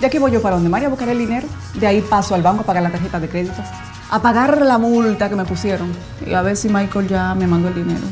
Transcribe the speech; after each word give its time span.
Ya 0.00 0.10
que 0.10 0.18
voy 0.18 0.30
yo 0.30 0.42
para 0.42 0.56
donde 0.56 0.68
María 0.68 0.88
a 0.88 0.90
buscar 0.90 1.08
el 1.08 1.18
dinero, 1.18 1.46
de 1.74 1.86
ahí 1.86 2.02
paso 2.02 2.34
al 2.34 2.42
banco 2.42 2.62
a 2.62 2.66
pagar 2.66 2.82
la 2.82 2.90
tarjeta 2.90 3.18
de 3.18 3.28
crédito, 3.28 3.62
a 4.10 4.20
pagar 4.20 4.60
la 4.60 4.76
multa 4.76 5.28
que 5.28 5.36
me 5.36 5.44
pusieron 5.44 5.90
y 6.26 6.34
a 6.34 6.42
ver 6.42 6.56
si 6.56 6.68
Michael 6.68 7.08
ya 7.08 7.34
me 7.34 7.46
mandó 7.46 7.68
el 7.68 7.74
dinero. 7.74 8.04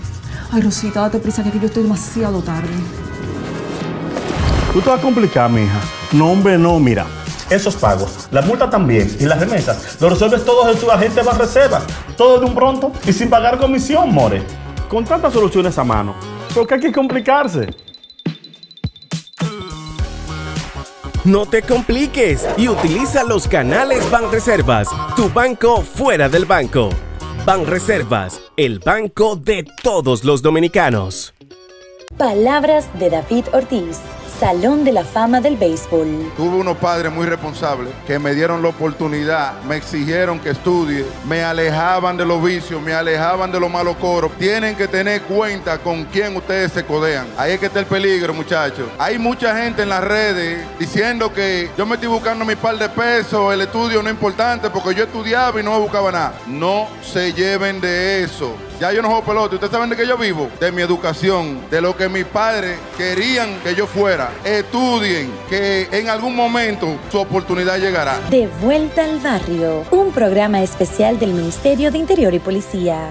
Ay, 0.50 0.62
Rosita, 0.62 1.00
date 1.00 1.18
prisa 1.18 1.42
que 1.42 1.50
aquí 1.50 1.58
yo 1.58 1.66
estoy 1.66 1.82
demasiado 1.82 2.40
tarde. 2.40 2.68
Tú 4.72 4.80
te 4.80 4.88
vas 4.88 4.98
a 4.98 5.02
complicar, 5.02 5.50
mija. 5.50 5.78
No, 6.12 6.30
hombre, 6.30 6.56
no, 6.56 6.80
mira. 6.80 7.06
Esos 7.50 7.76
pagos, 7.76 8.28
la 8.30 8.40
multa 8.40 8.70
también 8.70 9.14
y 9.20 9.24
las 9.24 9.38
remesas, 9.38 10.00
lo 10.00 10.08
resuelves 10.08 10.44
todos 10.44 10.74
en 10.74 10.80
tu 10.80 10.90
agente 10.90 11.22
de 11.22 11.30
reserva. 11.32 11.82
Todo 12.16 12.40
de 12.40 12.46
un 12.46 12.54
pronto 12.54 12.90
y 13.06 13.12
sin 13.12 13.28
pagar 13.28 13.58
comisión, 13.58 14.12
more. 14.12 14.42
Con 14.88 15.04
tantas 15.04 15.34
soluciones 15.34 15.76
a 15.76 15.84
mano, 15.84 16.14
¿por 16.54 16.66
qué 16.66 16.74
hay 16.74 16.80
que 16.80 16.92
complicarse? 16.92 17.68
No 21.24 21.46
te 21.46 21.62
compliques 21.62 22.46
y 22.58 22.68
utiliza 22.68 23.24
los 23.24 23.48
canales 23.48 24.10
Banreservas, 24.10 24.88
tu 25.16 25.30
banco 25.30 25.80
fuera 25.80 26.28
del 26.28 26.44
banco. 26.44 26.90
Banreservas, 27.46 28.42
el 28.58 28.78
banco 28.78 29.34
de 29.34 29.64
todos 29.82 30.22
los 30.22 30.42
dominicanos. 30.42 31.32
Palabras 32.18 32.86
de 32.98 33.08
David 33.08 33.46
Ortiz. 33.54 34.00
Salón 34.38 34.84
de 34.84 34.92
la 34.92 35.04
Fama 35.04 35.40
del 35.40 35.56
Béisbol. 35.56 36.32
Tuve 36.36 36.56
unos 36.56 36.76
padres 36.78 37.12
muy 37.12 37.26
responsables 37.26 37.92
que 38.06 38.18
me 38.18 38.34
dieron 38.34 38.62
la 38.62 38.68
oportunidad, 38.68 39.62
me 39.62 39.76
exigieron 39.76 40.40
que 40.40 40.50
estudie, 40.50 41.04
me 41.26 41.44
alejaban 41.44 42.16
de 42.16 42.24
los 42.24 42.42
vicios, 42.42 42.82
me 42.82 42.92
alejaban 42.92 43.52
de 43.52 43.60
los 43.60 43.70
malos 43.70 43.96
coros. 43.96 44.32
Tienen 44.38 44.74
que 44.76 44.88
tener 44.88 45.22
cuenta 45.22 45.78
con 45.78 46.04
quién 46.04 46.36
ustedes 46.36 46.72
se 46.72 46.84
codean. 46.84 47.26
Ahí 47.38 47.52
es 47.52 47.60
que 47.60 47.66
está 47.66 47.80
el 47.80 47.86
peligro, 47.86 48.34
muchachos. 48.34 48.88
Hay 48.98 49.18
mucha 49.18 49.56
gente 49.56 49.82
en 49.82 49.88
las 49.88 50.02
redes 50.02 50.66
diciendo 50.78 51.32
que 51.32 51.70
yo 51.78 51.86
me 51.86 51.94
estoy 51.94 52.08
buscando 52.08 52.44
mi 52.44 52.56
par 52.56 52.76
de 52.76 52.88
pesos, 52.88 53.52
el 53.52 53.60
estudio 53.60 54.02
no 54.02 54.08
es 54.08 54.14
importante 54.14 54.68
porque 54.70 54.94
yo 54.94 55.04
estudiaba 55.04 55.60
y 55.60 55.62
no 55.62 55.78
buscaba 55.80 56.10
nada. 56.10 56.34
No 56.46 56.88
se 57.02 57.32
lleven 57.32 57.80
de 57.80 58.24
eso. 58.24 58.54
Ya 58.80 58.92
yo 58.92 59.02
no 59.02 59.08
juego 59.08 59.24
pelota. 59.24 59.54
¿Ustedes 59.54 59.70
saben 59.70 59.88
de 59.88 59.96
qué 59.96 60.06
yo 60.06 60.18
vivo? 60.18 60.50
De 60.58 60.72
mi 60.72 60.82
educación, 60.82 61.60
de 61.70 61.80
lo 61.80 61.96
que 61.96 62.08
mis 62.08 62.24
padres 62.24 62.76
querían 62.96 63.60
que 63.60 63.74
yo 63.74 63.86
fuera. 63.86 64.32
Estudien, 64.44 65.30
que 65.48 65.88
en 65.92 66.08
algún 66.08 66.34
momento 66.34 66.98
su 67.10 67.18
oportunidad 67.18 67.78
llegará. 67.78 68.18
De 68.30 68.48
vuelta 68.60 69.04
al 69.04 69.20
barrio, 69.20 69.84
un 69.92 70.10
programa 70.12 70.60
especial 70.60 71.20
del 71.20 71.34
Ministerio 71.34 71.92
de 71.92 71.98
Interior 71.98 72.34
y 72.34 72.40
Policía. 72.40 73.10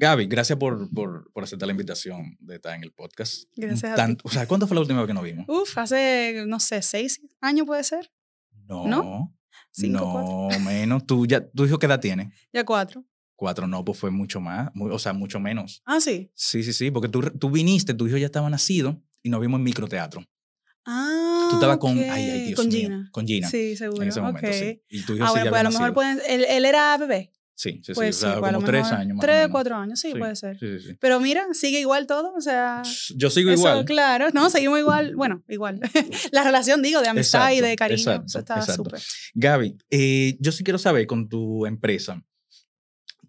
Gaby, 0.00 0.26
gracias 0.28 0.56
por, 0.56 0.88
por, 0.94 1.30
por, 1.32 1.42
aceptar 1.42 1.66
la 1.66 1.72
invitación 1.72 2.36
de 2.38 2.54
estar 2.54 2.74
en 2.74 2.84
el 2.84 2.92
podcast. 2.92 3.48
Gracias. 3.56 3.96
Tant, 3.96 4.20
o 4.22 4.30
sea, 4.30 4.46
¿cuándo 4.46 4.68
fue 4.68 4.76
la 4.76 4.80
última 4.80 5.00
vez 5.00 5.08
que 5.08 5.14
nos 5.14 5.24
vimos? 5.24 5.44
Uf, 5.48 5.76
hace, 5.76 6.44
no 6.46 6.60
sé, 6.60 6.82
seis 6.82 7.20
años 7.40 7.66
puede 7.66 7.82
ser. 7.82 8.08
No. 8.68 8.86
¿No? 8.86 9.34
Cinco, 9.72 9.98
no, 10.00 10.12
cuatro. 10.48 10.60
menos. 10.64 11.06
¿Tú, 11.06 11.26
ya, 11.26 11.48
¿Tu 11.50 11.64
hijo 11.66 11.78
qué 11.78 11.86
edad 11.86 12.00
tiene? 12.00 12.30
Ya 12.52 12.64
cuatro. 12.64 13.04
Cuatro, 13.36 13.66
no, 13.68 13.84
pues 13.84 13.98
fue 13.98 14.10
mucho 14.10 14.40
más, 14.40 14.68
muy- 14.74 14.90
o 14.90 14.98
sea, 14.98 15.12
mucho 15.12 15.38
menos. 15.38 15.80
Ah, 15.86 16.00
sí. 16.00 16.30
Sí, 16.34 16.62
sí, 16.64 16.72
sí, 16.72 16.90
porque 16.90 17.08
tú, 17.08 17.20
tú 17.22 17.50
viniste, 17.50 17.94
tu 17.94 18.06
hijo 18.08 18.16
ya 18.16 18.26
estaba 18.26 18.50
nacido 18.50 19.00
y 19.22 19.30
nos 19.30 19.40
vimos 19.40 19.58
en 19.58 19.64
microteatro. 19.64 20.22
Ah. 20.84 21.46
Tú 21.50 21.56
estabas 21.56 21.78
con, 21.78 21.96
ay, 21.98 22.08
ay, 22.30 22.40
Dios 22.46 22.56
Con 22.56 22.68
mío, 22.68 22.78
Gina. 22.80 23.08
con 23.12 23.26
Gina. 23.26 23.48
Sí, 23.48 23.76
seguro. 23.76 24.02
En 24.02 24.08
ese 24.08 24.20
momento, 24.20 24.52
sí. 24.52 24.82
Y 24.88 25.02
tu 25.02 25.14
hijo 25.14 25.24
Ah, 25.24 25.28
sí 25.28 25.32
bueno, 25.34 25.44
ya 25.44 25.50
pues 25.50 25.60
a 25.60 25.64
lo 25.64 25.70
mejor 25.70 25.94
pueden, 25.94 26.18
él, 26.28 26.44
él 26.48 26.64
era 26.64 26.96
bebé. 26.98 27.32
Sí, 27.58 27.72
sí, 27.72 27.80
sí, 27.86 27.92
Pues 27.94 28.18
o 28.18 28.20
sea, 28.20 28.34
sí, 28.34 28.38
pues 28.38 28.48
a 28.48 28.52
lo 28.52 28.58
como 28.58 28.66
tres 28.68 28.86
años 28.92 29.16
más 29.16 29.24
o 29.24 29.26
Tres, 29.26 29.36
menos. 29.36 29.50
cuatro 29.50 29.74
años, 29.74 29.98
sí, 29.98 30.14
puede 30.14 30.36
ser. 30.36 30.56
Sí, 30.60 30.78
sí, 30.78 30.88
sí. 30.90 30.96
Pero 31.00 31.18
mira, 31.18 31.44
sigue 31.54 31.80
igual 31.80 32.06
todo, 32.06 32.32
o 32.36 32.40
sea... 32.40 32.82
Yo 33.16 33.30
sigo 33.30 33.50
eso, 33.50 33.62
igual. 33.62 33.84
Claro, 33.84 34.28
no, 34.32 34.48
seguimos 34.48 34.78
igual, 34.78 35.16
bueno, 35.16 35.42
igual. 35.48 35.80
La 36.30 36.44
relación, 36.44 36.82
digo, 36.82 37.00
de 37.00 37.08
amistad 37.08 37.50
y 37.50 37.54
Exacto, 37.54 37.68
de 37.68 37.76
cariño, 37.76 37.98
exacto, 37.98 38.26
eso 38.26 38.38
está 38.38 38.54
exacto. 38.60 38.84
súper. 38.84 39.00
Gaby, 39.34 39.76
eh, 39.90 40.36
yo 40.38 40.52
sí 40.52 40.62
quiero 40.62 40.78
saber 40.78 41.08
con 41.08 41.28
tu 41.28 41.66
empresa, 41.66 42.24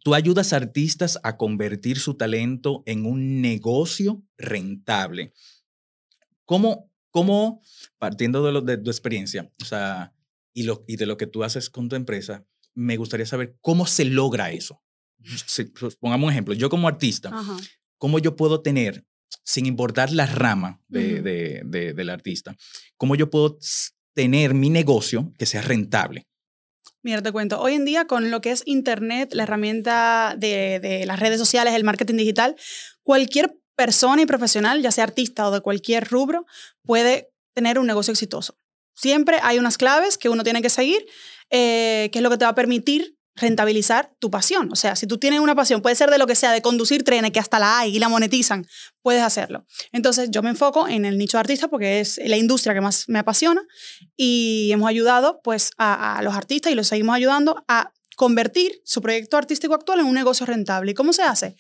tú 0.04 0.14
ayudas 0.14 0.54
a 0.54 0.58
artistas 0.58 1.20
a 1.24 1.36
convertir 1.36 1.98
su 1.98 2.14
talento 2.14 2.84
en 2.86 3.08
un 3.08 3.42
negocio 3.42 4.22
rentable. 4.38 5.34
¿Cómo, 6.46 6.92
cómo 7.10 7.64
partiendo 7.98 8.46
de, 8.46 8.52
lo, 8.52 8.62
de 8.62 8.78
tu 8.78 8.92
experiencia, 8.92 9.52
o 9.60 9.66
sea, 9.66 10.14
y, 10.54 10.64
lo, 10.64 10.86
y 10.88 10.98
de 10.98 11.08
lo 11.08 11.18
que 11.18 11.26
tú 11.26 11.44
haces 11.44 11.72
con 11.72 11.90
tu 11.90 11.96
empresa, 11.96 12.46
me 12.76 12.98
gustaría 12.98 13.26
saber 13.26 13.56
cómo 13.62 13.86
se 13.86 14.06
logra 14.06 14.52
eso? 14.52 14.82
Pues, 15.80 15.96
pongamos 15.98 16.28
un 16.28 16.32
ejemplo, 16.32 16.54
yo 16.54 16.70
como 16.70 16.88
artista, 16.88 17.30
Ajá. 17.34 17.58
¿cómo 17.98 18.20
yo 18.20 18.36
puedo 18.36 18.62
tener, 18.62 19.06
sin 19.44 19.66
importar 19.66 20.12
la 20.12 20.26
rama 20.26 20.82
de, 20.88 21.16
Ujú. 21.16 21.24
de- 21.24 21.62
de- 21.66 21.94
del 21.94 22.10
artista, 22.10 22.56
cómo 22.98 23.16
yo 23.16 23.30
puedo 23.30 23.58
tener 24.14 24.54
mi 24.54 24.70
negocio 24.70 25.34
que 25.38 25.46
sea 25.46 25.62
rentable? 25.62 26.26
Mira, 27.02 27.22
te 27.22 27.32
cuento, 27.32 27.60
hoy 27.62 27.74
en 27.76 27.86
día 27.86 28.06
con 28.08 28.32
lo 28.32 28.42
que 28.42 28.52
es 28.52 28.64
Internet, 28.66 29.34
la 29.34 29.44
herramienta 29.44 30.36
de, 30.38 30.80
de 30.82 31.06
las 31.06 31.20
redes 31.20 31.38
sociales, 31.40 31.74
el 31.74 31.84
marketing 31.84 32.16
digital, 32.16 32.56
cualquier 33.04 33.58
persona 33.76 34.22
y 34.22 34.26
profesional, 34.26 34.82
ya 34.82 34.92
sea 34.92 35.06
artista 35.06 35.48
o 35.48 35.52
de 35.52 35.62
cualquier 35.62 36.08
rubro, 36.10 36.46
puede 36.84 37.30
tener 37.54 37.80
un 37.80 37.88
negocio 37.88 38.12
exitoso. 38.12 38.58
Siempre 38.96 39.38
hay 39.44 39.60
unas 39.60 39.78
claves 39.78 40.18
que 40.18 40.28
uno 40.28 40.44
tiene 40.44 40.62
que 40.62 40.70
seguir, 40.70 41.06
eh, 41.50 42.10
es 42.14 42.22
lo 42.22 42.30
que 42.30 42.38
te 42.38 42.46
va 42.46 42.52
a 42.52 42.56
permitir 42.56 43.18
rentabilizar 43.36 44.14
tu 44.20 44.30
pasión. 44.30 44.70
O 44.72 44.76
sea, 44.76 44.96
si 44.96 45.08
tú 45.08 45.18
tienes 45.18 45.40
una 45.40 45.56
pasión, 45.56 45.82
puede 45.82 45.96
ser 45.96 46.10
de 46.10 46.18
lo 46.18 46.28
que 46.28 46.36
sea, 46.36 46.52
de 46.52 46.62
conducir 46.62 47.04
trenes, 47.04 47.32
que 47.32 47.40
hasta 47.40 47.58
la 47.58 47.80
hay 47.80 47.96
y 47.96 48.00
la 48.00 48.10
monetizan, 48.10 48.68
puedes 49.02 49.24
hacerlo. 49.24 49.66
Entonces, 49.92 50.30
yo 50.32 50.44
me 50.44 50.50
enfoco 50.50 50.88
en 50.88 51.06
el 51.06 51.18
nicho 51.18 51.38
de 51.38 51.42
artista 51.42 51.68
porque 51.68 52.02
es 52.02 52.20
la 52.26 52.38
industria 52.38 52.74
que 52.74 52.82
más 52.82 53.08
me 53.08 53.20
apasiona 53.20 53.62
y 54.18 54.70
hemos 54.72 54.90
ayudado 54.90 55.40
pues 55.44 55.72
a, 55.78 56.18
a 56.18 56.22
los 56.22 56.36
artistas 56.36 56.72
y 56.72 56.76
los 56.76 56.88
seguimos 56.88 57.16
ayudando 57.16 57.64
a 57.68 57.94
convertir 58.16 58.82
su 58.84 59.02
proyecto 59.02 59.38
artístico 59.38 59.74
actual 59.74 60.02
en 60.02 60.06
un 60.06 60.16
negocio 60.16 60.46
rentable. 60.46 60.92
¿Y 60.92 60.94
cómo 60.94 61.14
se 61.14 61.24
hace? 61.24 61.56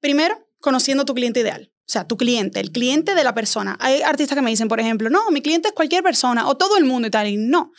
Primero, 0.00 0.48
conociendo 0.58 1.04
tu 1.04 1.14
cliente 1.14 1.40
ideal. 1.40 1.70
O 1.80 1.92
sea, 1.92 2.06
tu 2.06 2.16
cliente, 2.16 2.60
el 2.60 2.72
cliente 2.72 3.14
de 3.14 3.24
la 3.24 3.34
persona. 3.34 3.76
Hay 3.78 4.00
artistas 4.00 4.36
que 4.36 4.40
me 4.42 4.50
dicen, 4.50 4.68
por 4.68 4.80
ejemplo, 4.80 5.10
no, 5.10 5.30
mi 5.30 5.42
cliente 5.42 5.68
es 5.68 5.74
cualquier 5.74 6.02
persona 6.02 6.48
o 6.48 6.56
todo 6.56 6.78
el 6.78 6.84
mundo 6.84 7.08
y 7.08 7.10
tal. 7.10 7.26
Y 7.26 7.36
no. 7.36 7.72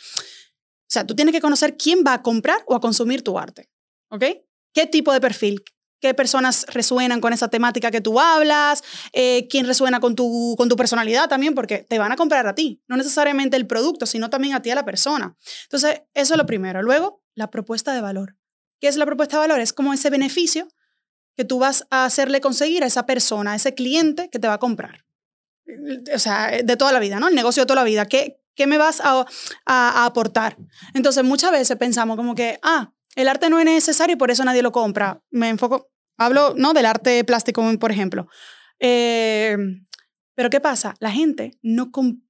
Sea, 0.94 1.04
tú 1.04 1.16
tienes 1.16 1.34
que 1.34 1.40
conocer 1.40 1.76
quién 1.76 2.04
va 2.06 2.14
a 2.14 2.22
comprar 2.22 2.58
o 2.66 2.74
a 2.76 2.80
consumir 2.80 3.22
tu 3.22 3.36
arte. 3.36 3.68
¿Ok? 4.10 4.24
¿Qué 4.72 4.86
tipo 4.86 5.12
de 5.12 5.20
perfil? 5.20 5.64
¿Qué 6.00 6.14
personas 6.14 6.66
resuenan 6.68 7.20
con 7.20 7.32
esa 7.32 7.48
temática 7.48 7.90
que 7.90 8.00
tú 8.00 8.20
hablas? 8.20 8.84
Eh, 9.12 9.48
¿Quién 9.50 9.66
resuena 9.66 9.98
con 9.98 10.14
tu, 10.14 10.54
con 10.56 10.68
tu 10.68 10.76
personalidad 10.76 11.28
también? 11.28 11.54
Porque 11.56 11.78
te 11.78 11.98
van 11.98 12.12
a 12.12 12.16
comprar 12.16 12.46
a 12.46 12.54
ti. 12.54 12.80
No 12.86 12.96
necesariamente 12.96 13.56
el 13.56 13.66
producto, 13.66 14.06
sino 14.06 14.30
también 14.30 14.54
a 14.54 14.62
ti, 14.62 14.70
a 14.70 14.76
la 14.76 14.84
persona. 14.84 15.36
Entonces, 15.64 16.02
eso 16.14 16.34
es 16.34 16.38
lo 16.38 16.46
primero. 16.46 16.80
Luego, 16.80 17.24
la 17.34 17.50
propuesta 17.50 17.92
de 17.92 18.00
valor. 18.00 18.36
¿Qué 18.80 18.86
es 18.86 18.96
la 18.96 19.04
propuesta 19.06 19.36
de 19.36 19.48
valor? 19.48 19.58
Es 19.58 19.72
como 19.72 19.92
ese 19.92 20.10
beneficio 20.10 20.68
que 21.36 21.44
tú 21.44 21.58
vas 21.58 21.88
a 21.90 22.04
hacerle 22.04 22.40
conseguir 22.40 22.84
a 22.84 22.86
esa 22.86 23.04
persona, 23.04 23.52
a 23.52 23.56
ese 23.56 23.74
cliente 23.74 24.30
que 24.30 24.38
te 24.38 24.46
va 24.46 24.54
a 24.54 24.58
comprar. 24.58 25.04
O 26.14 26.18
sea, 26.20 26.50
de 26.62 26.76
toda 26.76 26.92
la 26.92 27.00
vida, 27.00 27.18
¿no? 27.18 27.26
El 27.26 27.34
negocio 27.34 27.62
de 27.62 27.66
toda 27.66 27.80
la 27.80 27.84
vida. 27.84 28.06
¿Qué, 28.06 28.43
qué 28.54 28.66
me 28.66 28.78
vas 28.78 29.00
a, 29.00 29.20
a- 29.20 29.26
a 29.66 30.06
aportar? 30.06 30.56
Entonces, 30.94 31.24
muchas 31.24 31.50
veces 31.50 31.76
pensamos 31.76 32.16
como 32.16 32.34
que, 32.34 32.58
ah, 32.62 32.92
el 33.16 33.28
arte 33.28 33.48
no 33.50 33.58
es 33.58 33.64
necesario 33.64 34.14
y 34.14 34.18
por 34.18 34.30
eso 34.30 34.44
nadie 34.44 34.62
lo 34.62 34.72
compra. 34.72 35.22
Me 35.30 35.48
enfoco, 35.48 35.90
hablo, 36.18 36.54
¿no? 36.56 36.72
Del 36.72 36.86
arte 36.86 37.22
plástico, 37.24 37.62
por 37.78 37.90
ejemplo. 37.92 38.28
Eh, 38.80 39.56
pero 40.34 40.50
¿qué 40.50 40.60
pasa? 40.60 40.94
La 40.98 41.10
gente 41.10 41.52
no 41.62 41.90
compra 41.92 42.24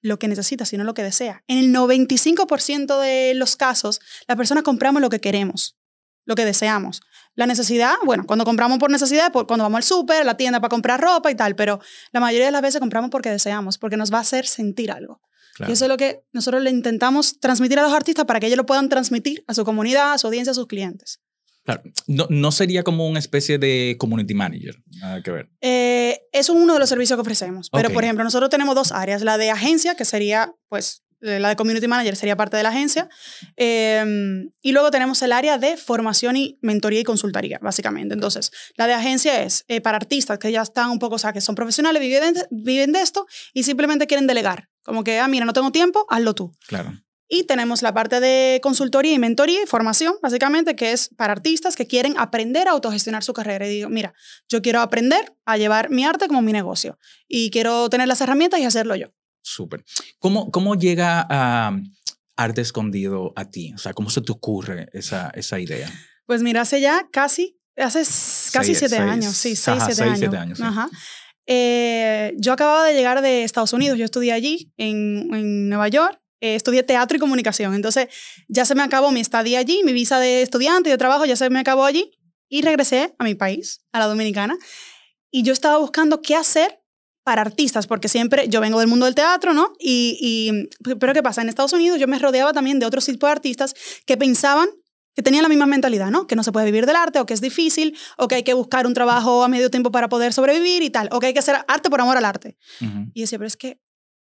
lo 0.00 0.18
que 0.18 0.28
necesita, 0.28 0.64
sino 0.64 0.84
lo 0.84 0.94
que 0.94 1.02
desea. 1.02 1.42
En 1.48 1.58
el 1.58 1.72
95% 1.72 3.00
de 3.00 3.34
los 3.34 3.56
casos, 3.56 4.00
las 4.26 4.36
personas 4.36 4.62
compramos 4.64 5.02
lo 5.02 5.08
que 5.10 5.20
queremos, 5.20 5.76
lo 6.24 6.34
que 6.34 6.44
deseamos. 6.44 7.00
La 7.34 7.46
necesidad, 7.46 7.94
bueno, 8.04 8.24
cuando 8.26 8.44
compramos 8.44 8.78
por 8.78 8.90
necesidad, 8.90 9.32
por, 9.32 9.46
cuando 9.46 9.64
vamos 9.64 9.78
al 9.78 9.82
súper, 9.84 10.22
a 10.22 10.24
la 10.24 10.36
tienda 10.36 10.60
para 10.60 10.68
comprar 10.68 11.00
ropa 11.00 11.30
y 11.30 11.34
tal, 11.34 11.56
pero 11.56 11.80
la 12.12 12.20
mayoría 12.20 12.46
de 12.46 12.52
las 12.52 12.62
veces 12.62 12.80
compramos 12.80 13.10
porque 13.10 13.30
deseamos, 13.30 13.78
porque 13.78 13.96
nos 13.96 14.12
va 14.12 14.18
a 14.18 14.22
hacer 14.22 14.46
sentir 14.46 14.90
algo. 14.92 15.20
Y 15.66 15.72
eso 15.72 15.84
es 15.84 15.88
lo 15.88 15.96
que 15.96 16.20
nosotros 16.32 16.62
le 16.62 16.70
intentamos 16.70 17.40
transmitir 17.40 17.78
a 17.78 17.82
los 17.82 17.92
artistas 17.92 18.24
para 18.26 18.38
que 18.40 18.46
ellos 18.46 18.56
lo 18.56 18.66
puedan 18.66 18.88
transmitir 18.88 19.42
a 19.46 19.54
su 19.54 19.64
comunidad, 19.64 20.12
a 20.12 20.18
su 20.18 20.26
audiencia, 20.28 20.52
a 20.52 20.54
sus 20.54 20.66
clientes. 20.66 21.20
Claro, 21.64 21.82
no, 22.06 22.26
no 22.30 22.50
sería 22.50 22.82
como 22.82 23.06
una 23.06 23.18
especie 23.18 23.58
de 23.58 23.96
community 23.98 24.34
manager, 24.34 24.76
nada 25.00 25.22
que 25.22 25.30
ver. 25.30 25.50
Eh, 25.60 26.20
eso 26.32 26.54
es 26.54 26.58
uno 26.62 26.72
de 26.74 26.78
los 26.78 26.88
servicios 26.88 27.16
que 27.16 27.20
ofrecemos. 27.20 27.68
Pero, 27.70 27.88
Ok. 27.88 27.94
por 27.94 28.04
ejemplo, 28.04 28.24
nosotros 28.24 28.48
tenemos 28.48 28.74
dos 28.74 28.92
áreas. 28.92 29.22
La 29.22 29.36
de 29.36 29.50
agencia, 29.50 29.94
que 29.94 30.06
sería, 30.06 30.54
pues, 30.68 31.02
eh, 31.20 31.40
la 31.40 31.50
de 31.50 31.56
community 31.56 31.86
manager 31.86 32.16
sería 32.16 32.36
parte 32.36 32.56
de 32.56 32.62
la 32.62 32.70
agencia. 32.70 33.08
Eh, 33.56 34.46
y 34.62 34.72
luego 34.72 34.90
tenemos 34.90 35.20
el 35.22 35.32
área 35.32 35.58
de 35.58 35.76
formación 35.76 36.36
y 36.36 36.58
mentoría 36.62 37.00
y 37.00 37.04
consultoría, 37.04 37.58
básicamente. 37.60 38.14
Entonces, 38.14 38.50
la 38.76 38.86
de 38.86 38.94
agencia 38.94 39.42
es 39.42 39.64
eh, 39.68 39.80
para 39.80 39.96
artistas 39.96 40.38
que 40.38 40.50
ya 40.50 40.62
están 40.62 40.90
un 40.90 40.98
poco, 40.98 41.16
o 41.16 41.18
sea, 41.18 41.32
que 41.32 41.40
son 41.40 41.54
profesionales, 41.54 42.00
viven 42.00 42.34
de, 42.34 42.46
viven 42.50 42.92
de 42.92 43.02
esto 43.02 43.26
y 43.52 43.64
simplemente 43.64 44.06
quieren 44.06 44.26
delegar. 44.26 44.67
Como 44.88 45.04
que, 45.04 45.18
ah, 45.20 45.28
mira, 45.28 45.44
no 45.44 45.52
tengo 45.52 45.70
tiempo, 45.70 46.06
hazlo 46.08 46.34
tú. 46.34 46.52
Claro. 46.66 46.92
Y 47.30 47.44
tenemos 47.44 47.82
la 47.82 47.92
parte 47.92 48.20
de 48.20 48.58
consultoría 48.62 49.12
y 49.12 49.18
mentoría 49.18 49.62
y 49.62 49.66
formación, 49.66 50.14
básicamente, 50.22 50.74
que 50.76 50.92
es 50.92 51.10
para 51.14 51.32
artistas 51.34 51.76
que 51.76 51.86
quieren 51.86 52.14
aprender 52.18 52.68
a 52.68 52.70
autogestionar 52.70 53.22
su 53.22 53.34
carrera. 53.34 53.66
Y 53.66 53.70
digo, 53.70 53.90
mira, 53.90 54.14
yo 54.48 54.62
quiero 54.62 54.80
aprender 54.80 55.36
a 55.44 55.58
llevar 55.58 55.90
mi 55.90 56.04
arte 56.06 56.26
como 56.26 56.40
mi 56.40 56.52
negocio 56.52 56.98
y 57.28 57.50
quiero 57.50 57.90
tener 57.90 58.08
las 58.08 58.22
herramientas 58.22 58.60
y 58.60 58.64
hacerlo 58.64 58.96
yo. 58.96 59.08
Súper. 59.42 59.84
¿Cómo, 60.18 60.50
¿Cómo 60.50 60.74
llega 60.74 61.26
a 61.28 61.76
arte 62.36 62.62
escondido 62.62 63.34
a 63.36 63.44
ti? 63.50 63.74
O 63.74 63.78
sea, 63.78 63.92
¿cómo 63.92 64.08
se 64.08 64.22
te 64.22 64.32
ocurre 64.32 64.88
esa, 64.94 65.28
esa 65.34 65.60
idea? 65.60 65.90
Pues 66.24 66.42
mira, 66.42 66.62
hace 66.62 66.80
ya 66.80 67.08
casi, 67.12 67.58
hace 67.76 68.00
s- 68.00 68.50
casi 68.52 68.74
Seis- 68.74 68.78
siete 68.78 68.96
seis- 68.96 69.10
años, 69.10 69.36
sí, 69.36 69.54
seis, 69.54 69.68
ajá, 69.68 69.80
siete 69.86 69.94
seis, 69.96 70.06
años. 70.08 70.18
siete 70.18 70.36
años, 70.38 70.58
sí. 70.58 70.64
Ajá. 70.66 70.88
Eh, 71.50 72.34
yo 72.36 72.52
acababa 72.52 72.84
de 72.84 72.92
llegar 72.92 73.22
de 73.22 73.42
Estados 73.42 73.72
Unidos, 73.72 73.96
yo 73.98 74.04
estudié 74.04 74.32
allí, 74.32 74.70
en, 74.76 75.34
en 75.34 75.70
Nueva 75.70 75.88
York, 75.88 76.20
eh, 76.42 76.54
estudié 76.54 76.82
teatro 76.82 77.16
y 77.16 77.18
comunicación, 77.18 77.74
entonces 77.74 78.08
ya 78.48 78.66
se 78.66 78.74
me 78.74 78.82
acabó 78.82 79.10
mi 79.12 79.20
estadía 79.20 79.58
allí, 79.58 79.82
mi 79.82 79.94
visa 79.94 80.20
de 80.20 80.42
estudiante 80.42 80.90
y 80.90 80.92
de 80.92 80.98
trabajo 80.98 81.24
ya 81.24 81.36
se 81.36 81.48
me 81.48 81.58
acabó 81.58 81.86
allí 81.86 82.12
y 82.50 82.60
regresé 82.60 83.14
a 83.18 83.24
mi 83.24 83.34
país, 83.34 83.80
a 83.92 83.98
la 83.98 84.06
dominicana, 84.06 84.58
y 85.30 85.42
yo 85.42 85.54
estaba 85.54 85.78
buscando 85.78 86.20
qué 86.20 86.36
hacer 86.36 86.82
para 87.24 87.40
artistas, 87.40 87.86
porque 87.86 88.08
siempre 88.08 88.48
yo 88.48 88.60
vengo 88.60 88.78
del 88.78 88.88
mundo 88.88 89.06
del 89.06 89.14
teatro, 89.14 89.54
¿no? 89.54 89.72
Y, 89.78 90.18
y 90.20 90.94
pero 90.96 91.14
¿qué 91.14 91.22
pasa? 91.22 91.40
En 91.40 91.48
Estados 91.48 91.72
Unidos 91.72 91.98
yo 91.98 92.08
me 92.08 92.18
rodeaba 92.18 92.52
también 92.52 92.78
de 92.78 92.84
otros 92.84 93.06
tipos 93.06 93.26
de 93.26 93.32
artistas 93.32 93.74
que 94.04 94.18
pensaban 94.18 94.68
que 95.18 95.22
tenían 95.24 95.42
la 95.42 95.48
misma 95.48 95.66
mentalidad, 95.66 96.12
¿no? 96.12 96.28
Que 96.28 96.36
no 96.36 96.44
se 96.44 96.52
puede 96.52 96.66
vivir 96.66 96.86
del 96.86 96.94
arte 96.94 97.18
o 97.18 97.26
que 97.26 97.34
es 97.34 97.40
difícil 97.40 97.98
o 98.18 98.28
que 98.28 98.36
hay 98.36 98.44
que 98.44 98.54
buscar 98.54 98.86
un 98.86 98.94
trabajo 98.94 99.42
a 99.42 99.48
medio 99.48 99.68
tiempo 99.68 99.90
para 99.90 100.08
poder 100.08 100.32
sobrevivir 100.32 100.80
y 100.84 100.90
tal, 100.90 101.08
o 101.10 101.18
que 101.18 101.26
hay 101.26 101.32
que 101.32 101.40
hacer 101.40 101.56
arte 101.66 101.90
por 101.90 102.00
amor 102.00 102.16
al 102.16 102.24
arte. 102.24 102.56
Y 103.14 103.22
decía, 103.22 103.36
pero 103.36 103.48
es 103.48 103.56
que 103.56 103.80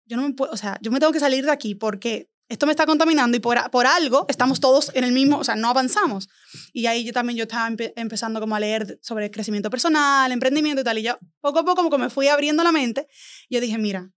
yo 0.06 0.16
no 0.16 0.22
me 0.22 0.32
puedo, 0.34 0.52
o 0.52 0.56
sea, 0.56 0.78
yo 0.82 0.92
me 0.92 1.00
tengo 1.00 1.12
que 1.12 1.18
salir 1.18 1.44
de 1.44 1.50
aquí 1.50 1.74
porque 1.74 2.30
esto 2.48 2.66
me 2.66 2.70
está 2.70 2.86
contaminando 2.86 3.36
y 3.36 3.40
por, 3.40 3.58
algo 3.58 4.26
estamos 4.28 4.60
todos 4.60 4.92
en 4.94 5.02
el 5.02 5.10
mismo, 5.10 5.38
o 5.38 5.42
sea, 5.42 5.56
no 5.56 5.68
avanzamos. 5.68 6.28
Y 6.72 6.86
ahí 6.86 7.02
yo 7.02 7.12
también 7.12 7.36
yo 7.36 7.42
estaba 7.42 7.68
empe- 7.68 7.92
empezando 7.96 8.38
como 8.38 8.54
a 8.54 8.60
leer 8.60 9.00
sobre 9.02 9.32
crecimiento 9.32 9.70
personal, 9.70 10.30
emprendimiento 10.30 10.82
y 10.82 10.84
tal, 10.84 10.98
y 10.98 11.02
yo 11.02 11.18
poco 11.40 11.58
a 11.58 11.64
poco 11.64 11.74
como 11.74 11.90
que 11.90 11.98
me 11.98 12.08
fui 12.08 12.28
abriendo 12.28 12.62
la 12.62 12.70
mente. 12.70 13.08
Y 13.48 13.56
yo 13.56 13.60
dije, 13.60 13.78
mira, 13.78 14.12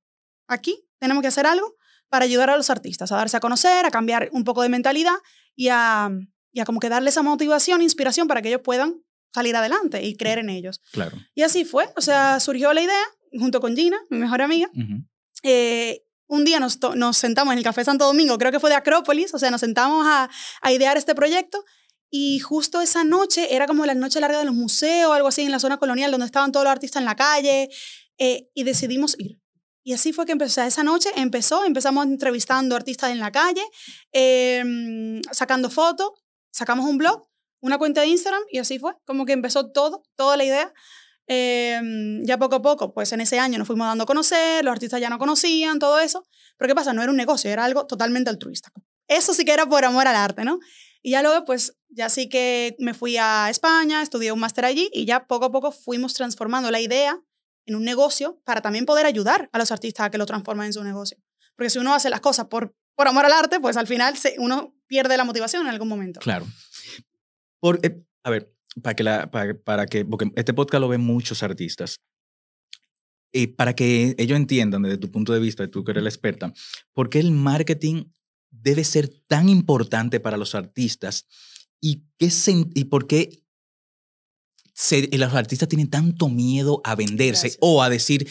aquí 0.47 0.87
tenemos 0.99 1.23
que 1.23 1.29
hacer 1.29 1.47
algo 1.47 1.75
para 2.07 2.25
ayudar 2.25 2.51
a 2.51 2.55
los 2.55 2.69
artistas, 2.69 3.11
a 3.11 3.15
darse 3.15 3.37
a 3.37 3.39
conocer, 3.39 3.83
a 3.83 3.89
cambiar 3.89 4.29
un 4.31 4.43
poco 4.43 4.61
de 4.61 4.69
mentalidad 4.69 5.15
y 5.55 5.69
a, 5.69 6.11
y 6.57 6.59
a 6.59 6.65
como 6.65 6.79
que 6.79 6.89
darle 6.89 7.11
esa 7.11 7.21
motivación, 7.21 7.83
inspiración 7.83 8.27
para 8.27 8.41
que 8.41 8.47
ellos 8.47 8.61
puedan 8.63 9.03
salir 9.31 9.55
adelante 9.55 10.03
y 10.03 10.17
creer 10.17 10.39
en 10.39 10.49
ellos. 10.49 10.81
Claro. 10.91 11.15
Y 11.35 11.43
así 11.43 11.65
fue, 11.65 11.87
o 11.95 12.01
sea, 12.01 12.39
surgió 12.39 12.73
la 12.73 12.81
idea 12.81 13.03
junto 13.31 13.61
con 13.61 13.75
Gina, 13.75 13.99
mi 14.09 14.17
mejor 14.17 14.41
amiga. 14.41 14.67
Ujú. 14.73 15.03
Eh, 15.43 16.03
un 16.25 16.45
día 16.45 16.59
nos, 16.59 16.79
nos 16.95 17.15
sentamos 17.15 17.51
en 17.51 17.59
el 17.59 17.63
Café 17.63 17.83
Santo 17.83 18.05
Domingo, 18.05 18.39
creo 18.39 18.51
que 18.51 18.59
fue 18.59 18.71
de 18.71 18.75
Acrópolis, 18.75 19.35
o 19.35 19.37
sea, 19.37 19.51
nos 19.51 19.61
sentamos 19.61 20.03
a, 20.07 20.31
a 20.61 20.71
idear 20.71 20.97
este 20.97 21.13
proyecto 21.13 21.63
y 22.09 22.39
justo 22.39 22.81
esa 22.81 23.03
noche 23.03 23.53
era 23.53 23.67
como 23.67 23.85
la 23.85 23.93
noche 23.93 24.19
larga 24.19 24.39
de 24.39 24.45
los 24.45 24.55
museos, 24.55 25.13
algo 25.13 25.27
así, 25.27 25.43
en 25.43 25.51
la 25.51 25.59
zona 25.59 25.77
colonial, 25.77 26.09
donde 26.09 26.25
estaban 26.25 26.51
todos 26.51 26.63
los 26.63 26.71
artistas 26.71 27.01
en 27.01 27.05
la 27.05 27.15
calle, 27.15 27.69
eh, 28.17 28.49
y 28.55 28.63
decidimos 28.63 29.15
ir. 29.19 29.39
Y 29.83 29.93
así 29.93 30.11
fue 30.11 30.25
que 30.25 30.31
empezó, 30.31 30.63
esa 30.63 30.83
noche 30.83 31.11
empezó, 31.15 31.63
empezamos 31.65 32.07
entrevistando 32.07 32.75
artistas 32.75 33.11
en 33.11 33.19
la 33.19 33.31
calle, 33.31 33.63
eh, 34.11 35.21
sacando 35.31 35.69
fotos, 35.69 36.09
sacamos 36.57 36.85
un 36.89 36.97
blog, 36.97 37.27
una 37.61 37.77
cuenta 37.77 38.01
de 38.01 38.07
Instagram, 38.07 38.41
y 38.51 38.57
así 38.59 38.79
fue, 38.79 38.93
como 39.05 39.25
que 39.25 39.33
empezó 39.33 39.71
todo, 39.71 40.03
toda 40.15 40.37
la 40.37 40.43
idea. 40.43 40.73
Eh, 41.27 41.81
ya 42.23 42.37
poco 42.37 42.55
a 42.55 42.61
poco, 42.61 42.93
pues 42.93 43.11
en 43.11 43.21
ese 43.21 43.37
año 43.39 43.57
nos 43.57 43.67
fuimos 43.67 43.85
dando 43.87 44.03
a 44.05 44.07
conocer, 44.07 44.63
los 44.63 44.71
artistas 44.71 45.01
ya 45.01 45.09
no 45.09 45.17
conocían, 45.19 45.77
todo 45.79 45.99
eso. 45.99 46.23
Pero 46.57 46.69
¿qué 46.69 46.75
pasa? 46.75 46.93
No 46.93 47.01
era 47.01 47.11
un 47.11 47.17
negocio, 47.17 47.51
era 47.51 47.65
algo 47.65 47.85
totalmente 47.85 48.29
altruista. 48.29 48.69
Eso 49.07 49.33
sí 49.33 49.43
que 49.45 49.51
era 49.51 49.65
por 49.65 49.83
amor 49.85 50.07
al 50.07 50.15
arte, 50.15 50.43
¿no? 50.45 50.59
Y 51.01 51.11
ya 51.11 51.21
luego, 51.21 51.45
pues, 51.45 51.77
ya 51.89 52.09
sí 52.09 52.27
que 52.29 52.75
me 52.79 52.93
fui 52.93 53.17
a 53.17 53.49
España, 53.49 54.01
estudié 54.01 54.31
un 54.31 54.39
máster 54.39 54.65
allí 54.65 54.89
y 54.93 55.05
ya 55.05 55.27
poco 55.27 55.45
a 55.45 55.51
poco 55.51 55.71
fuimos 55.71 56.13
transformando 56.13 56.71
la 56.71 56.79
idea 56.79 57.19
en 57.65 57.75
un 57.75 57.83
negocio 57.83 58.41
para 58.45 58.61
también 58.61 58.85
poder 58.85 59.05
ayudar 59.05 59.49
a 59.51 59.57
los 59.57 59.71
artistas 59.71 60.05
a 60.05 60.09
que 60.09 60.17
lo 60.17 60.25
transformen 60.25 60.67
en 60.67 60.73
su 60.73 60.83
negocio. 60.83 61.17
Porque 61.55 61.69
si 61.69 61.79
uno 61.79 61.93
hace 61.93 62.09
las 62.09 62.21
cosas 62.21 62.45
por, 62.47 62.73
por 62.95 63.07
amor 63.07 63.25
al 63.25 63.33
arte, 63.33 63.59
pues 63.59 63.75
al 63.77 63.87
final 63.87 64.15
se- 64.17 64.35
uno 64.39 64.73
pierde 64.87 65.17
la 65.17 65.23
motivación 65.25 65.63
en 65.63 65.69
algún 65.69 65.87
momento. 65.87 66.19
Claro. 66.19 66.47
Por, 67.59 67.79
eh, 67.83 68.01
a 68.23 68.29
ver, 68.29 68.53
para 68.81 68.95
que, 68.95 69.03
la, 69.03 69.29
para, 69.31 69.53
para 69.59 69.85
que, 69.85 70.05
porque 70.05 70.31
este 70.35 70.53
podcast 70.53 70.81
lo 70.81 70.87
ven 70.87 71.01
muchos 71.01 71.43
artistas. 71.43 71.99
Y 73.33 73.47
para 73.47 73.75
que 73.75 74.15
ellos 74.17 74.37
entiendan 74.37 74.81
desde 74.83 74.97
tu 74.97 75.11
punto 75.11 75.33
de 75.33 75.39
vista, 75.39 75.67
tú 75.69 75.83
que 75.83 75.91
eres 75.91 76.03
la 76.03 76.09
experta, 76.09 76.53
por 76.93 77.09
qué 77.09 77.19
el 77.19 77.31
marketing 77.31 78.05
debe 78.49 78.83
ser 78.83 79.09
tan 79.27 79.49
importante 79.49 80.19
para 80.19 80.37
los 80.37 80.55
artistas 80.55 81.27
y, 81.81 82.03
qué 82.17 82.27
sen- 82.27 82.71
y 82.73 82.85
por 82.85 83.05
qué 83.05 83.43
se- 84.73 85.09
los 85.17 85.33
artistas 85.33 85.67
tienen 85.67 85.89
tanto 85.89 86.29
miedo 86.29 86.81
a 86.83 86.95
venderse 86.95 87.47
Gracias. 87.47 87.57
o 87.61 87.83
a 87.83 87.89
decir, 87.89 88.29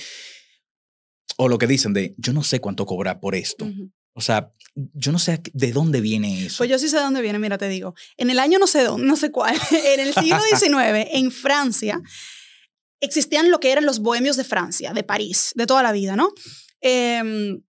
o 1.37 1.49
lo 1.49 1.59
que 1.59 1.67
dicen 1.67 1.93
de, 1.93 2.15
yo 2.17 2.33
no 2.33 2.43
sé 2.43 2.61
cuánto 2.61 2.87
cobrar 2.87 3.21
por 3.21 3.35
esto. 3.35 3.67
Ujú. 3.67 3.93
O 4.17 4.23
sea, 4.23 4.51
yo 4.95 5.13
no 5.13 5.19
sé 5.19 5.43
de 5.53 5.73
dónde 5.73 6.01
viene 6.01 6.47
eso. 6.47 6.59
Pues 6.59 6.71
yo 6.71 6.79
sí 6.79 6.89
sé 6.89 6.97
de 6.97 7.03
dónde 7.03 7.21
viene, 7.21 7.39
mira, 7.39 7.59
te 7.59 7.69
digo. 7.69 7.95
En 8.17 8.31
el 8.31 8.39
año 8.39 8.59
no 8.59 8.67
sé 8.67 8.83
dónde, 8.83 9.07
no 9.07 9.15
sé 9.15 9.31
cuál, 9.31 9.55
en 9.71 10.01
el 10.01 10.15
siglo 10.15 10.39
XIX, 10.57 11.07
en 11.13 11.31
Francia, 11.31 12.01
existían 13.01 13.51
lo 13.51 13.61
que 13.61 13.73
eran 13.73 13.85
los 13.85 13.99
bohemios 14.01 14.39
de 14.39 14.45
Francia, 14.45 14.95
de 14.95 15.03
París, 15.03 15.53
de 15.55 15.67
toda 15.67 15.83
la 15.83 15.93
vida, 15.93 16.17
¿no? 16.17 16.31
Em, 16.81 17.61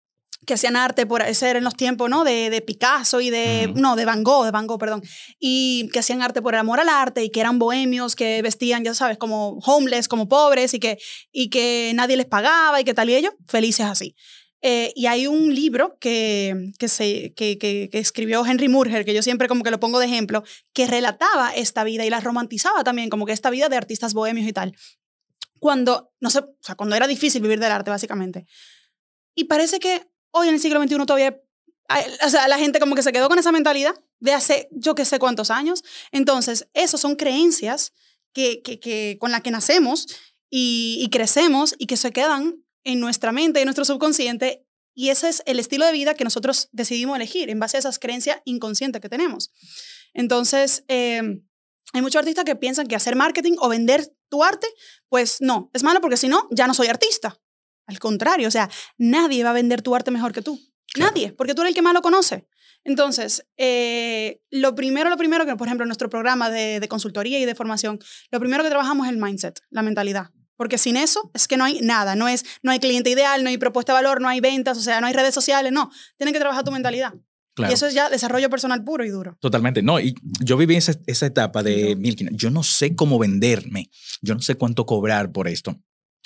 que 0.46 0.54
hacían 0.54 0.78
arte 0.78 1.06
por 1.06 1.22
ser 1.36 1.58
en 1.58 1.66
los 1.66 1.76
tiempos, 1.76 2.10
¿no? 2.10 2.24
De, 2.24 2.50
de 2.50 2.62
Picasso 2.62 3.20
y 3.20 3.30
de, 3.30 3.68
Ujú. 3.70 3.82
no, 3.82 3.98
de 3.98 4.06
Van 4.06 4.24
Gogh, 4.24 4.46
de 4.46 4.52
Van 4.52 4.68
Gogh, 4.68 4.80
perdón. 4.80 5.04
Y 5.40 5.90
que 5.92 6.00
hacían 6.00 6.22
arte 6.22 6.42
por 6.42 6.54
el 6.54 6.62
amor 6.62 6.80
al 6.80 6.88
arte 6.88 7.26
y 7.26 7.30
que 7.30 7.42
eran 7.42 7.60
bohemios, 7.60 8.16
que 8.16 8.42
vestían, 8.42 8.86
ya 8.86 8.94
sabes, 8.94 9.18
como 9.18 9.60
homeless, 9.66 10.08
como 10.08 10.30
pobres 10.30 10.74
y 10.74 10.80
que, 10.80 10.98
y 11.34 11.50
que 11.50 11.92
nadie 11.94 12.16
les 12.16 12.26
pagaba 12.26 12.80
y 12.80 12.86
que 12.86 12.94
tal 12.94 13.10
y 13.10 13.16
ellos, 13.16 13.34
felices 13.50 13.86
así. 13.86 14.16
Eh, 14.62 14.92
y 14.96 15.06
hay 15.06 15.28
un 15.28 15.54
libro 15.54 15.98
que, 16.00 16.72
que, 16.80 17.90
escribió 17.94 18.44
Henry 18.46 18.70
Murger, 18.70 19.06
que 19.06 19.14
yo 19.14 19.22
siempre 19.22 19.48
como 19.48 19.64
que 19.64 19.70
lo 19.70 19.80
pongo 19.80 20.00
de 20.00 20.08
ejemplo, 20.08 20.44
que 20.74 20.88
relataba 20.88 21.54
esta 21.56 21.84
vida 21.84 22.06
y 22.06 22.10
la 22.10 22.20
romantizaba 22.20 22.84
también, 22.84 23.10
como 23.10 23.26
que 23.26 23.34
esta 23.34 23.50
vida 23.50 23.70
de 23.70 23.78
artistas 23.78 24.14
bohemios 24.14 24.48
y 24.48 24.54
tal. 24.54 24.76
Cuando, 25.60 26.12
no 26.20 26.30
sé, 26.30 26.40
o 26.40 26.56
sea, 26.62 26.76
cuando 26.76 26.96
era 26.96 27.08
difícil 27.08 27.42
vivir 27.42 27.60
del 27.60 27.72
arte, 27.72 27.92
básicamente. 27.92 28.46
Y 29.36 29.46
parece 29.46 29.80
que 29.80 30.08
hoy 30.32 30.48
en 30.48 30.56
el 30.56 30.60
siglo 30.60 30.82
XXI 30.82 30.98
todavía, 31.06 31.40
o 32.26 32.30
sea, 32.30 32.48
la 32.48 32.58
gente 32.58 32.80
como 32.80 32.96
que 32.96 33.04
se 33.04 33.12
quedó 33.12 33.30
con 33.30 33.38
esa 33.38 33.52
mentalidad 33.52 33.94
de 34.20 34.34
hace 34.34 34.68
yo 34.72 34.96
que 34.96 35.06
sé 35.06 35.20
cuántos 35.20 35.52
años. 35.52 35.84
Entonces, 36.12 36.68
esos 36.74 37.00
son 37.00 37.16
creencias 37.16 37.94
que, 38.34 38.62
que, 38.64 39.18
con 39.20 39.32
las 39.32 39.42
que 39.42 39.52
nacemos 39.52 40.08
y 40.50 41.08
crecemos 41.12 41.76
y 41.78 41.86
que 41.86 41.98
se 41.98 42.12
quedan 42.12 42.64
en 42.88 43.02
nuestra 43.02 43.34
mente, 43.34 43.60
en 43.60 43.66
nuestro 43.66 43.84
subconsciente, 43.84 44.66
y 44.96 45.10
ese 45.10 45.28
es 45.28 45.44
el 45.46 45.60
estilo 45.60 45.86
de 45.86 45.92
vida 45.92 46.14
que 46.14 46.24
nosotros 46.24 46.70
decidimos 46.72 47.18
elegir 47.18 47.50
en 47.50 47.60
base 47.60 47.76
a 47.76 47.82
esas 47.82 48.00
creencias 48.00 48.42
inconscientes 48.46 49.02
que 49.02 49.10
tenemos. 49.10 49.52
Entonces, 50.14 50.86
eh, 50.88 51.22
hay 51.94 52.02
muchos 52.02 52.20
artistas 52.20 52.46
que 52.46 52.56
piensan 52.56 52.88
que 52.88 52.96
hacer 52.96 53.18
marketing 53.18 53.56
o 53.60 53.68
vender 53.68 54.08
tu 54.30 54.42
arte, 54.42 54.68
pues 55.10 55.42
no, 55.42 55.70
es 55.74 55.84
malo 55.84 56.00
porque 56.00 56.16
si 56.16 56.30
no, 56.30 56.48
ya 56.50 56.66
no 56.66 56.74
soy 56.74 56.88
artista. 56.88 57.38
Al 57.88 58.00
contrario, 58.00 58.48
o 58.48 58.52
sea, 58.52 58.70
nadie 58.98 59.44
va 59.44 59.50
a 59.50 59.54
vender 59.54 59.82
tu 59.82 59.94
arte 59.94 60.10
mejor 60.10 60.32
que 60.32 60.42
tú. 60.42 60.58
Claro. 60.94 61.12
Nadie, 61.12 61.34
porque 61.34 61.54
tú 61.54 61.62
eres 61.62 61.72
el 61.72 61.76
que 61.76 61.82
más 61.82 61.94
lo 61.94 62.02
conoce. 62.02 62.48
Entonces, 62.86 63.46
eh, 63.58 64.40
lo 64.50 64.76
primero, 64.76 65.10
lo 65.10 65.18
primero 65.18 65.46
que, 65.46 65.58
por 65.58 65.68
ejemplo, 65.68 65.84
en 65.84 65.90
nuestro 65.90 66.10
programa 66.10 66.50
de, 66.50 66.80
de 66.80 66.88
consultoría 66.88 67.38
y 67.38 67.46
de 67.46 67.54
formación, 67.54 68.00
lo 68.32 68.40
primero 68.40 68.64
que 68.64 68.70
trabajamos 68.70 69.08
es 69.08 69.12
el 69.12 69.20
mindset, 69.20 69.60
la 69.70 69.82
mentalidad. 69.82 70.32
Porque 70.58 70.78
sin 70.78 70.98
eso 70.98 71.32
es 71.34 71.48
que 71.48 71.56
no 71.56 71.64
hay 71.64 71.80
nada, 71.82 72.16
no, 72.16 72.28
es, 72.28 72.44
no 72.64 72.72
hay 72.72 72.80
cliente 72.80 73.10
ideal, 73.10 73.44
no 73.44 73.50
hay 73.50 73.58
propuesta 73.58 73.94
de 73.94 73.98
valor, 74.04 74.20
no 74.22 74.28
hay 74.28 74.40
ventas, 74.42 74.78
o 74.78 74.82
sea, 74.82 75.00
no 75.00 75.08
hay 75.08 75.14
redes 75.14 75.34
sociales, 75.34 75.72
no. 75.72 75.92
Tienes 76.18 76.34
que 76.34 76.40
trabajar 76.40 76.64
tu 76.64 76.72
mentalidad. 76.72 77.14
Claro. 77.54 77.72
Y 77.72 77.74
eso 77.74 77.88
es 77.88 77.94
ya 77.96 78.10
desarrollo 78.10 78.50
personal 78.50 78.84
puro 78.84 79.04
y 79.06 79.10
duro. 79.10 79.36
Totalmente. 79.40 79.82
No, 79.82 80.00
y 80.00 80.14
yo 80.44 80.58
viví 80.58 80.76
esa, 80.76 80.94
esa 81.08 81.26
etapa 81.26 81.64
de 81.64 81.96
No. 81.96 82.02
Milkin. 82.02 82.30
Yo 82.38 82.52
no 82.52 82.62
sé 82.64 82.96
cómo 82.96 83.18
venderme. 83.18 83.90
Yo 84.22 84.36
no 84.36 84.42
sé 84.42 84.56
cuánto 84.56 84.86
cobrar 84.86 85.32
por 85.32 85.48
esto. 85.48 85.76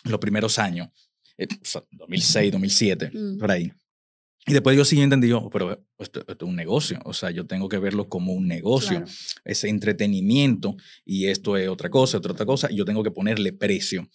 Los 0.04 0.20
primeros 0.20 0.60
años. 0.60 0.90
eh, 1.38 1.48
o 1.50 1.66
sea, 1.66 1.82
2006, 1.92 2.52
2007, 2.52 3.12
Mm. 3.14 3.38
por 3.40 3.50
ahí. 3.52 3.72
Y 4.48 4.54
después 4.54 4.76
yo 4.76 4.84
sí 4.86 5.00
entendí, 5.00 5.28
yo, 5.28 5.50
pero 5.52 5.86
esto, 6.00 6.22
esto 6.22 6.46
es 6.46 6.50
un 6.50 6.56
negocio. 6.56 7.00
O 7.06 7.14
sea, 7.14 7.30
yo 7.30 7.46
tengo 7.46 7.70
que 7.70 7.78
verlo 7.78 8.10
como 8.10 8.34
un 8.34 8.48
negocio. 8.48 8.98
Claro. 8.98 9.12
Ese 9.46 9.70
entretenimiento 9.70 10.76
y 11.06 11.28
esto 11.28 11.58
es 11.58 11.70
otra 11.70 11.90
cosa, 11.90 12.18
otra, 12.18 12.32
otra 12.34 12.46
cosa. 12.46 12.72
Y 12.72 12.78
yo 12.78 12.86
tengo 12.86 13.04
que 13.04 13.12
ponerle 13.12 13.54
precio. 13.54 14.10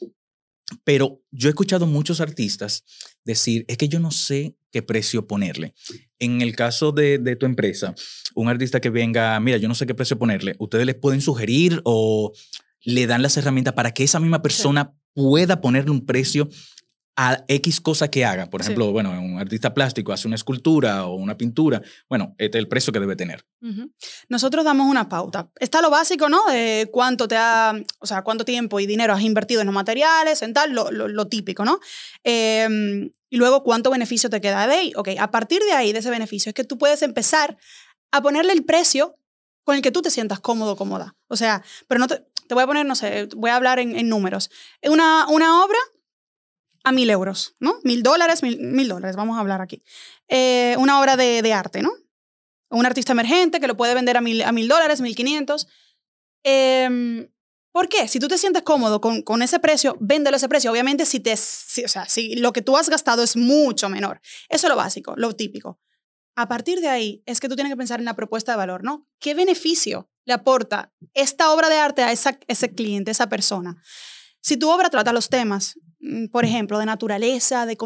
Pero 0.82 1.22
yo 1.30 1.48
he 1.48 1.50
escuchado 1.50 1.86
muchos 1.86 2.20
artistas 2.20 2.84
decir, 3.24 3.64
es 3.68 3.76
que 3.76 3.88
yo 3.88 4.00
no 4.00 4.10
sé 4.10 4.56
qué 4.72 4.82
precio 4.82 5.28
ponerle. 5.28 5.74
En 6.18 6.40
el 6.40 6.56
caso 6.56 6.90
de, 6.90 7.18
de 7.18 7.36
tu 7.36 7.46
empresa, 7.46 7.94
un 8.34 8.48
artista 8.48 8.80
que 8.80 8.90
venga, 8.90 9.38
mira, 9.38 9.58
yo 9.58 9.68
no 9.68 9.76
sé 9.76 9.86
qué 9.86 9.94
precio 9.94 10.18
ponerle, 10.18 10.56
ustedes 10.58 10.86
les 10.86 10.96
pueden 10.96 11.20
sugerir 11.20 11.80
o 11.84 12.32
le 12.82 13.06
dan 13.06 13.22
las 13.22 13.36
herramientas 13.36 13.74
para 13.74 13.94
que 13.94 14.02
esa 14.02 14.18
misma 14.18 14.42
persona 14.42 14.92
pueda 15.12 15.60
ponerle 15.60 15.92
un 15.92 16.04
precio 16.04 16.48
a 17.18 17.44
X 17.48 17.80
cosa 17.80 18.08
que 18.10 18.24
haga. 18.26 18.50
Por 18.50 18.60
Sí. 18.62 18.66
ejemplo, 18.66 18.92
bueno, 18.92 19.10
un 19.10 19.38
artista 19.40 19.72
plástico 19.72 20.12
hace 20.12 20.26
una 20.28 20.34
escultura 20.36 21.06
o 21.06 21.14
una 21.14 21.36
pintura. 21.36 21.80
Bueno, 22.08 22.34
este 22.38 22.58
es 22.58 22.62
el 22.62 22.68
precio 22.68 22.92
que 22.92 23.00
debe 23.00 23.16
tener. 23.16 23.46
Nosotros 24.28 24.64
damos 24.64 24.86
una 24.90 25.08
pauta. 25.08 25.50
Está 25.58 25.80
lo 25.80 25.90
básico, 25.90 26.28
¿no? 26.28 26.44
De 26.46 26.88
cuánto 26.92 27.26
te 27.26 27.36
ha, 27.36 27.72
o 28.00 28.06
sea, 28.06 28.22
cuánto 28.22 28.44
tiempo 28.44 28.80
y 28.80 28.86
dinero 28.86 29.14
has 29.14 29.22
invertido 29.22 29.60
en 29.62 29.66
los 29.66 29.74
materiales, 29.74 30.42
en 30.42 30.52
tal, 30.52 30.72
lo, 30.72 30.90
lo- 30.90 31.08
lo 31.08 31.26
típico, 31.28 31.64
¿no? 31.64 31.80
Eh, 32.24 33.10
y 33.30 33.36
luego 33.38 33.62
cuánto 33.64 33.90
beneficio 33.90 34.30
te 34.30 34.40
queda 34.40 34.66
de 34.66 34.74
ahí. 34.74 34.92
Ok, 34.96 35.08
a 35.18 35.30
partir 35.30 35.62
de 35.62 35.72
ahí, 35.72 35.92
de 35.92 35.98
ese 36.00 36.10
beneficio, 36.10 36.50
es 36.50 36.54
que 36.54 36.64
tú 36.64 36.78
puedes 36.78 37.02
empezar 37.02 37.56
a 38.12 38.22
ponerle 38.22 38.52
el 38.52 38.64
precio 38.64 39.16
con 39.64 39.74
el 39.74 39.82
que 39.82 39.90
tú 39.90 40.02
te 40.02 40.10
sientas 40.10 40.38
cómodo 40.40 40.72
o 40.72 40.76
cómoda. 40.76 41.16
O 41.28 41.36
sea, 41.36 41.62
pero 41.88 41.98
no 41.98 42.06
te, 42.06 42.24
te 42.46 42.54
voy 42.54 42.62
a 42.62 42.66
poner, 42.66 42.86
no 42.86 42.94
sé, 42.94 43.28
voy 43.36 43.50
a 43.50 43.56
hablar 43.56 43.78
en, 43.80 43.96
en 43.96 44.08
números. 44.08 44.50
Una, 44.82 45.26
una 45.28 45.64
obra 45.64 45.78
a 46.86 46.92
mil 46.92 47.10
euros, 47.10 47.56
¿no? 47.58 47.80
Mil 47.82 48.04
dólares, 48.04 48.44
mil, 48.44 48.88
dólares, 48.88 49.16
vamos 49.16 49.36
a 49.36 49.40
hablar 49.40 49.60
aquí. 49.60 49.82
Eh, 50.28 50.76
una 50.78 51.00
obra 51.00 51.16
de, 51.16 51.52
arte, 51.52 51.82
¿no? 51.82 51.90
Un 52.70 52.86
artista 52.86 53.10
emergente 53.10 53.58
que 53.58 53.66
lo 53.66 53.76
puede 53.76 53.92
vender 53.92 54.16
a 54.16 54.20
mil, 54.20 54.40
a 54.42 54.52
mil 54.52 54.68
dólares, 54.68 55.00
mil 55.00 55.16
quinientos. 55.16 55.66
Em, 56.44 57.28
¿Por 57.72 57.88
qué? 57.88 58.06
Si 58.06 58.20
tú 58.20 58.28
te 58.28 58.38
sientes 58.38 58.62
cómodo 58.62 59.00
con, 59.00 59.22
con 59.22 59.42
ese 59.42 59.58
precio, 59.58 59.96
véndelo 59.98 60.36
a 60.36 60.38
ese 60.38 60.48
precio. 60.48 60.70
Obviamente, 60.70 61.06
si, 61.06 61.18
te, 61.18 61.36
si, 61.36 61.84
o 61.84 61.88
sea, 61.88 62.08
si 62.08 62.36
lo 62.36 62.52
que 62.52 62.62
tú 62.62 62.76
has 62.76 62.88
gastado 62.88 63.24
es 63.24 63.36
mucho 63.36 63.88
menor. 63.88 64.20
Eso 64.48 64.68
es 64.68 64.70
lo 64.70 64.76
básico, 64.76 65.14
lo 65.16 65.34
típico. 65.34 65.80
A 66.36 66.46
partir 66.46 66.80
de 66.80 66.88
ahí 66.88 67.24
es 67.26 67.40
que 67.40 67.48
tú 67.48 67.56
tienes 67.56 67.72
que 67.72 67.76
pensar 67.76 67.98
en 67.98 68.04
la 68.04 68.14
propuesta 68.14 68.52
de 68.52 68.58
valor, 68.58 68.84
¿no? 68.84 69.08
¿Qué 69.18 69.34
beneficio 69.34 70.08
le 70.24 70.34
aporta 70.34 70.92
esta 71.14 71.50
obra 71.50 71.68
de 71.68 71.78
arte 71.78 72.04
a 72.04 72.12
ese 72.12 72.74
cliente, 72.76 73.10
esa 73.10 73.28
persona? 73.28 73.82
Si 74.46 74.56
tu 74.56 74.70
obra 74.70 74.90
trata 74.90 75.12
los 75.12 75.28
temas, 75.28 75.76
mm, 75.98 76.26
por 76.26 76.44
ejemplo, 76.44 76.78
de 76.78 76.86
naturaleza, 76.86 77.66
de, 77.66 77.76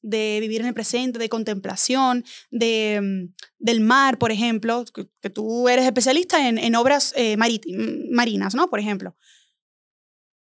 de, 0.00 0.38
vivir 0.40 0.62
en 0.62 0.68
el 0.68 0.72
presente, 0.72 1.18
de 1.18 1.28
contemplación, 1.28 2.24
de, 2.50 3.00
mm, 3.02 3.34
del 3.58 3.80
mar, 3.82 4.16
por 4.16 4.32
ejemplo, 4.32 4.86
que, 4.94 5.28
tú 5.28 5.68
eres 5.68 5.84
especialista 5.84 6.48
en, 6.48 6.56
en 6.56 6.74
obras 6.74 7.12
eh, 7.16 7.36
mm, 7.36 8.14
marinas, 8.14 8.54
¿no? 8.54 8.70
Por 8.70 8.80
ejemplo. 8.80 9.14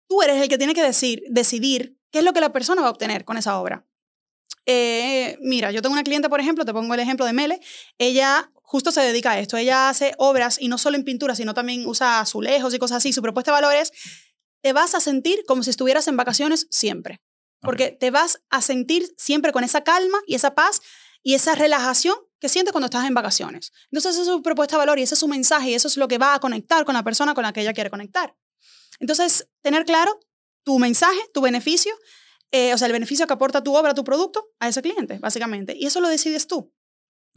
Tú 0.08 0.22
eres 0.22 0.42
el 0.42 0.48
que 0.48 0.58
tiene 0.58 0.74
que 0.74 0.82
decir, 0.82 1.22
decidir 1.30 1.98
qué 2.10 2.20
es 2.20 2.24
lo 2.24 2.32
que 2.32 2.40
la 2.40 2.54
persona 2.54 2.82
va 2.82 2.88
a 2.88 2.92
obtener 2.92 3.26
con 3.26 3.36
esa 3.36 3.60
obra. 3.60 3.86
Eh, 4.66 5.38
mira, 5.42 5.74
yo 5.74 5.82
tengo 5.82 5.92
una 5.92 6.04
cliente, 6.04 6.30
por 6.30 6.40
ejemplo, 6.40 6.64
te 6.64 6.72
pongo 6.72 6.94
el 6.94 7.02
ejemplo 7.02 7.26
de 7.26 7.34
Mele, 7.34 7.60
ella 7.98 8.50
justo 8.68 8.92
se 8.92 9.02
dedica 9.02 9.32
a 9.32 9.40
esto, 9.40 9.56
ella 9.56 9.90
hace 9.90 10.14
obras 10.18 10.58
y 10.60 10.68
no 10.68 10.78
solo 10.78 10.98
en 10.98 11.06
pintura, 11.06 11.36
sino 11.36 11.54
también 11.54 11.86
usa 11.86 12.20
azulejos 12.20 12.74
y 12.74 12.80
cosas 12.80 12.98
así. 12.98 13.14
Su 13.14 13.22
propuesta 13.22 13.52
de 13.52 13.62
valor 13.62 13.74
es, 13.74 13.94
te 14.62 14.74
vas 14.74 14.96
a 14.96 15.00
sentir 15.00 15.44
como 15.48 15.64
si 15.64 15.70
estuvieras 15.70 16.08
en 16.08 16.18
vacaciones 16.18 16.68
siempre, 16.70 17.22
porque 17.62 17.92
te 17.92 18.12
vas 18.12 18.42
a 18.50 18.62
sentir 18.62 19.14
siempre 19.18 19.52
con 19.52 19.64
esa 19.64 19.84
calma 19.84 20.20
y 20.26 20.36
esa 20.36 20.56
paz 20.56 20.82
y 21.24 21.34
esa 21.34 21.56
relajación 21.56 22.16
que 22.40 22.50
sientes 22.50 22.72
cuando 22.72 22.86
estás 22.86 23.06
en 23.06 23.14
vacaciones. 23.14 23.72
Entonces, 23.92 24.14
esa 24.14 24.22
es 24.22 24.28
su 24.28 24.42
propuesta 24.42 24.76
de 24.76 24.80
valor 24.80 25.00
y 25.00 25.04
ese 25.04 25.16
es 25.16 25.20
su 25.20 25.28
mensaje 25.28 25.72
y 25.72 25.74
eso 25.74 25.88
es 25.88 25.98
lo 25.98 26.08
que 26.08 26.18
va 26.18 26.36
a 26.36 26.40
conectar 26.40 26.86
con 26.86 26.94
la 26.94 27.04
persona 27.04 27.34
con 27.34 27.44
la 27.44 27.54
que 27.54 27.62
ella 27.62 27.74
quiere 27.74 27.90
conectar. 27.90 28.36
Entonces, 29.00 29.50
tener 29.62 29.86
claro 29.86 30.20
tu 30.64 30.80
mensaje, 30.80 31.20
tu 31.34 31.42
beneficio, 31.42 31.94
eh, 32.52 32.74
o 32.74 32.78
sea, 32.78 32.88
el 32.88 32.94
beneficio 32.94 33.28
que 33.28 33.34
aporta 33.34 33.64
tu 33.64 33.76
obra, 33.76 33.94
tu 33.94 34.04
producto 34.04 34.50
a 34.60 34.68
ese 34.68 34.82
cliente, 34.82 35.20
básicamente. 35.20 35.76
Y 35.78 35.86
eso 35.86 36.00
lo 36.02 36.08
decides 36.08 36.48
tú. 36.48 36.74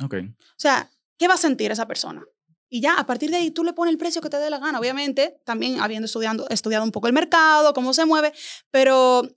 Ok. 0.03 0.15
O 0.15 0.59
sea, 0.59 0.91
¿qué 1.19 1.29
va 1.29 1.35
a 1.35 1.39
sentir 1.39 1.71
esa 1.73 1.87
persona? 1.87 2.25
Y 2.71 2.81
ya 2.81 2.95
a 2.95 3.05
partir 3.05 3.31
de 3.31 3.37
ahí 3.37 3.51
tú 3.51 3.65
le 3.65 3.73
pones 3.73 3.93
el 3.93 3.99
precio 3.99 4.23
que 4.23 4.31
te 4.31 4.39
dé 4.39 4.49
la 4.49 4.59
gana. 4.59 4.79
Obviamente, 4.79 5.41
también 5.45 5.81
habiendo 5.81 6.07
estudiando, 6.07 6.49
estudiado 6.49 6.85
un 6.85 6.93
poco 6.93 7.09
el 7.09 7.13
mercado, 7.13 7.75
cómo 7.75 7.93
se 7.93 8.07
mueve, 8.07 8.33
pero 8.71 9.29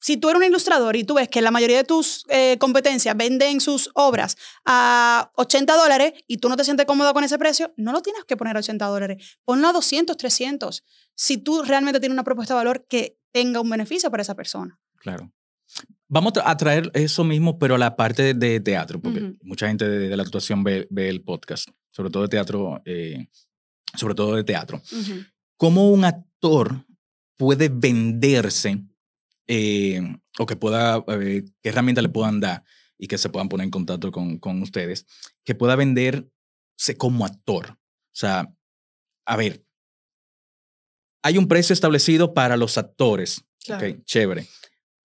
si 0.00 0.16
tú 0.16 0.28
eres 0.28 0.38
un 0.38 0.46
ilustrador 0.46 0.96
y 0.96 1.04
tú 1.04 1.14
ves 1.14 1.28
que 1.28 1.42
la 1.42 1.50
mayoría 1.50 1.78
de 1.78 1.84
tus 1.84 2.24
eh, 2.28 2.56
competencias 2.58 3.16
venden 3.16 3.60
sus 3.60 3.90
obras 3.94 4.36
a 4.64 5.32
80 5.34 5.76
dólares 5.76 6.12
y 6.26 6.38
tú 6.38 6.48
no 6.48 6.56
te 6.56 6.64
sientes 6.64 6.86
cómodo 6.86 7.12
con 7.12 7.24
ese 7.24 7.38
precio, 7.38 7.72
no 7.76 7.92
lo 7.92 8.00
tienes 8.00 8.24
que 8.24 8.36
poner 8.36 8.56
a 8.56 8.60
80 8.60 8.86
dólares. 8.86 9.38
Ponlo 9.44 9.68
a 9.68 9.72
200, 9.72 10.16
300. 10.16 10.84
Si 11.14 11.38
tú 11.38 11.62
realmente 11.62 11.98
tienes 11.98 12.14
una 12.14 12.24
propuesta 12.24 12.54
de 12.54 12.58
valor 12.58 12.86
que 12.88 13.18
tenga 13.32 13.60
un 13.60 13.68
beneficio 13.68 14.10
para 14.10 14.22
esa 14.22 14.36
persona. 14.36 14.78
Claro. 14.96 15.32
Vamos 16.10 16.32
a 16.42 16.56
traer 16.56 16.90
eso 16.94 17.22
mismo, 17.22 17.58
pero 17.58 17.74
a 17.74 17.78
la 17.78 17.94
parte 17.94 18.32
de 18.32 18.60
teatro, 18.60 19.00
porque 19.00 19.36
mucha 19.42 19.68
gente 19.68 19.86
de, 19.86 20.08
de 20.08 20.16
la 20.16 20.22
actuación 20.22 20.64
ve, 20.64 20.86
ve 20.90 21.10
el 21.10 21.22
podcast, 21.22 21.68
sobre 21.90 22.10
todo 22.10 22.22
de 22.22 22.28
teatro, 22.30 22.80
eh, 22.86 23.28
sobre 23.94 24.14
todo 24.14 24.34
de 24.34 24.44
teatro. 24.44 24.80
¿Cómo 25.58 25.90
un 25.90 26.06
actor 26.06 26.86
puede 27.36 27.68
venderse 27.68 28.82
eh, 29.46 30.00
o 30.38 30.46
que 30.46 30.56
pueda, 30.56 31.04
eh, 31.08 31.44
qué 31.62 31.68
herramientas 31.68 32.02
le 32.02 32.08
puedan 32.08 32.40
dar 32.40 32.64
y 32.96 33.06
que 33.06 33.18
se 33.18 33.28
puedan 33.28 33.50
poner 33.50 33.64
en 33.64 33.70
contacto 33.70 34.10
con, 34.10 34.38
con 34.38 34.62
ustedes, 34.62 35.06
que 35.44 35.54
pueda 35.54 35.76
venderse 35.76 36.30
como 36.96 37.26
actor? 37.26 37.72
O 37.72 38.16
sea, 38.18 38.50
a 39.26 39.36
ver, 39.36 39.62
hay 41.22 41.36
un 41.36 41.48
precio 41.48 41.74
establecido 41.74 42.32
para 42.32 42.56
los 42.56 42.78
actores. 42.78 43.44
Claro. 43.62 43.86
Ok, 43.86 44.04
chévere. 44.04 44.46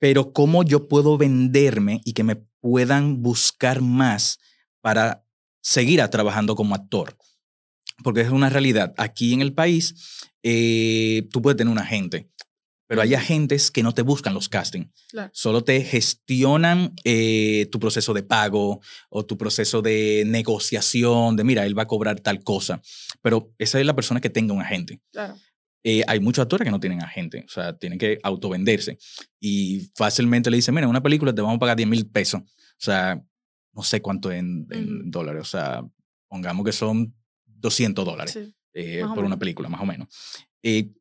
Pero 0.03 0.33
¿cómo 0.33 0.65
yo 0.65 0.89
puedo 0.89 1.17
venderme 1.17 2.01
y 2.03 2.11
que 2.11 2.25
me 2.25 2.35
puedan 2.35 3.21
buscar 3.23 3.79
más 3.81 4.37
para 4.81 5.23
seguir 5.61 6.01
a- 6.01 6.09
trabajando 6.09 6.55
como 6.57 6.75
actor? 6.75 7.15
Porque 8.03 8.19
es 8.19 8.29
una 8.29 8.49
realidad. 8.49 8.93
Aquí 8.97 9.31
en 9.33 9.39
el 9.39 9.53
país, 9.53 9.95
eh, 10.43 11.25
tú 11.31 11.41
puedes 11.41 11.55
tener 11.55 11.71
un 11.71 11.79
agente, 11.79 12.29
pero 12.85 13.01
hay 13.01 13.13
agentes 13.13 13.71
que 13.71 13.81
no 13.81 13.93
te 13.93 14.01
buscan 14.01 14.33
los 14.33 14.49
castings. 14.49 14.89
Claro. 15.09 15.31
Solo 15.33 15.63
te 15.63 15.81
gestionan 15.85 16.93
eh, 17.05 17.69
tu 17.71 17.79
proceso 17.79 18.13
de 18.13 18.23
pago 18.23 18.81
o 19.09 19.25
tu 19.25 19.37
proceso 19.37 19.81
de 19.81 20.25
negociación, 20.27 21.37
de 21.37 21.45
mira, 21.45 21.65
él 21.65 21.79
va 21.79 21.83
a 21.83 21.87
cobrar 21.87 22.19
tal 22.19 22.43
cosa. 22.43 22.81
Pero 23.21 23.53
esa 23.57 23.79
es 23.79 23.85
la 23.85 23.95
persona 23.95 24.19
que 24.19 24.29
tenga 24.29 24.53
un 24.53 24.61
agente. 24.61 24.99
Claro. 25.13 25.35
Eh, 25.83 26.03
hay 26.07 26.19
muchos 26.19 26.43
actores 26.43 26.65
que 26.65 26.71
no 26.71 26.79
tienen 26.79 27.01
agente, 27.03 27.43
o 27.45 27.49
sea, 27.51 27.77
tienen 27.77 27.99
que 27.99 28.17
autovenderse. 28.23 28.97
Y 29.39 29.91
fácilmente 29.95 30.49
le 30.49 30.55
dicen, 30.57 30.73
mira, 30.73 30.85
en 30.85 30.89
una 30.89 31.03
película 31.03 31.33
te 31.35 31.41
vamos 31.41 31.57
a 31.57 31.59
pagar 31.59 31.75
10 31.77 31.89
mil 31.89 32.05
pesos. 32.09 32.41
O 32.41 32.45
sea, 32.77 33.21
no 33.73 33.83
sé 33.83 34.01
cuánto 34.01 34.31
en, 34.31 34.65
en 34.71 34.99
Ujú. 35.01 35.03
dólares, 35.11 35.41
o 35.41 35.45
sea, 35.45 35.83
pongamos 36.29 36.65
que 36.65 36.71
son 36.71 37.13
200 37.45 38.05
dólares 38.05 38.33
Sí. 38.33 38.55
eh, 38.73 39.03
por 39.13 39.23
una 39.25 39.37
película, 39.37 39.67
más 39.69 39.81
o 39.81 39.85
menos. 39.85 40.07
Eh, 40.63 40.91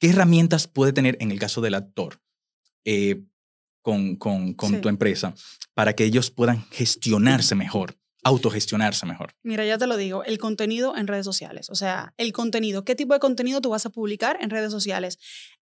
¿Qué 0.00 0.10
herramientas 0.10 0.66
puede 0.66 0.92
tener 0.92 1.16
en 1.20 1.30
el 1.30 1.38
caso 1.38 1.60
del 1.60 1.74
actor 1.74 2.20
eh, 2.84 3.22
con, 3.82 4.16
con, 4.16 4.54
con 4.54 4.70
Sí. 4.74 4.80
tu 4.80 4.88
empresa 4.88 5.34
para 5.74 5.94
que 5.94 6.04
ellos 6.04 6.30
puedan 6.30 6.62
gestionarse 6.70 7.54
mejor, 7.54 7.96
autogestionarse 8.22 9.06
mejor? 9.06 9.34
Mira, 9.42 9.64
ya 9.64 9.78
te 9.78 9.86
lo 9.86 9.96
digo, 9.96 10.24
el 10.24 10.38
contenido 10.38 10.96
en 10.96 11.06
redes 11.06 11.24
sociales. 11.24 11.70
O 11.70 11.74
sea, 11.74 12.14
el 12.16 12.32
contenido, 12.32 12.84
¿qué 12.84 12.94
tipo 12.94 13.14
de 13.14 13.20
contenido 13.20 13.60
tú 13.60 13.70
vas 13.70 13.86
a 13.86 13.90
publicar 13.90 14.38
en 14.40 14.50
redes 14.50 14.70
sociales? 14.70 15.18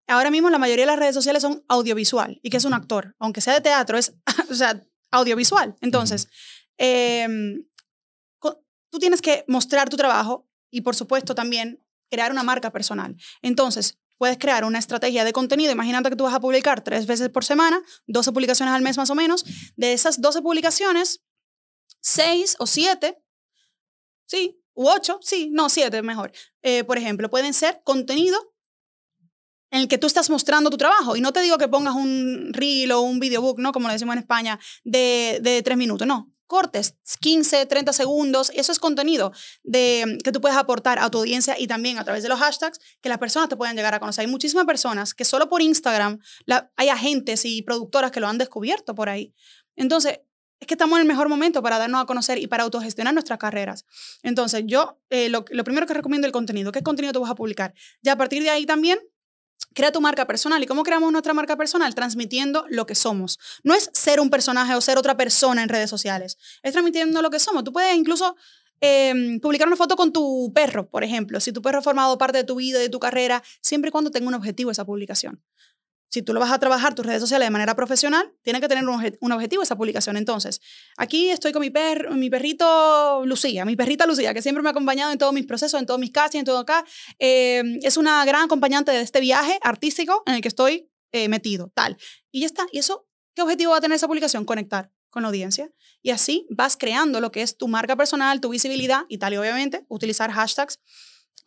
Ahora 0.07 0.31
mismo 0.31 0.49
la 0.49 0.57
mayoría 0.57 0.83
de 0.83 0.91
las 0.91 0.99
redes 0.99 1.15
sociales 1.15 1.41
son 1.41 1.63
audiovisual. 1.67 2.39
¿Y 2.41 2.49
qué 2.49 2.57
es 2.57 2.65
un 2.65 2.73
actor? 2.73 3.15
Aunque 3.19 3.41
sea 3.41 3.53
de 3.53 3.61
teatro, 3.61 3.97
es 3.97 4.13
o 4.49 4.55
sea, 4.55 4.81
audiovisual. 5.11 5.75
Entonces, 5.81 6.27
em, 6.77 7.65
tú 8.89 8.99
tienes 8.99 9.21
que 9.21 9.43
mostrar 9.47 9.89
tu 9.89 9.97
trabajo 9.97 10.47
y, 10.71 10.81
por 10.81 10.95
supuesto, 10.95 11.35
también 11.35 11.83
crear 12.09 12.31
una 12.31 12.43
marca 12.43 12.71
personal. 12.71 13.15
Entonces, 13.41 13.99
puedes 14.17 14.37
crear 14.37 14.63
una 14.65 14.79
estrategia 14.79 15.23
de 15.23 15.33
contenido. 15.33 15.71
Imagínate 15.71 16.09
que 16.09 16.15
tú 16.15 16.23
vas 16.23 16.33
a 16.33 16.39
publicar 16.39 16.81
tres 16.81 17.05
veces 17.05 17.29
por 17.29 17.45
semana, 17.45 17.81
12 18.07 18.31
publicaciones 18.31 18.73
al 18.73 18.81
mes 18.81 18.97
más 18.97 19.09
o 19.09 19.15
menos. 19.15 19.45
De 19.75 19.93
esas 19.93 20.21
12 20.21 20.41
publicaciones, 20.41 21.21
seis 22.07 22.55
o 22.59 22.65
siete, 22.65 23.17
sí, 24.25 24.61
u 24.73 24.87
ocho, 24.87 25.19
sí, 25.21 25.49
no, 25.51 25.69
siete 25.69 26.01
mejor. 26.01 26.31
Eh, 26.61 26.83
por 26.85 26.97
ejemplo, 26.97 27.29
pueden 27.29 27.53
ser 27.53 27.81
contenido 27.83 28.37
en 29.71 29.81
el 29.81 29.87
que 29.89 29.97
tú 29.97 30.07
estás 30.07 30.29
mostrando 30.29 30.69
tu 30.69 30.77
trabajo. 30.77 31.17
Y 31.17 31.21
no 31.21 31.33
te 31.33 31.41
digo 31.41 31.57
que 31.57 31.67
pongas 31.67 31.95
un 31.95 32.51
reel 32.53 32.93
o 32.93 33.01
un 33.01 33.19
videobook, 33.19 33.59
¿no? 33.59 33.73
Como 33.73 33.87
lo 33.87 33.93
decimos 33.93 34.13
en 34.13 34.19
España, 34.19 34.59
de, 34.85 35.39
de 35.41 35.61
tres 35.63 35.77
minutos, 35.77 36.07
no. 36.07 36.31
Cortes, 36.45 36.95
15, 37.19 37.65
30 37.65 37.91
segundos, 37.91 38.51
eso 38.55 38.71
es 38.71 38.79
contenido 38.79 39.33
de, 39.63 40.17
que 40.23 40.31
tú 40.31 40.39
puedes 40.39 40.57
aportar 40.57 40.97
a 40.97 41.09
tu 41.09 41.17
audiencia 41.17 41.59
y 41.59 41.67
también 41.67 41.97
a 41.97 42.05
través 42.05 42.23
de 42.23 42.29
los 42.29 42.39
hashtags 42.39 42.79
que 43.01 43.09
las 43.09 43.17
personas 43.17 43.49
te 43.49 43.57
puedan 43.57 43.75
llegar 43.75 43.93
a 43.93 43.99
conocer. 43.99 44.21
Hay 44.21 44.31
muchísimas 44.31 44.65
personas 44.65 45.13
que 45.13 45.25
solo 45.25 45.49
por 45.49 45.61
Instagram 45.61 46.19
hay 46.77 46.87
agentes 46.87 47.43
y 47.43 47.63
productoras 47.63 48.11
que 48.11 48.21
lo 48.21 48.29
han 48.29 48.37
descubierto 48.37 48.95
por 48.95 49.09
ahí. 49.09 49.33
Entonces, 49.75 50.21
es 50.59 50.67
que 50.67 50.73
estamos 50.73 50.97
en 50.97 51.01
el 51.01 51.07
mejor 51.07 51.29
momento 51.29 51.61
para 51.61 51.77
darnos 51.77 52.01
a 52.01 52.05
conocer 52.05 52.37
y 52.39 52.47
para 52.47 52.63
autogestionar 52.63 53.13
nuestras 53.13 53.37
carreras. 53.37 53.85
Entonces, 54.23 54.63
yo 54.65 54.99
eh, 55.09 55.29
lo, 55.29 55.43
primero 55.45 55.85
que 55.85 55.93
recomiendo 55.93 56.25
es 56.25 56.29
el 56.29 56.33
contenido. 56.33 56.71
¿Qué 56.71 56.81
contenido 56.81 57.13
tú 57.13 57.21
vas 57.21 57.31
a 57.31 57.35
publicar? 57.35 57.73
Ya 58.01 58.13
a 58.13 58.17
partir 58.17 58.41
de 58.41 58.49
ahí 58.49 58.65
también, 58.65 58.99
crea 59.73 59.91
tu 59.91 60.01
marca 60.01 60.25
personal. 60.25 60.61
¿Y 60.63 60.65
cómo 60.65 60.83
creamos 60.83 61.11
nuestra 61.11 61.33
marca 61.33 61.55
personal? 61.57 61.93
Transmitiendo 61.93 62.65
lo 62.69 62.85
que 62.85 62.95
somos. 62.95 63.39
No 63.63 63.75
es 63.75 63.89
ser 63.93 64.19
un 64.19 64.29
personaje 64.29 64.73
o 64.73 64.81
ser 64.81 64.97
otra 64.97 65.15
persona 65.15 65.61
en 65.61 65.69
redes 65.69 65.89
sociales. 65.89 66.37
Es 66.63 66.73
transmitiendo 66.73 67.21
lo 67.21 67.29
que 67.29 67.39
somos. 67.39 67.63
Tú 67.63 67.71
puedes 67.71 67.95
incluso 67.95 68.35
eh, 68.81 69.39
publicar 69.41 69.67
una 69.67 69.75
foto 69.75 69.95
con 69.95 70.11
tu 70.11 70.51
perro, 70.53 70.89
por 70.89 71.03
ejemplo. 71.03 71.39
Si 71.39 71.51
tu 71.51 71.61
perro 71.61 71.79
ha 71.79 71.81
formado 71.81 72.17
parte 72.17 72.39
de 72.39 72.43
tu 72.43 72.55
vida, 72.55 72.79
de 72.79 72.89
tu 72.89 72.99
carrera, 72.99 73.43
siempre 73.61 73.89
y 73.89 73.91
cuando 73.91 74.09
tenga 74.09 74.27
un 74.27 74.33
objetivo 74.33 74.71
esa 74.71 74.85
publicación. 74.85 75.41
Si 76.09 76.21
tú 76.21 76.33
lo 76.33 76.39
vas 76.39 76.51
a 76.51 76.59
trabajar 76.59 76.95
tus 76.95 77.05
redes 77.05 77.21
sociales 77.21 77.45
de 77.45 77.51
manera 77.51 77.75
profesional, 77.75 78.31
tiene 78.41 78.61
que 78.61 78.67
tener 78.67 78.87
un, 78.87 78.99
obje- 78.99 79.17
un 79.19 79.31
objetivo 79.31 79.61
esa 79.63 79.75
publicación. 79.75 80.15
Entonces, 80.17 80.61
aquí 80.95 81.29
estoy 81.29 81.51
con 81.51 81.61
mi, 81.61 81.69
per, 81.69 82.09
mi 82.11 82.29
perrito 82.29 83.23
Lucía, 83.25 83.65
mi 83.65 83.75
perrita 83.75 84.05
Lucía, 84.05 84.33
que 84.33 84.41
siempre 84.41 84.61
me 84.63 84.69
ha 84.69 84.71
acompañado 84.71 85.11
en 85.11 85.17
todos 85.17 85.33
mis 85.33 85.45
procesos, 85.45 85.79
en 85.79 85.85
todos 85.85 85.99
mis 85.99 86.11
castings, 86.11 86.39
en 86.39 86.45
todo 86.45 86.59
acá. 86.59 86.85
Eh, 87.19 87.61
es 87.83 87.97
una 87.97 88.23
gran 88.25 88.43
acompañante 88.43 88.91
de 88.91 89.01
este 89.01 89.19
viaje 89.19 89.59
artístico 89.61 90.23
en 90.25 90.35
el 90.35 90.41
que 90.41 90.47
estoy 90.47 90.89
eh, 91.11 91.27
metido, 91.29 91.71
tal. 91.75 91.97
Y 92.31 92.41
ya 92.41 92.45
está. 92.45 92.65
¿Y 92.71 92.79
eso 92.79 93.07
qué 93.35 93.41
objetivo 93.41 93.71
va 93.71 93.77
a 93.77 93.81
tener 93.81 93.95
esa 93.95 94.07
publicación? 94.07 94.45
Conectar 94.45 94.91
con 95.09 95.23
la 95.23 95.29
audiencia. 95.29 95.71
Y 96.01 96.11
así 96.11 96.45
vas 96.49 96.77
creando 96.77 97.19
lo 97.19 97.31
que 97.31 97.41
es 97.41 97.57
tu 97.57 97.67
marca 97.67 97.95
personal, 97.95 98.39
tu 98.39 98.49
visibilidad 98.49 99.03
y 99.09 99.17
tal. 99.17 99.33
Y 99.33 99.37
obviamente 99.37 99.85
utilizar 99.89 100.31
hashtags 100.31 100.79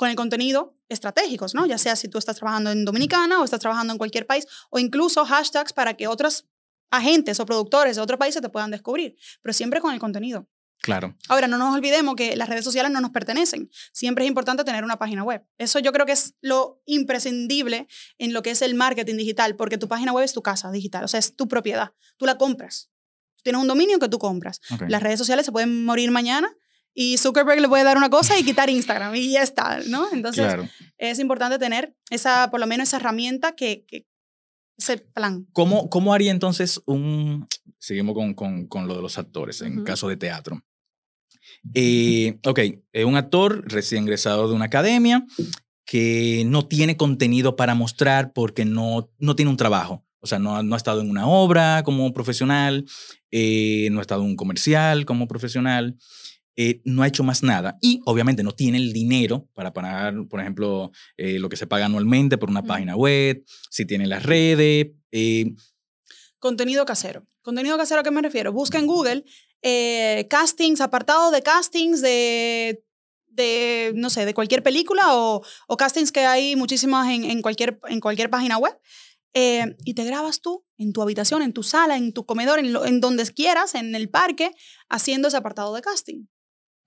con 0.00 0.09
el 0.09 0.16
contenido 0.16 0.78
estratégicos, 0.88 1.54
¿no? 1.54 1.66
Ya 1.66 1.76
sea 1.76 1.95
si 1.95 2.09
tú 2.09 2.16
estás 2.16 2.37
trabajando 2.37 2.71
en 2.71 2.87
Dominicana 2.87 3.38
o 3.38 3.45
estás 3.45 3.61
trabajando 3.61 3.92
en 3.92 3.99
cualquier 3.99 4.26
país, 4.26 4.47
o 4.71 4.78
incluso 4.78 5.26
hashtags 5.26 5.75
para 5.75 5.92
que 5.92 6.09
otros 6.09 6.47
agentes 6.90 7.38
o 7.38 7.45
productores 7.45 7.97
de 7.97 8.02
otros 8.02 8.19
países 8.19 8.40
te 8.40 8.49
puedan 8.49 8.71
descubrir, 8.71 9.14
pero 9.42 9.52
siempre 9.52 9.78
con 9.83 9.92
el 9.92 10.00
contenido. 10.00 10.49
Claro. 10.80 11.14
Ahora, 11.28 11.49
no 11.49 11.59
nos 11.59 11.75
olvidemos 11.75 12.14
que 12.16 12.35
las 12.35 12.49
redes 12.49 12.64
sociales 12.64 12.90
no 12.90 13.02
nos 13.02 13.11
pertenecen. 13.11 13.69
Siempre 13.92 14.25
es 14.25 14.28
importante 14.28 14.64
tener 14.64 14.85
una 14.85 14.99
página 14.99 15.23
web. 15.23 15.45
Eso 15.59 15.78
yo 15.80 15.92
creo 15.92 16.07
que 16.07 16.12
es 16.12 16.33
lo 16.40 16.80
imprescindible 16.87 17.87
en 18.16 18.33
lo 18.33 18.40
que 18.40 18.52
es 18.52 18.62
el 18.62 18.75
marketing 18.75 19.16
digital, 19.16 19.54
porque 19.54 19.76
tu 19.76 19.87
página 19.87 20.14
web 20.14 20.25
es 20.25 20.33
tu 20.33 20.40
casa 20.40 20.71
digital, 20.71 21.04
o 21.04 21.09
sea, 21.09 21.21
es 21.21 21.37
tu 21.37 21.47
propiedad. 21.47 21.92
Tú 22.16 22.25
la 22.25 22.38
compras. 22.38 22.88
Tú 23.37 23.42
tienes 23.42 23.61
un 23.61 23.69
dominio 23.69 23.99
que 23.99 24.09
tú 24.09 24.19
compras. 24.19 24.62
Las 24.88 25.02
redes 25.02 25.19
sociales 25.19 25.45
se 25.45 25.52
pueden 25.52 25.85
morir 25.85 26.11
mañana 26.11 26.50
y 26.95 27.17
Zuckerberg 27.19 27.61
le 27.61 27.69
puede 27.69 27.85
dar 27.85 27.97
una 27.97 28.11
cosa 28.11 28.39
y 28.39 28.45
quitar 28.45 28.69
Instagram 28.71 29.15
y 29.15 29.33
ya 29.33 29.43
está, 29.43 29.81
¿no? 29.87 30.09
Entonces, 30.13 30.45
Claro. 30.45 30.69
es 30.99 31.19
importante 31.19 31.59
tener 31.59 31.95
esa, 32.11 32.51
por 32.51 32.61
lo 32.61 32.67
menos 32.67 32.89
esa 32.89 32.97
herramienta 32.99 33.55
que, 33.55 33.85
que 33.87 34.07
ese 34.79 34.99
plan. 34.99 35.47
¿Cómo, 35.53 35.89
¿Cómo 35.91 36.13
haría 36.15 36.31
entonces 36.31 36.81
un... 36.87 37.47
Seguimos 37.79 38.15
con, 38.15 38.35
con, 38.35 38.67
con 38.67 38.87
lo 38.89 38.97
de 38.97 39.03
los 39.03 39.19
actores, 39.19 39.61
en 39.63 39.77
Ujú. 39.79 39.85
caso 39.85 40.09
de 40.09 40.17
teatro. 40.17 40.63
Eh, 41.75 42.39
ok, 42.45 42.59
eh, 42.93 43.05
un 43.05 43.17
actor 43.17 43.63
recién 43.71 44.05
egresado 44.05 44.49
de 44.49 44.55
una 44.55 44.67
academia 44.67 45.27
que 45.85 46.45
no 46.47 46.67
tiene 46.67 46.97
contenido 46.97 47.57
para 47.57 47.75
mostrar 47.75 48.33
porque 48.33 48.65
no, 48.65 49.11
no 49.19 49.37
tiene 49.37 49.51
un 49.51 49.57
trabajo. 49.57 50.05
O 50.21 50.27
sea, 50.27 50.39
no, 50.39 50.63
no 50.63 50.75
ha 50.75 50.77
estado 50.77 51.01
en 51.01 51.11
una 51.11 51.27
obra 51.27 51.83
como 51.85 52.13
profesional, 52.13 52.85
eh, 53.31 53.89
no 53.91 53.99
ha 53.99 54.03
estado 54.03 54.23
en 54.23 54.29
un 54.29 54.37
comercial 54.37 55.05
como 55.07 55.27
profesional, 55.27 55.97
eh, 56.62 56.81
no 56.85 57.02
ha 57.02 57.07
hecho 57.09 57.25
más 57.25 57.43
nada. 57.43 57.79
Y 57.81 58.00
obviamente 58.05 58.43
no 58.43 58.52
tiene 58.52 58.79
el 58.79 58.93
dinero 58.93 59.49
para 59.55 59.73
pagar, 59.73 60.14
por 60.29 60.40
ejemplo, 60.40 60.90
eh, 61.17 61.38
lo 61.38 61.49
que 61.49 61.57
se 61.57 61.67
paga 61.67 61.87
anualmente 61.87 62.37
por 62.38 62.50
una 62.50 62.62
página 62.62 62.95
web, 62.97 63.43
si 63.71 63.85
tiene 63.87 64.07
las 64.07 64.23
redes. 64.25 64.88
eh, 65.12 65.47
Contenido 66.38 66.85
casero. 66.87 67.26
Contenido 67.43 67.76
casero, 67.76 68.00
¿a 68.00 68.05
qué 68.05 68.11
me 68.11 68.23
refiero? 68.23 68.52
Busca 68.52 68.79
en 68.79 68.87
Google 68.87 69.25
eh, 69.62 70.26
castings, 70.31 70.81
apartado 70.81 71.31
de 71.31 71.43
castings 71.43 72.00
de, 72.00 72.83
de, 73.29 73.93
no 73.95 74.09
sé, 74.11 74.25
de 74.25 74.33
cualquier 74.35 74.62
película 74.62 75.14
o, 75.14 75.43
o 75.69 75.76
castings 75.76 76.12
que 76.12 76.21
hay 76.26 76.57
muchísimas 76.57 77.09
en, 77.11 77.25
en 77.25 77.43
cualquier, 77.43 77.79
en 77.88 78.00
cualquier 78.00 78.31
página 78.31 78.57
web. 78.59 78.75
eh, 79.35 79.76
y 79.85 79.95
te 79.95 80.05
grabas 80.05 80.40
tú 80.40 80.64
en 80.79 80.93
tu 80.93 81.02
habitación, 81.02 81.43
en 81.43 81.52
tu 81.52 81.62
sala, 81.62 81.97
en 81.97 82.12
tu 82.12 82.25
comedor, 82.25 82.59
en, 82.59 82.73
lo- 82.73 82.85
en 82.87 83.00
donde 83.00 83.25
quieras, 83.33 83.75
en 83.75 83.95
el 83.95 84.09
parque, 84.09 84.50
haciendo 84.88 85.29
ese 85.29 85.37
apartado 85.37 85.75
de 85.75 85.83
casting. 85.83 86.25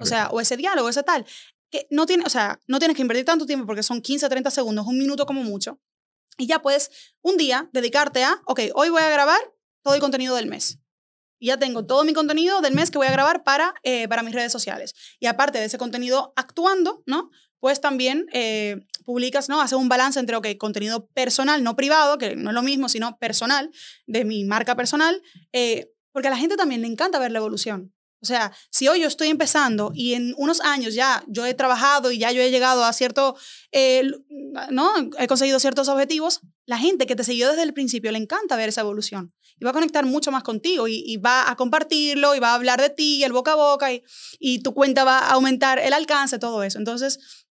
O 0.03 0.05
sea, 0.05 0.29
o 0.29 0.39
ese 0.39 0.57
diálogo, 0.57 0.89
ese 0.89 1.03
tal. 1.03 1.25
Que 1.71 1.87
no, 1.89 2.05
tiene, 2.05 2.23
o 2.25 2.29
sea, 2.29 2.59
no 2.67 2.79
tienes 2.79 2.95
que 2.95 3.01
invertir 3.01 3.25
tanto 3.25 3.45
tiempo 3.45 3.65
porque 3.65 3.83
son 3.83 4.01
15, 4.01 4.29
30 4.29 4.51
segundos, 4.51 4.85
un 4.85 4.97
minuto 4.97 5.25
como 5.25 5.43
mucho. 5.43 5.79
Y 6.37 6.47
ya 6.47 6.61
puedes 6.61 6.91
un 7.21 7.37
día 7.37 7.69
dedicarte 7.73 8.23
a, 8.23 8.41
ok, 8.45 8.61
hoy 8.75 8.89
voy 8.89 9.01
a 9.01 9.09
grabar 9.09 9.39
todo 9.83 9.95
el 9.95 10.01
contenido 10.01 10.35
del 10.35 10.47
mes. 10.47 10.79
Y 11.39 11.47
ya 11.47 11.57
tengo 11.57 11.85
todo 11.85 12.03
mi 12.03 12.13
contenido 12.13 12.61
del 12.61 12.73
mes 12.73 12.89
que 12.89 12.97
voy 12.97 13.07
a 13.07 13.11
grabar 13.11 13.43
para, 13.43 13.73
eh, 13.83 14.07
para 14.07 14.23
mis 14.23 14.33
redes 14.33 14.51
sociales. 14.51 14.93
Y 15.19 15.27
aparte 15.27 15.59
de 15.59 15.65
ese 15.65 15.77
contenido 15.77 16.33
actuando, 16.35 17.03
¿no? 17.05 17.31
Pues 17.59 17.81
también 17.81 18.27
eh, 18.33 18.85
publicas, 19.03 19.49
¿no? 19.49 19.61
Haces 19.61 19.77
un 19.77 19.89
balance 19.89 20.19
entre, 20.19 20.35
ok, 20.35 20.47
contenido 20.57 21.07
personal, 21.07 21.63
no 21.63 21.75
privado, 21.75 22.17
que 22.17 22.35
no 22.35 22.51
es 22.51 22.53
lo 22.53 22.63
mismo, 22.63 22.87
sino 22.87 23.17
personal, 23.17 23.71
de 24.07 24.25
mi 24.25 24.45
marca 24.45 24.75
personal, 24.75 25.21
eh, 25.51 25.91
porque 26.11 26.27
a 26.27 26.31
la 26.31 26.37
gente 26.37 26.55
también 26.55 26.81
le 26.81 26.87
encanta 26.87 27.19
ver 27.19 27.31
la 27.31 27.39
evolución. 27.39 27.93
O 28.23 28.25
sea, 28.25 28.53
si 28.69 28.87
hoy 28.87 29.01
yo 29.01 29.07
estoy 29.07 29.27
empezando 29.27 29.91
y 29.93 30.13
en 30.13 30.33
unos 30.37 30.61
años 30.61 30.93
ya 30.93 31.25
yo 31.27 31.45
he 31.45 31.53
trabajado 31.53 32.09
y 32.09 32.17
ya 32.19 32.31
yo 32.31 32.41
he 32.41 32.51
llegado 32.51 32.85
a 32.85 32.93
cierto, 32.93 33.35
eh, 33.73 34.09
¿no? 34.71 34.93
He 35.19 35.27
conseguido 35.27 35.59
ciertos 35.59 35.89
objetivos, 35.89 36.39
la 36.65 36.77
gente 36.77 37.05
que 37.05 37.17
te 37.17 37.25
siguió 37.25 37.49
desde 37.49 37.63
el 37.63 37.73
principio 37.73 38.13
le 38.13 38.17
encanta 38.17 38.55
ver 38.55 38.69
esa 38.69 38.79
evolución 38.79 39.33
y 39.59 39.65
va 39.65 39.71
a 39.71 39.73
conectar 39.73 40.05
mucho 40.05 40.31
más 40.31 40.41
contigo 40.43 40.87
y, 40.87 41.03
y 41.05 41.17
va 41.17 41.51
a 41.51 41.57
compartirlo 41.57 42.33
y 42.33 42.39
va 42.39 42.51
a 42.51 42.55
hablar 42.55 42.79
de 42.79 42.89
ti, 42.89 43.25
el 43.25 43.33
boca 43.33 43.51
a 43.51 43.55
boca 43.55 43.91
y, 43.91 44.01
y 44.39 44.59
tu 44.63 44.73
cuenta 44.73 45.03
va 45.03 45.19
a 45.19 45.31
aumentar 45.33 45.79
el 45.79 45.91
alcance, 45.91 46.39
todo 46.39 46.63
eso. 46.63 46.79
Entonces, 46.79 47.45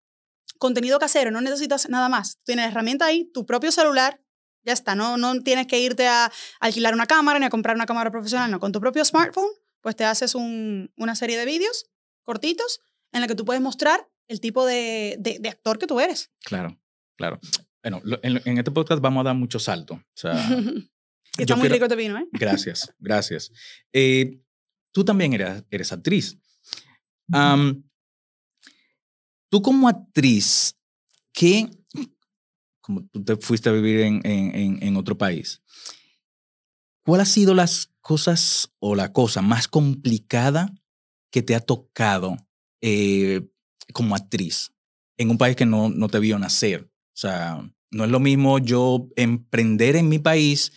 contenido 0.56 0.98
casero, 0.98 1.30
no 1.30 1.42
necesitas 1.42 1.90
nada 1.90 2.08
más. 2.08 2.38
Tienes 2.44 2.68
herramienta 2.68 3.04
ahí, 3.04 3.30
tu 3.34 3.44
propio 3.44 3.70
celular, 3.72 4.22
ya 4.64 4.72
está, 4.72 4.94
no, 4.94 5.16
no 5.16 5.42
tienes 5.42 5.66
que 5.66 5.80
irte 5.80 6.06
a 6.06 6.32
alquilar 6.60 6.94
una 6.94 7.06
cámara 7.06 7.38
ni 7.38 7.44
a 7.44 7.50
comprar 7.50 7.76
una 7.76 7.84
cámara 7.84 8.10
profesional, 8.10 8.50
no, 8.50 8.60
con 8.60 8.72
tu 8.72 8.80
propio 8.80 9.04
smartphone, 9.04 9.50
pues 9.82 9.94
te 9.96 10.04
haces 10.04 10.34
un- 10.34 10.90
una 10.96 11.14
serie 11.14 11.36
de 11.36 11.44
vídeos 11.44 11.84
cortitos 12.22 12.80
en 13.12 13.20
la 13.20 13.26
que 13.28 13.34
tú 13.34 13.44
puedes 13.44 13.60
mostrar 13.62 14.08
el 14.28 14.40
tipo 14.40 14.64
de, 14.64 15.16
de- 15.20 15.38
de 15.38 15.48
actor 15.50 15.78
que 15.78 15.86
tú 15.86 16.00
eres. 16.00 16.30
Claro, 16.44 16.80
claro. 17.18 17.38
Bueno, 17.82 18.00
lo- 18.04 18.20
en, 18.22 18.40
en 18.44 18.58
este 18.58 18.70
podcast 18.70 19.02
vamos 19.02 19.20
a 19.20 19.24
dar 19.24 19.34
mucho 19.36 19.58
salto. 19.58 19.94
O 19.94 20.02
sea, 20.14 20.32
está 21.36 21.56
muy 21.56 21.62
quiero- 21.62 21.74
rico 21.74 21.84
este 21.84 21.96
vino, 21.96 22.16
¿eh? 22.18 22.26
gracias, 22.32 22.94
gracias. 22.98 23.52
Eh, 23.92 24.40
tú 24.92 25.04
también 25.04 25.32
eres, 25.34 25.64
eres 25.70 25.92
actriz. 25.92 26.38
Tú 29.50 29.60
como 29.60 29.88
actriz, 29.88 30.76
¿qué, 31.32 31.68
como 32.80 33.06
tú 33.08 33.22
te 33.22 33.36
fuiste 33.36 33.68
a 33.68 33.72
vivir 33.72 34.00
en, 34.00 34.20
en- 34.24 34.54
en- 34.54 34.82
en 34.82 34.96
otro 34.96 35.16
país, 35.18 35.62
¿cuál 37.04 37.20
ha 37.20 37.24
sido 37.26 37.54
las 37.54 37.91
cosas 38.02 38.72
o 38.80 38.94
la 38.94 39.12
cosa 39.12 39.40
más 39.40 39.68
complicada 39.68 40.72
que 41.30 41.42
te 41.42 41.54
ha 41.54 41.60
tocado 41.60 42.36
eh, 42.82 43.48
como 43.92 44.14
actriz 44.14 44.72
en 45.16 45.30
un 45.30 45.38
país 45.38 45.56
que 45.56 45.64
no, 45.64 45.88
no 45.88 46.08
te 46.08 46.18
vio 46.18 46.38
nacer? 46.38 46.82
O 46.84 47.16
sea, 47.16 47.72
no 47.90 48.04
es 48.04 48.10
lo 48.10 48.20
mismo 48.20 48.58
yo 48.58 49.08
emprender 49.16 49.96
en 49.96 50.08
mi 50.08 50.18
país 50.18 50.72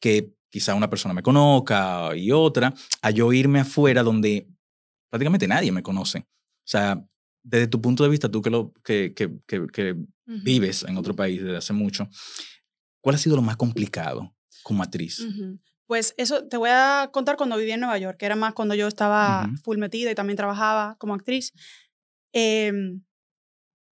que 0.00 0.34
quizá 0.48 0.74
una 0.74 0.90
persona 0.90 1.14
me 1.14 1.22
conozca 1.22 2.16
y 2.16 2.32
otra, 2.32 2.74
a 3.02 3.10
yo 3.10 3.32
irme 3.32 3.60
afuera 3.60 4.02
donde 4.02 4.48
prácticamente 5.10 5.46
nadie 5.46 5.70
me 5.72 5.82
conoce. 5.82 6.18
O 6.18 6.68
sea, 6.70 7.04
desde 7.42 7.68
tu 7.68 7.80
punto 7.80 8.02
de 8.02 8.10
vista, 8.10 8.30
tú 8.30 8.42
que, 8.42 8.50
lo, 8.50 8.72
que, 8.84 9.12
que, 9.14 9.38
que, 9.46 9.66
que 9.72 9.92
Ujú. 9.92 10.06
vives 10.26 10.84
en 10.84 10.96
otro 10.96 11.14
país 11.14 11.42
desde 11.42 11.56
hace 11.56 11.72
mucho, 11.72 12.08
¿cuál 13.00 13.16
ha 13.16 13.18
sido 13.18 13.36
lo 13.36 13.42
más 13.42 13.56
complicado 13.56 14.34
como 14.62 14.82
actriz? 14.82 15.20
Ujú. 15.20 15.58
Pues 15.90 16.14
eso 16.18 16.46
te 16.46 16.56
voy 16.56 16.70
a 16.72 17.10
contar 17.12 17.36
cuando 17.36 17.56
viví 17.56 17.72
en 17.72 17.80
Nueva 17.80 17.98
York, 17.98 18.16
que 18.16 18.24
era 18.24 18.36
más 18.36 18.54
cuando 18.54 18.76
yo 18.76 18.86
estaba 18.86 19.46
Ujú. 19.48 19.56
full 19.64 19.78
metida 19.78 20.08
y 20.08 20.14
también 20.14 20.36
trabajaba 20.36 20.94
como 21.00 21.14
actriz. 21.14 21.52
Em, 22.32 23.02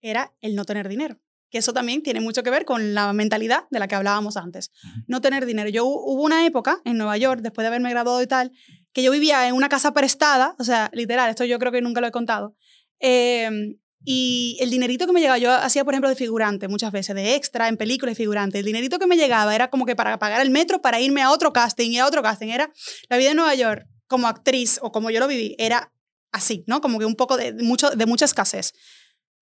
era 0.01 0.34
el 0.39 0.56
no 0.56 0.63
tener 0.63 0.88
dinero. 0.88 1.19
Que 1.49 1.58
eso 1.58 1.73
también 1.73 2.01
tiene 2.01 2.21
mucho 2.21 2.43
que 2.43 2.49
ver 2.49 2.63
con 2.63 2.93
la 2.93 3.12
mentalidad 3.12 3.65
de 3.71 3.80
la 3.80 3.89
que 3.89 3.95
hablábamos 3.95 4.38
antes. 4.38 4.71
No 5.06 5.19
tener 5.19 5.45
dinero. 5.45 5.67
Yo 5.69 5.86
hu- 5.86 6.01
hubo 6.06 6.23
una 6.23 6.45
época 6.45 6.80
en 6.86 6.95
Nueva 6.97 7.17
York, 7.17 7.41
después 7.41 7.63
de 7.65 7.67
haberme 7.67 7.89
graduado 7.89 8.21
y 8.21 8.27
tal, 8.27 8.54
que 8.93 9.04
yo 9.04 9.12
vivía 9.12 9.45
en 9.49 9.54
una 9.54 9.67
casa 9.67 9.91
prestada, 9.93 10.56
o 10.60 10.63
sea, 10.63 10.89
literal, 10.93 11.30
esto 11.30 11.43
yo 11.43 11.60
creo 11.60 11.73
que 11.73 11.82
nunca 11.82 11.99
lo 11.99 12.08
he 12.08 12.12
contado. 12.12 12.56
Em, 13.01 13.75
y 14.04 14.58
el 14.60 14.70
dinerito 14.72 15.06
que 15.06 15.14
me 15.14 15.20
llegaba, 15.20 15.38
yo 15.38 15.52
hacía, 15.52 15.86
por 15.86 15.94
ejemplo, 15.94 16.10
de 16.10 16.16
figurante 16.16 16.68
muchas 16.68 16.92
veces, 16.92 17.16
de 17.16 17.36
extra 17.36 17.68
en 17.68 17.78
películas 17.78 18.12
de 18.12 18.16
figurante. 18.16 18.60
El 18.60 18.66
dinerito 18.66 18.98
que 18.98 19.08
me 19.08 19.16
llegaba 19.16 19.54
era 19.54 19.70
como 19.70 19.86
que 19.86 19.96
para 19.96 20.18
pagar 20.18 20.42
el 20.42 20.50
metro, 20.50 20.82
para 20.82 21.00
irme 21.00 21.22
a 21.22 21.32
otro 21.32 21.54
casting 21.54 21.92
y 21.92 22.00
a 22.00 22.08
otro 22.08 22.24
casting. 22.24 22.48
Era 22.48 22.72
la 23.10 23.18
vida 23.18 23.32
en 23.32 23.38
Nueva 23.38 23.54
York 23.54 23.88
como 24.08 24.28
actriz 24.28 24.80
o 24.82 24.92
como 24.92 25.10
yo 25.12 25.20
lo 25.20 25.28
viví, 25.28 25.56
era 25.58 25.94
así, 26.32 26.64
¿no? 26.68 26.82
Como 26.82 27.00
que 27.00 27.06
un 27.06 27.16
poco 27.16 27.38
de, 27.38 27.54
de 27.54 27.64
mucho, 27.64 27.92
de 27.92 28.06
mucha 28.06 28.26
escasez. 28.26 28.74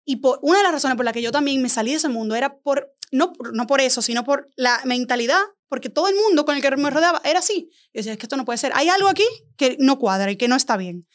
Y 0.06 0.18
por, 0.18 0.40
una 0.42 0.58
de 0.58 0.64
las 0.64 0.72
razones 0.72 0.98
por 0.98 1.06
la 1.06 1.14
que 1.14 1.22
yo 1.22 1.32
también 1.32 1.62
me 1.62 1.70
salí 1.70 1.92
de 1.92 1.98
ese 1.98 2.10
mundo 2.10 2.36
era 2.36 2.58
por, 2.58 2.94
no, 3.12 3.34
no 3.54 3.68
por 3.68 3.80
eso, 3.80 4.02
sino 4.02 4.24
por 4.24 4.50
la 4.56 4.82
mentalidad, 4.84 5.42
porque 5.68 5.90
todo 5.90 6.08
el 6.08 6.16
mundo 6.16 6.46
con 6.46 6.56
el 6.56 6.62
que 6.62 6.76
me 6.76 6.90
rodeaba 6.90 7.22
era 7.24 7.40
así. 7.40 7.70
Yo 7.94 8.00
decía, 8.00 8.14
es 8.14 8.18
que 8.18 8.26
esto 8.26 8.36
no 8.36 8.44
puede 8.44 8.58
ser. 8.58 8.72
Hay 8.74 8.90
algo 8.90 9.08
aquí 9.08 9.26
que 9.56 9.78
no 9.80 10.00
cuadra 10.00 10.32
y 10.32 10.36
que 10.36 10.48
no 10.48 10.56
está 10.56 10.78
bien. 10.78 11.08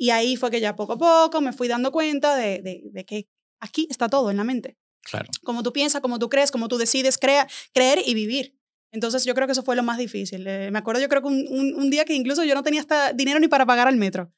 Y 0.00 0.10
ahí 0.10 0.36
fue 0.36 0.50
que 0.50 0.60
ya 0.60 0.76
poco 0.76 0.94
a 0.94 0.98
poco 0.98 1.40
me 1.42 1.52
fui 1.52 1.68
dando 1.68 1.92
cuenta 1.92 2.34
de, 2.34 2.62
de- 2.62 2.82
de 2.90 3.04
que 3.04 3.28
aquí 3.60 3.86
está 3.90 4.08
todo 4.08 4.30
en 4.30 4.38
la 4.38 4.44
mente. 4.44 4.78
Claro. 5.02 5.28
Como 5.44 5.62
tú 5.62 5.72
piensas, 5.74 6.00
como 6.00 6.18
tú 6.18 6.28
crees, 6.30 6.50
como 6.50 6.68
tú 6.68 6.78
decides 6.78 7.18
crea, 7.18 7.46
creer 7.74 7.98
y 8.06 8.14
vivir. 8.14 8.56
Entonces 8.92 9.24
yo 9.26 9.34
creo 9.34 9.46
que 9.46 9.52
eso 9.52 9.62
fue 9.62 9.76
lo 9.76 9.82
más 9.82 9.98
difícil. 9.98 10.46
Eh, 10.46 10.70
me 10.72 10.78
acuerdo 10.78 11.02
yo 11.02 11.08
creo 11.10 11.20
que 11.20 11.28
un, 11.28 11.44
un- 11.50 11.74
un 11.74 11.90
día 11.90 12.04
que 12.06 12.14
incluso 12.14 12.44
yo 12.44 12.54
no 12.54 12.62
tenía 12.62 12.80
hasta 12.80 13.12
dinero 13.12 13.38
ni 13.40 13.48
para 13.48 13.66
pagar 13.66 13.88
el 13.88 13.96
metro. 13.96 14.32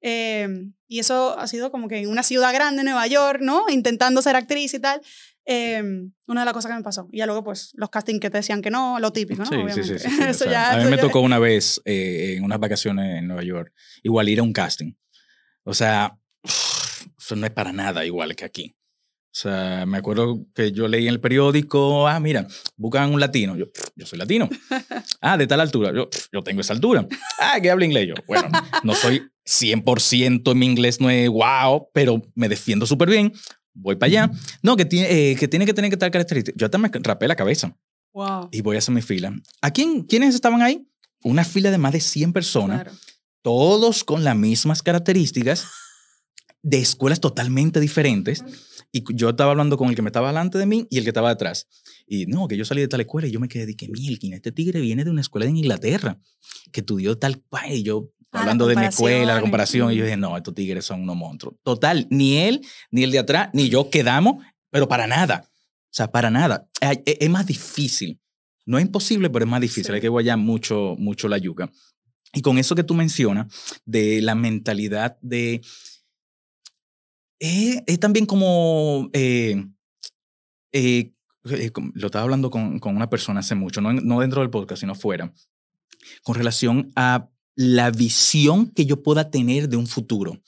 Eh, 0.00 0.48
y 0.86 1.00
eso 1.00 1.36
ha 1.38 1.46
sido 1.48 1.70
como 1.72 1.88
que 1.88 1.98
en 1.98 2.08
una 2.08 2.22
ciudad 2.22 2.52
grande, 2.54 2.84
Nueva 2.84 3.06
York, 3.08 3.40
¿no? 3.42 3.68
Intentando 3.68 4.22
ser 4.22 4.36
actriz 4.36 4.72
y 4.74 4.78
tal. 4.78 5.00
eh, 5.50 5.82
una 6.26 6.42
de 6.42 6.44
las 6.44 6.52
cosas 6.52 6.70
que 6.70 6.76
me 6.76 6.82
pasó. 6.82 7.08
Y 7.10 7.18
ya 7.18 7.26
luego, 7.26 7.42
pues, 7.42 7.70
los 7.74 7.88
castings 7.88 8.20
que 8.20 8.28
te 8.28 8.36
decían 8.36 8.60
que 8.60 8.70
no, 8.70 9.00
lo 9.00 9.12
típico, 9.14 9.42
¿no? 9.44 9.50
Sí, 9.50 9.82
sí, 9.82 9.82
sí, 9.82 9.98
sí, 9.98 10.08
sí, 10.10 10.22
o 10.22 10.24
Eso 10.28 10.44
sea, 10.44 10.52
ya- 10.52 10.72
a 10.72 10.76
mí 10.84 10.90
me 10.90 10.98
tocó 10.98 11.20
una 11.22 11.38
vez 11.38 11.80
eh, 11.86 12.34
en 12.36 12.44
unas 12.44 12.60
vacaciones 12.60 13.18
en 13.20 13.26
Nueva 13.28 13.42
York, 13.42 13.72
igual 14.02 14.28
ir 14.28 14.40
a 14.40 14.42
un 14.42 14.52
casting. 14.52 14.92
O 15.68 15.74
sea, 15.74 16.18
eso 16.44 17.36
no 17.36 17.44
es 17.46 17.52
para 17.52 17.72
nada 17.72 18.04
igual 18.06 18.34
que 18.34 18.44
aquí. 18.46 18.74
O 19.30 19.40
sea, 19.40 19.84
me 19.86 19.98
acuerdo 19.98 20.46
que 20.54 20.72
yo 20.72 20.88
leí 20.88 21.04
en 21.06 21.12
el 21.12 21.20
periódico, 21.20 22.08
ah, 22.08 22.18
mira, 22.18 22.46
buscan 22.76 23.12
un 23.12 23.20
latino. 23.20 23.54
Yo, 23.56 23.66
yo 23.94 24.06
soy 24.06 24.18
latino. 24.18 24.48
Ah, 25.20 25.36
de 25.36 25.46
tal 25.48 25.60
altura. 25.60 25.92
Yo, 25.92 26.08
yo 26.32 26.42
tengo 26.42 26.60
esa 26.60 26.72
altura. 26.72 27.04
Ah, 27.40 27.58
que 27.60 27.70
habla 27.70 27.84
inglés. 27.84 28.08
Yo, 28.08 28.14
bueno, 28.28 28.48
no 28.84 28.94
soy 28.94 29.20
100% 29.44 30.52
en 30.52 30.58
mi 30.58 30.66
inglés, 30.66 31.00
no 31.00 31.10
es 31.10 31.28
wow, 31.28 31.88
pero 31.92 32.22
me 32.36 32.48
defiendo 32.48 32.86
súper 32.86 33.10
bien. 33.10 33.32
Voy 33.74 33.96
para 33.96 34.06
allá. 34.08 34.30
No, 34.62 34.76
que 34.76 34.84
tiene, 34.84 35.30
eh, 35.32 35.36
que 35.36 35.48
tiene 35.48 35.66
que 35.66 35.74
tener 35.74 35.90
que 35.90 35.96
tal 35.96 36.10
característica. 36.12 36.56
Yo 36.56 36.66
hasta 36.66 36.78
me 36.78 36.88
rapé 36.92 37.26
la 37.28 37.34
cabeza 37.36 37.76
Wow. 38.14 38.48
y 38.52 38.60
voy 38.62 38.76
a 38.76 38.78
hacer 38.78 38.94
mi 38.94 39.02
fila. 39.02 39.34
¿A 39.60 39.70
quién, 39.72 40.02
quiénes 40.04 40.34
estaban 40.34 40.62
ahí? 40.62 40.88
Una 41.24 41.44
fila 41.44 41.70
de 41.72 41.78
más 41.78 41.92
de 41.92 42.00
100 42.00 42.32
personas, 42.32 42.82
Claro. 42.82 42.96
Todos 43.42 44.04
con 44.04 44.24
las 44.24 44.36
mismas 44.36 44.82
características, 44.82 45.66
de 46.62 46.78
escuelas 46.78 47.20
totalmente 47.20 47.80
diferentes. 47.80 48.42
Y 48.90 49.04
yo 49.14 49.30
estaba 49.30 49.50
hablando 49.50 49.76
con 49.76 49.88
el 49.88 49.94
que 49.94 50.02
me 50.02 50.08
estaba 50.08 50.28
delante 50.28 50.58
de 50.58 50.66
mí 50.66 50.86
y 50.90 50.98
el 50.98 51.04
que 51.04 51.10
estaba 51.10 51.28
detrás. 51.28 51.68
Y 52.06 52.26
no, 52.26 52.48
que 52.48 52.56
yo 52.56 52.64
salí 52.64 52.80
de 52.80 52.88
tal 52.88 53.00
escuela 53.00 53.28
y 53.28 53.30
yo 53.30 53.38
me 53.40 53.48
quedé 53.48 53.66
de 53.66 53.76
que 53.76 53.88
Mielkin, 53.88 54.32
este 54.32 54.50
tigre 54.50 54.80
viene 54.80 55.04
de 55.04 55.10
una 55.10 55.20
escuela 55.20 55.46
en 55.46 55.56
Inglaterra, 55.56 56.18
que 56.72 56.80
estudió 56.80 57.18
tal 57.18 57.40
país. 57.40 57.80
Y 57.80 57.82
yo 57.84 58.10
Ah, 58.30 58.38
la 58.38 58.40
hablando 58.42 58.66
de 58.66 58.76
mi 58.76 58.84
escuela, 58.84 59.34
la 59.34 59.40
comparación. 59.40 59.90
y 59.90 59.96
yo 59.96 60.04
dije, 60.04 60.16
no, 60.18 60.36
estos 60.36 60.54
tigres 60.54 60.84
son 60.84 61.02
unos 61.02 61.16
monstruos. 61.16 61.56
Total, 61.62 62.06
ni 62.10 62.36
él, 62.36 62.60
ni 62.90 63.02
el 63.02 63.10
de 63.10 63.20
atrás, 63.20 63.48
ni 63.54 63.70
yo 63.70 63.88
quedamos, 63.88 64.44
pero 64.70 64.86
para 64.86 65.06
nada. 65.06 65.48
O 65.48 65.90
sea, 65.90 66.10
para 66.10 66.30
nada. 66.30 66.68
Es, 66.80 66.98
es 67.06 67.30
más 67.30 67.46
difícil. 67.46 68.20
No 68.66 68.78
es 68.78 68.84
imposible, 68.84 69.30
pero 69.30 69.46
es 69.46 69.50
más 69.50 69.62
difícil. 69.62 69.86
Sí. 69.86 69.92
Hay 69.92 70.00
que 70.02 70.10
guayar 70.10 70.36
mucho, 70.36 70.94
mucho 70.98 71.26
la 71.26 71.38
yuca. 71.38 71.70
Y 72.32 72.42
con 72.42 72.58
eso 72.58 72.74
que 72.74 72.84
tú 72.84 72.94
mencionas, 72.94 73.46
de 73.84 74.20
la 74.20 74.34
mentalidad 74.34 75.18
de... 75.22 75.62
eh, 77.40 77.82
es 77.86 78.00
también 78.00 78.26
como... 78.26 79.10
eh, 79.12 79.64
eh, 80.72 81.12
como- 81.72 81.92
lo 81.94 82.06
estaba 82.06 82.24
hablando 82.24 82.50
con, 82.50 82.78
con 82.78 82.94
una 82.96 83.08
persona 83.08 83.40
hace 83.40 83.54
mucho, 83.54 83.80
no, 83.80 83.92
no 83.92 84.20
dentro 84.20 84.42
del 84.42 84.50
podcast, 84.50 84.80
sino 84.80 84.94
fuera, 84.94 85.32
con 86.22 86.34
relación 86.34 86.92
a 86.94 87.30
la 87.56 87.90
visión 87.90 88.70
que 88.70 88.86
yo 88.86 89.02
pueda 89.02 89.30
tener 89.30 89.68
de 89.68 89.76
un 89.76 89.86
futuro. 89.86 90.40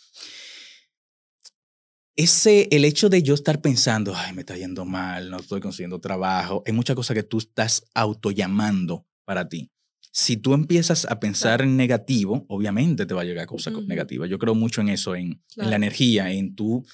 Ese, 2.16 2.68
el 2.70 2.84
hecho 2.84 3.08
de 3.08 3.22
yo 3.22 3.32
estar 3.32 3.62
pensando, 3.62 4.12
ay, 4.14 4.34
me 4.34 4.40
está 4.42 4.56
yendo 4.56 4.84
mal, 4.84 5.30
no 5.30 5.38
estoy 5.38 5.60
consiguiendo 5.60 6.00
trabajo, 6.00 6.62
hay 6.66 6.74
muchas 6.74 6.94
cosas 6.94 7.14
que 7.14 7.22
tú 7.22 7.38
estás 7.38 7.84
autollamando 7.94 9.06
para 9.24 9.48
ti. 9.48 9.70
Si 10.12 10.36
tú 10.36 10.54
empiezas 10.54 11.04
a 11.04 11.20
pensar 11.20 11.62
en 11.62 11.76
negativo, 11.76 12.44
obviamente 12.48 13.06
te 13.06 13.14
va 13.14 13.22
a 13.22 13.24
llegar 13.24 13.46
cosas 13.46 13.74
Ujú. 13.74 13.86
negativas. 13.86 14.28
Yo 14.28 14.38
creo 14.38 14.54
mucho 14.54 14.80
en 14.80 14.88
eso, 14.88 15.14
en, 15.14 15.42
la 15.56 15.76
energía, 15.76 16.30
en 16.32 16.54
tú 16.54 16.84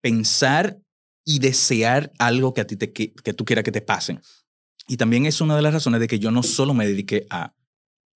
pensar 0.00 0.78
y 1.24 1.40
desear 1.40 2.12
algo 2.18 2.54
que 2.54 2.60
a 2.60 2.66
ti 2.66 2.76
te, 2.76 2.92
que, 2.92 3.12
que 3.12 3.34
tú 3.34 3.44
quieras 3.44 3.64
que 3.64 3.72
te 3.72 3.80
pase. 3.80 4.20
Y 4.86 4.96
también 4.96 5.26
es 5.26 5.40
una 5.40 5.56
de 5.56 5.62
las 5.62 5.74
razones 5.74 6.00
de 6.00 6.06
que 6.06 6.20
yo 6.20 6.30
no 6.30 6.44
solo 6.44 6.72
me 6.72 6.86
dediqué 6.86 7.26
a 7.30 7.52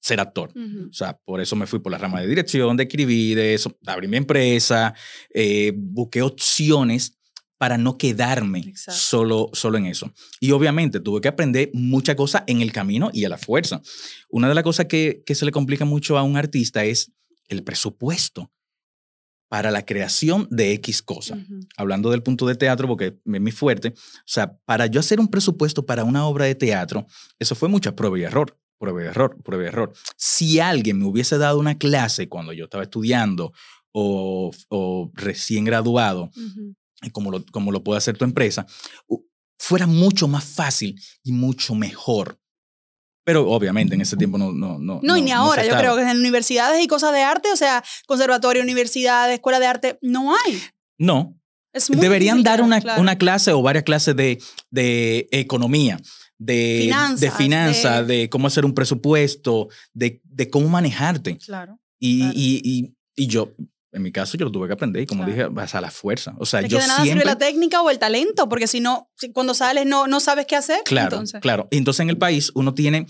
ser 0.01 0.21
actor. 0.21 0.53
O 0.57 0.93
sea, 0.93 1.19
por 1.25 1.41
eso 1.41 1.57
me 1.57 1.67
fui 1.67 1.79
por 1.79 1.93
la 1.93 1.99
rama 1.99 2.21
de 2.21 2.27
dirección, 2.27 2.77
de 2.77 2.85
escribir, 2.85 3.37
de 3.37 3.55
eso, 3.55 3.77
abrí 3.87 4.09
mi 4.09 4.17
empresa, 4.17 4.95
eh, 5.33 5.73
busqué 5.77 6.23
opciones 6.23 7.20
para 7.61 7.77
no 7.77 7.99
quedarme 7.99 8.61
Exacto. 8.61 8.99
solo, 8.99 9.51
solo 9.53 9.77
en 9.77 9.85
eso. 9.85 10.11
Y 10.41 10.53
obviamente 10.53 10.99
tuve 10.99 11.21
que 11.21 11.29
aprender 11.29 11.69
muchas 11.75 12.17
cosas 12.17 12.43
en 12.47 12.63
el 12.63 12.73
camino 12.73 13.11
y 13.13 13.27
a 13.27 13.29
la 13.29 13.37
fuerza. 13.37 13.83
Una 14.31 14.49
de 14.49 14.55
las 14.55 14.65
cosas 14.65 14.87
que, 14.87 15.23
que 15.27 15.35
se 15.35 15.45
le 15.45 15.53
complica 15.53 15.85
mucho 15.85 16.17
a 16.17 16.23
un 16.23 16.39
artista 16.39 16.87
es 16.87 17.13
el 17.49 17.63
presupuesto 17.63 18.51
para 19.51 19.71
la 19.71 19.85
creación 19.85 20.49
de 20.51 20.73
X 20.73 21.03
cosa 21.03 21.37
hablando 21.77 22.11
del 22.11 22.23
punto 22.23 22.47
de 22.47 22.55
teatro, 22.55 22.89
porque 22.89 23.07
es 23.09 23.15
mi 23.25 23.51
fuerte, 23.51 23.89
o 23.89 24.23
sea, 24.25 24.57
para 24.65 24.87
yo 24.87 25.01
hacer 25.01 25.21
un 25.21 25.29
presupuesto 25.29 25.85
para 25.85 26.05
una 26.05 26.25
obra 26.25 26.47
de 26.47 26.55
teatro, 26.55 27.07
eso 27.39 27.55
fue 27.55 27.69
mucha 27.69 27.95
prueba 27.95 28.19
y 28.19 28.23
error, 28.23 28.59
prueba 28.79 29.03
y 29.03 29.07
error, 29.07 29.37
prueba 29.43 29.65
y 29.65 29.67
error. 29.67 29.93
Si 30.17 30.61
alguien 30.61 30.99
me 30.99 31.05
hubiese 31.05 31.37
dado 31.37 31.59
una 31.59 31.77
clase 31.77 32.27
cuando 32.27 32.55
yo 32.55 32.65
estaba 32.65 32.85
estudiando 32.85 33.53
o, 33.93 34.51
o 34.69 35.11
recién 35.15 35.65
graduado, 35.65 36.31
como 37.13 37.31
lo, 37.31 37.45
como 37.53 37.73
lo 37.73 37.83
puede 37.83 37.99
hacer 37.99 38.17
tu 38.19 38.25
empresa, 38.25 38.67
fuera 39.59 39.87
mucho 39.87 40.29
más 40.29 40.45
fácil 40.45 41.01
y 41.23 41.33
mucho 41.33 41.75
mejor. 41.75 42.39
Pero 43.25 43.49
obviamente 43.51 43.95
en 43.95 44.01
ese 44.01 44.17
tiempo 44.17 44.39
no... 44.39 44.51
No, 44.53 44.79
no, 44.79 45.01
No, 45.03 45.17
y 45.17 45.23
ni 45.23 45.31
ahora. 45.31 45.65
Yo 45.65 45.77
creo 45.77 45.95
que 45.97 46.03
en 46.03 46.19
universidades 46.19 46.83
y 46.83 46.87
cosas 46.89 47.13
de 47.13 47.21
arte, 47.23 47.53
o 47.53 47.57
sea, 47.57 47.85
conservatorio, 48.07 48.63
universidades, 48.63 49.35
escuela 49.35 49.61
de 49.61 49.67
arte, 49.67 49.99
no 50.03 50.35
hay. 50.35 50.61
No, 50.99 51.37
Es 51.73 51.91
muy 51.91 52.01
Deberían 52.01 52.39
difícil 52.39 52.45
dar 52.45 52.63
una, 52.63 52.81
claro. 52.81 53.01
una 53.01 53.17
clase 53.19 53.53
o 53.53 53.63
varias 53.63 53.85
clases 53.85 54.17
de, 54.17 54.43
de 54.71 55.29
economía, 55.33 56.01
de 56.39 56.79
Finanzas, 56.85 57.21
de, 57.21 57.31
finanzas, 57.31 58.07
de- 58.07 58.17
de 58.17 58.31
cómo 58.31 58.47
hacer 58.47 58.65
un 58.65 58.73
presupuesto, 58.75 59.69
de, 59.93 60.21
de 60.25 60.49
cómo 60.51 60.69
manejarte. 60.71 61.37
Claro. 61.37 61.79
Y, 61.99 62.21
Claro. 62.21 62.33
y, 62.35 62.61
y, 62.65 62.95
y 63.15 63.27
yo, 63.27 63.53
en 63.93 64.03
mi 64.03 64.13
caso, 64.13 64.37
yo 64.39 64.45
lo 64.45 64.53
tuve 64.53 64.69
que 64.69 64.75
aprender 64.75 65.03
y 65.03 65.07
como 65.07 65.25
Claro. 65.25 65.37
dije, 65.37 65.49
vas 65.49 65.75
a 65.75 65.81
la 65.81 65.91
fuerza. 65.91 66.35
O 66.39 66.47
sea, 66.47 66.61
Es 66.61 66.69
yo 66.69 66.79
que 66.79 66.83
de 66.83 66.89
nada 66.89 67.03
siempre... 67.03 67.23
sirve 67.23 67.33
la 67.33 67.39
técnica 67.39 67.83
o 67.83 67.91
el 67.91 67.99
talento, 67.99 68.49
porque 68.49 68.67
si 68.69 68.81
no, 68.81 69.11
cuando 69.33 69.53
sales 69.55 69.85
no, 69.87 70.07
no 70.07 70.21
sabes 70.21 70.47
qué 70.47 70.57
hacer. 70.57 70.81
Claro, 70.85 71.09
entonces. 71.17 71.41
claro. 71.41 71.67
Entonces 71.71 72.01
en 72.01 72.11
el 72.11 72.19
país 72.19 72.53
uno 72.55 72.73
tiene 72.75 73.07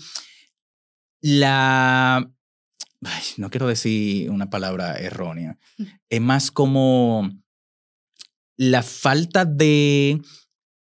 la... 1.21 2.17
ay, 3.03 3.23
no 3.37 3.49
quiero 3.49 3.67
decir 3.67 4.29
una 4.29 4.49
palabra 4.49 4.95
errónea. 4.97 5.57
Es 6.09 6.21
más 6.21 6.51
como 6.51 7.29
la 8.57 8.83
falta 8.83 9.45
de, 9.45 10.21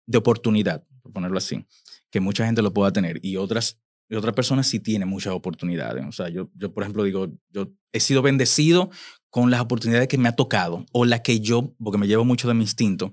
de 0.08 0.18
oportunidad, 0.18 0.86
por 1.02 1.14
ponerlo 1.14 1.38
así, 1.38 1.66
que 2.10 2.20
mucha 2.20 2.46
gente 2.46 2.62
lo 2.62 2.74
pueda 2.74 2.92
tener 2.92 3.20
y 3.24 3.38
otras, 3.38 3.80
y 4.10 4.16
otras 4.16 4.34
personas 4.36 4.68
sí 4.68 4.80
tienen 4.80 5.08
muchas 5.08 5.34
oportunidades. 5.34 6.06
O 6.08 6.12
sea, 6.12 6.30
yo, 6.30 6.50
yo, 6.56 6.74
por 6.74 6.84
ejemplo, 6.84 7.04
digo, 7.04 7.28
yo 7.50 7.72
he 7.92 8.00
sido 8.00 8.22
bendecido 8.22 8.90
con 9.30 9.50
las 9.52 9.62
oportunidades 9.62 10.08
que 10.08 10.18
me 10.18 10.30
ha 10.30 10.36
tocado 10.36 10.86
o 10.92 11.06
las 11.06 11.22
que 11.22 11.40
yo, 11.40 11.74
porque 11.84 11.98
me 11.98 12.08
llevo 12.08 12.24
mucho 12.26 12.48
de 12.48 12.54
mi 12.54 12.64
instinto, 12.64 13.12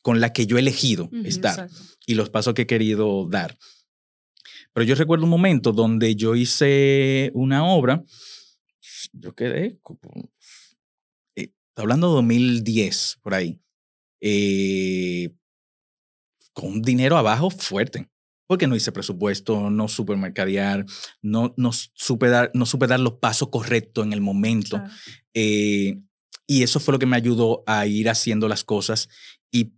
con 0.00 0.20
las 0.20 0.30
que 0.30 0.46
yo 0.46 0.56
he 0.56 0.60
elegido 0.60 1.04
Ujú, 1.06 1.16
estar 1.24 1.50
exacto. 1.66 1.82
y 2.06 2.14
los 2.14 2.30
pasos 2.30 2.54
que 2.54 2.62
he 2.62 2.66
querido 2.66 3.26
dar. 3.28 3.58
Pero 4.72 4.84
yo 4.84 4.94
recuerdo 4.94 5.24
un 5.24 5.30
momento 5.30 5.72
donde 5.72 6.14
yo 6.14 6.34
hice 6.36 7.30
una 7.34 7.64
obra, 7.66 8.04
yo 9.12 9.34
quedé, 9.34 9.78
como- 9.82 9.98
eh, 11.36 11.52
hablando 11.76 12.08
de 12.08 12.14
2010, 12.14 13.18
por 13.22 13.34
ahí, 13.34 13.60
eh, 14.20 15.30
con 16.52 16.70
un 16.72 16.82
dinero 16.82 17.16
abajo 17.16 17.50
fuerte, 17.50 18.08
porque 18.48 18.66
no 18.66 18.74
hice 18.74 18.90
presupuesto, 18.90 19.70
no 19.70 19.86
supe 19.86 20.16
mercadear, 20.16 20.84
no, 21.22 21.54
no, 21.56 21.70
supe 21.72 22.28
dar, 22.28 22.50
no 22.54 22.66
supe 22.66 22.86
dar 22.88 22.98
los 22.98 23.14
pasos 23.14 23.50
correctos 23.50 24.04
en 24.04 24.12
el 24.12 24.20
momento. 24.20 24.78
Claro. 24.78 24.92
Eh, 25.34 26.00
y 26.46 26.62
eso 26.62 26.80
fue 26.80 26.92
lo 26.92 26.98
que 26.98 27.06
me 27.06 27.16
ayudó 27.16 27.62
a 27.66 27.86
ir 27.86 28.08
haciendo 28.08 28.48
las 28.48 28.64
cosas 28.64 29.08
y 29.52 29.74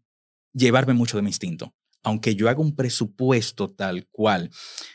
llevarme 0.54 0.94
mucho 0.94 1.16
de 1.18 1.22
mi 1.22 1.28
instinto. 1.30 1.74
Aunque 2.02 2.34
yo 2.34 2.48
haga 2.48 2.60
un 2.60 2.74
presupuesto 2.76 3.68
tal 3.68 4.06
cual, 4.10 4.50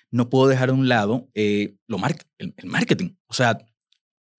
no 0.09 0.29
puedo 0.29 0.47
dejar 0.47 0.69
a 0.69 0.73
un 0.73 0.87
lado 0.87 1.29
eh, 1.35 1.75
lo 1.87 1.97
mar- 1.99 2.15
el, 2.39 2.53
el 2.57 2.65
marketing. 2.67 3.09
O 3.27 3.33
sea, 3.33 3.57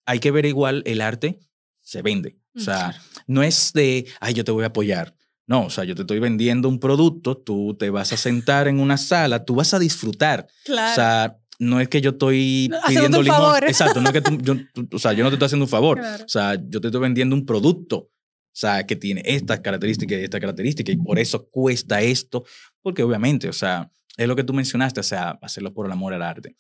hay 0.07 0.18
que 0.18 0.31
ver 0.31 0.46
igual 0.46 0.83
el 0.87 1.01
arte 1.03 1.38
se 1.81 2.01
vende. 2.03 2.38
O 2.55 2.59
sea, 2.61 2.90
Claro. 2.92 2.99
no 3.27 3.42
es 3.42 3.72
de, 3.75 4.07
ay, 4.18 4.33
yo 4.35 4.42
te 4.44 4.51
voy 4.51 4.64
a 4.64 4.68
apoyar. 4.68 5.14
No, 5.47 5.67
o 5.67 5.71
sea, 5.71 5.85
yo 5.85 5.95
te 5.95 6.03
estoy 6.03 6.19
vendiendo 6.19 6.69
un 6.69 6.81
producto, 6.81 7.37
tú 7.37 7.75
te 7.79 7.91
vas 7.91 8.13
a 8.13 8.17
sentar 8.17 8.67
en 8.69 8.81
una 8.81 8.97
sala, 8.97 9.45
tú 9.45 9.55
vas 9.55 9.73
a 9.75 9.79
disfrutar. 9.79 10.47
Claro. 10.65 10.91
O 10.93 10.95
sea, 10.95 11.37
no 11.59 11.81
es 11.81 11.89
que 11.89 12.01
yo 12.01 12.11
estoy 12.11 12.69
No, 12.71 12.79
pidiendo 12.87 13.23
limón. 13.23 13.39
favor. 13.39 13.65
Exacto, 13.69 14.01
no 14.01 14.09
es 14.09 14.13
que 14.13 14.21
tú, 14.23 14.39
yo, 14.43 14.55
tú- 14.75 14.89
o 14.93 14.99
sea, 14.99 15.13
yo 15.13 15.23
no 15.25 15.31
te 15.31 15.37
estoy 15.37 15.47
haciendo 15.47 15.65
un 15.65 15.71
favor. 15.71 15.99
Claro. 15.99 16.25
O 16.25 16.29
sea, 16.29 16.55
yo 16.69 16.81
te 16.81 16.89
estoy 16.89 17.01
vendiendo 17.01 17.35
un 17.37 17.47
producto. 17.47 17.97
O 17.99 18.59
sea, 18.59 18.87
que 18.87 18.97
tiene 18.97 19.23
estas 19.27 19.61
características 19.61 20.19
y 20.19 20.25
estas 20.25 20.41
características 20.41 20.95
y 20.95 20.99
por 20.99 21.19
eso 21.19 21.47
cuesta 21.51 22.01
esto. 22.01 22.45
Porque 22.83 23.03
obviamente, 23.03 23.49
o 23.49 23.53
sea, 23.53 23.91
es 24.17 24.27
lo 24.27 24.35
que 24.35 24.45
tú 24.45 24.53
mencionaste, 24.55 24.99
o 25.01 25.03
sea, 25.03 25.39
hacerlo 25.43 25.75
por 25.75 25.85
el 25.87 25.93
amor 25.93 26.15
al 26.15 26.23
arte. 26.23 26.57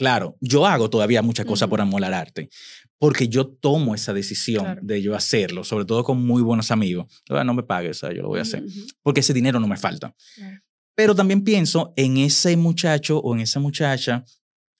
Claro, 0.00 0.38
yo 0.40 0.64
hago 0.64 0.88
todavía 0.88 1.20
muchas 1.20 1.44
cosas 1.44 1.68
por 1.68 1.78
amor 1.78 2.02
al 2.02 2.14
arte, 2.14 2.48
porque 2.96 3.28
yo 3.28 3.46
tomo 3.48 3.94
esa 3.94 4.14
decisión 4.14 4.64
Claro. 4.64 4.80
de 4.82 5.02
yo 5.02 5.14
hacerlo, 5.14 5.62
sobre 5.62 5.84
todo 5.84 6.02
con 6.04 6.26
muy 6.26 6.40
buenos 6.40 6.70
amigos. 6.70 7.04
"Ah, 7.28 7.44
No 7.44 7.52
me 7.52 7.62
pagues, 7.62 7.98
sea, 7.98 8.10
yo 8.10 8.22
lo 8.22 8.28
voy 8.28 8.38
a 8.38 8.42
hacer, 8.42 8.64
porque 9.02 9.20
ese 9.20 9.34
dinero 9.34 9.60
no 9.60 9.68
me 9.68 9.76
falta. 9.76 10.14
Claro. 10.36 10.58
Pero 10.94 11.14
también 11.14 11.44
pienso 11.44 11.92
en 11.96 12.16
ese 12.16 12.56
muchacho 12.56 13.18
o 13.18 13.34
en 13.34 13.42
esa 13.42 13.60
muchacha 13.60 14.24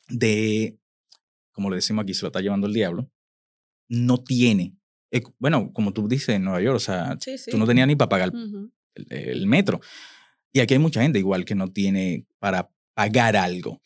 de, 0.08 0.78
como 1.52 1.68
le 1.68 1.76
decimos 1.76 2.02
aquí, 2.04 2.14
se 2.14 2.22
lo 2.22 2.28
está 2.28 2.40
llevando 2.40 2.66
el 2.66 2.72
diablo, 2.72 3.10
no 3.90 4.16
tiene. 4.24 4.74
eh, 5.12 5.22
Bueno, 5.38 5.70
como 5.74 5.92
tú 5.92 6.08
dices 6.08 6.30
en 6.30 6.44
Nueva 6.44 6.62
York, 6.62 6.76
o 6.76 6.80
sea, 6.80 7.14
Sí, 7.20 7.36
sí. 7.36 7.50
tú 7.50 7.58
no 7.58 7.66
tenías 7.66 7.86
ni 7.86 7.94
para 7.94 8.08
pagar 8.08 8.32
el, 8.32 9.06
el 9.10 9.46
metro. 9.46 9.80
Y 10.50 10.60
aquí 10.60 10.72
hay 10.74 10.80
mucha 10.80 11.02
gente 11.02 11.18
igual 11.18 11.44
que 11.44 11.54
no 11.54 11.68
tiene 11.70 12.24
para 12.38 12.70
pagar 12.94 13.36
algo. 13.36 13.82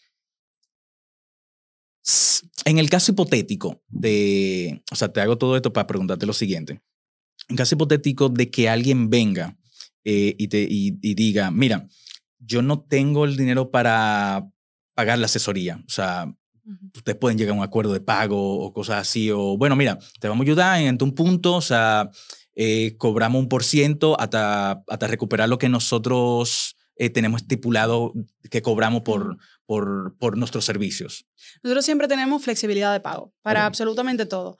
En 2.64 2.78
el 2.78 2.90
caso 2.90 3.12
hipotético 3.12 3.82
de, 3.88 4.82
o 4.90 4.96
sea, 4.96 5.12
te 5.12 5.20
hago 5.20 5.38
todo 5.38 5.56
esto 5.56 5.72
para 5.72 5.86
preguntarte 5.86 6.26
lo 6.26 6.32
siguiente. 6.32 6.82
En 7.48 7.56
caso 7.56 7.74
hipotético 7.74 8.28
de 8.28 8.50
que 8.50 8.68
alguien 8.68 9.10
venga 9.10 9.56
eh, 10.04 10.34
y, 10.38 10.48
te, 10.48 10.62
y, 10.62 10.98
y 11.02 11.14
diga, 11.14 11.50
mira, 11.50 11.88
yo 12.38 12.62
no 12.62 12.82
tengo 12.82 13.24
el 13.24 13.36
dinero 13.36 13.70
para 13.70 14.48
pagar 14.94 15.18
la 15.18 15.26
asesoría. 15.26 15.82
O 15.86 15.90
sea, 15.90 16.32
ustedes 16.94 17.18
pueden 17.18 17.38
llegar 17.38 17.54
a 17.54 17.58
un 17.58 17.64
acuerdo 17.64 17.92
de 17.92 18.00
pago 18.00 18.58
o 18.58 18.72
cosas 18.72 18.96
así. 18.96 19.30
O 19.30 19.56
bueno, 19.56 19.76
mira, 19.76 19.98
te 20.20 20.28
vamos 20.28 20.44
a 20.44 20.46
ayudar 20.46 20.80
en 20.80 20.98
un 21.02 21.14
punto, 21.14 21.56
o 21.56 21.62
sea, 21.62 22.10
eh, 22.54 22.96
cobramos 22.98 23.40
un 23.40 23.48
por 23.48 23.64
ciento 23.64 24.18
hasta, 24.20 24.82
hasta 24.86 25.06
recuperar 25.06 25.48
lo 25.48 25.58
que 25.58 25.68
nosotros 25.68 26.76
eh, 26.96 27.10
tenemos 27.10 27.42
estipulado 27.42 28.12
que 28.50 28.62
cobramos 28.62 29.02
por, 29.02 29.36
por, 29.66 30.16
por 30.18 30.36
nuestros 30.36 30.64
servicios. 30.64 31.26
Nosotros 31.62 31.84
siempre 31.84 32.08
tenemos 32.08 32.42
flexibilidad 32.42 32.92
de 32.92 33.00
pago 33.00 33.32
para 33.42 33.66
absolutamente 33.66 34.26
todo. 34.26 34.56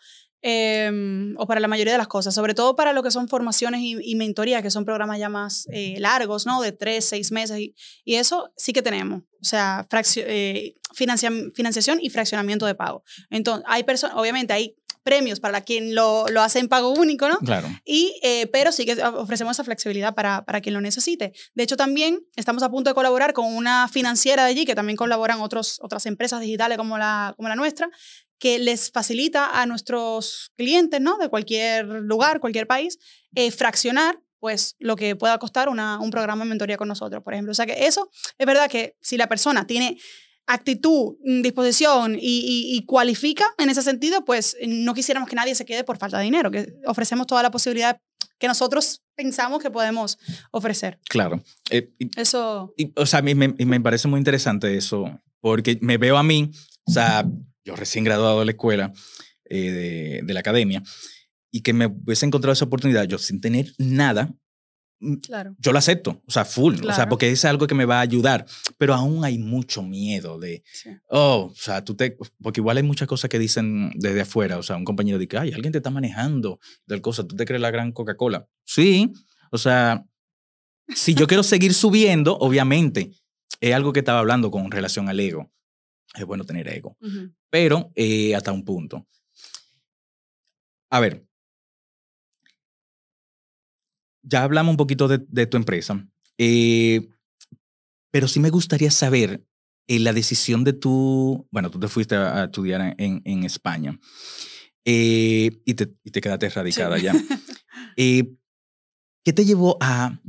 Em, 0.47 1.35
o 1.38 1.47
para 1.47 1.59
la 1.59 1.68
mayoría 1.68 1.92
de 1.94 1.99
las 1.99 2.07
cosas, 2.07 2.35
sobre 2.35 2.53
todo 2.53 2.77
para 2.77 2.92
lo 2.92 3.03
que 3.03 3.11
son 3.11 3.29
formaciones 3.29 3.81
y, 3.81 3.97
y 4.03 4.14
mentorías, 4.14 4.61
que 4.62 4.70
son 4.70 4.85
programas 4.85 5.18
ya 5.18 5.31
más 5.31 5.66
eh, 5.73 5.94
largos, 5.99 6.44
¿no? 6.44 6.61
De 6.61 6.70
tres, 6.70 7.07
seis 7.07 7.33
meses. 7.33 7.59
Y, 7.59 7.75
y 8.05 8.16
eso 8.16 8.53
sí 8.55 8.75
que 8.75 8.83
tenemos. 8.83 9.23
O 9.40 9.44
sea, 9.47 9.87
eh, 10.16 10.75
financia- 10.94 11.33
financiación 11.55 11.99
y 12.03 12.11
fraccionamiento 12.11 12.66
de 12.66 12.75
pago. 12.75 13.05
Entonces, 13.31 13.64
hay 13.66 13.85
personas, 13.85 14.16
obviamente 14.18 14.53
hay 14.53 14.77
premios 15.04 15.38
para 15.38 15.60
quien 15.60 15.94
lo, 15.94 16.26
lo 16.28 16.42
hace 16.42 16.58
en 16.58 16.68
pago 16.68 16.90
único, 16.90 17.28
¿no? 17.28 17.38
Claro. 17.38 17.68
Y, 17.84 18.18
eh, 18.22 18.48
pero 18.48 18.72
sí 18.72 18.84
que 18.84 19.00
ofrecemos 19.02 19.54
esa 19.54 19.62
flexibilidad 19.62 20.14
para, 20.14 20.44
para 20.44 20.60
quien 20.60 20.74
lo 20.74 20.80
necesite. 20.80 21.32
De 21.54 21.62
hecho, 21.62 21.76
también 21.76 22.26
estamos 22.34 22.62
a 22.64 22.70
punto 22.70 22.90
de 22.90 22.94
colaborar 22.94 23.32
con 23.34 23.54
una 23.54 23.86
financiera 23.86 24.44
de 24.44 24.50
allí, 24.50 24.64
que 24.64 24.74
también 24.74 24.96
colaboran 24.96 25.40
otros, 25.40 25.78
otras 25.82 26.06
empresas 26.06 26.40
digitales 26.40 26.78
como 26.78 26.98
la, 26.98 27.34
como 27.36 27.48
la 27.48 27.54
nuestra, 27.54 27.88
que 28.38 28.58
les 28.58 28.90
facilita 28.90 29.60
a 29.60 29.66
nuestros 29.66 30.52
clientes, 30.56 31.00
¿no? 31.00 31.18
De 31.18 31.28
cualquier 31.28 31.86
lugar, 31.86 32.40
cualquier 32.40 32.66
país, 32.66 32.98
eh, 33.34 33.50
fraccionar 33.50 34.18
pues 34.40 34.76
lo 34.78 34.94
que 34.94 35.16
pueda 35.16 35.38
costar 35.38 35.70
una, 35.70 35.98
un 35.98 36.10
programa 36.10 36.44
de 36.44 36.50
mentoría 36.50 36.76
con 36.76 36.86
nosotros, 36.86 37.22
por 37.22 37.32
ejemplo. 37.32 37.52
O 37.52 37.54
sea 37.54 37.64
que 37.64 37.86
eso 37.86 38.10
es 38.36 38.46
verdad 38.46 38.68
que 38.68 38.94
si 39.00 39.16
la 39.16 39.26
persona 39.26 39.66
tiene 39.66 39.96
actitud, 40.46 41.16
mm, 41.24 41.42
disposición 41.42 42.16
y, 42.16 42.18
y- 42.20 42.76
y 42.76 42.85
cualifica 42.85 43.44
en 43.59 43.70
ese 43.70 43.83
sentido, 43.83 44.24
pues 44.24 44.57
eh, 44.61 44.66
no 44.66 44.94
quisiéramos 44.94 45.28
que 45.28 45.37
nadie 45.37 45.54
se 45.54 45.64
quede 45.64 45.85
por 45.85 45.96
falta 45.98 46.18
de 46.18 46.24
dinero, 46.24 46.50
que 46.50 46.74
ofrecemos 46.87 47.26
toda 47.26 47.42
la 47.42 47.50
posibilidad 47.50 47.98
que 48.38 48.48
nosotros 48.48 49.02
pensamos 49.16 49.62
que 49.62 49.70
podemos 49.70 50.18
ofrecer. 50.50 50.98
Claro. 51.09 51.42
Eh, 51.70 51.90
y- 51.98 52.11
Eso, 52.20 52.74
o 52.96 53.07
sea, 53.07 53.20
a 53.20 53.22
mí 53.22 53.35
me, 53.35 53.48
me 53.59 53.80
parece 53.80 54.09
muy 54.09 54.18
interesante 54.18 54.76
eso, 54.76 55.18
porque 55.40 55.78
me 55.80 55.98
veo 55.98 56.16
a 56.18 56.22
mí, 56.22 56.50
o 56.87 56.90
sea, 56.92 57.24
yo 57.64 57.76
recién 57.76 58.04
graduado 58.04 58.40
de 58.40 58.44
la 58.46 58.50
escuela, 58.52 58.92
eh, 59.46 59.70
de, 59.70 60.20
de 60.24 60.35
la 60.35 60.40
academia, 60.40 60.83
y 61.50 61.61
que 61.62 61.72
me 61.72 61.87
hubiese 61.87 62.26
encontrado 62.26 62.52
esa 62.52 62.64
oportunidad, 62.64 63.04
yo 63.04 63.16
sin 63.18 63.40
tener 63.40 63.72
nada, 63.78 64.35
claro. 65.22 65.54
yo 65.58 65.72
lo 65.72 65.78
acepto, 65.78 66.22
o 66.26 66.30
sea, 66.30 66.44
full, 66.44 66.74
o 66.86 66.92
sea, 66.92 67.08
porque 67.08 67.30
es 67.30 67.44
algo 67.44 67.66
que 67.66 67.74
me 67.74 67.84
va 67.84 67.98
a 67.98 68.00
ayudar, 68.02 68.46
pero 68.78 68.94
aún 68.94 69.24
hay 69.24 69.38
mucho 69.38 69.82
miedo 69.82 70.38
de, 70.38 70.62
Sí. 70.72 70.90
oh, 71.08 71.50
o 71.52 71.54
sea, 71.56 71.84
tú 71.84 71.94
te, 71.94 72.16
porque 72.42 72.60
igual 72.60 72.76
hay 72.76 72.82
muchas 72.82 73.08
cosas 73.08 73.28
que 73.30 73.38
dicen 73.38 73.90
desde 73.96 74.22
afuera, 74.22 74.58
o 74.58 74.62
sea, 74.62 74.76
un 74.76 74.84
compañero 74.84 75.18
dice, 75.18 75.38
ay, 75.38 75.52
alguien 75.52 75.72
te 75.72 75.78
está 75.78 75.90
manejando, 75.90 76.58
tal 76.86 77.00
cosa, 77.00 77.26
tú 77.26 77.36
te 77.36 77.44
crees 77.44 77.60
la 77.62 77.70
gran 77.70 77.92
Coca-Cola. 77.92 78.46
Sí, 78.64 79.12
o 79.50 79.58
sea, 79.58 80.04
si 80.94 81.14
yo 81.14 81.26
quiero 81.26 81.42
seguir 81.42 81.74
subiendo, 81.74 82.36
obviamente, 82.38 83.10
es 83.60 83.74
algo 83.74 83.92
que 83.92 84.00
estaba 84.00 84.18
hablando 84.18 84.50
con 84.50 84.70
relación 84.70 85.08
al 85.08 85.20
ego. 85.20 85.50
Es 86.14 86.24
bueno 86.24 86.44
tener 86.44 86.68
ego, 86.68 86.96
pero 87.50 87.90
eh, 87.96 88.34
hasta 88.36 88.52
un 88.52 88.64
punto. 88.64 89.06
A 90.90 91.00
ver, 91.00 91.26
ya 94.24 94.42
hablamos 94.42 94.72
un 94.72 94.76
poquito 94.76 95.06
de, 95.08 95.18
de 95.28 95.46
tu 95.46 95.56
empresa, 95.56 96.04
eh, 96.38 97.08
pero 98.10 98.26
sí 98.28 98.40
me 98.40 98.50
gustaría 98.50 98.90
saber 98.90 99.44
eh, 99.87 99.98
la 100.00 100.12
decisión 100.12 100.64
de 100.64 100.72
tu, 100.72 101.46
bueno, 101.50 101.70
tú 101.70 101.78
te 101.78 101.88
fuiste 101.88 102.16
a, 102.16 102.40
a 102.40 102.44
estudiar 102.44 102.94
en, 102.98 103.22
en 103.24 103.44
España 103.44 103.98
eh, 104.84 105.50
y, 105.64 105.74
te, 105.74 105.94
y 106.02 106.10
te 106.10 106.20
quedaste 106.20 106.48
radicada 106.50 106.96
Sí. 106.98 107.04
ya. 107.04 107.14
Eh, 107.96 108.34
¿Qué 109.24 109.32
te 109.32 109.44
llevó 109.44 109.78
a, 109.80 110.20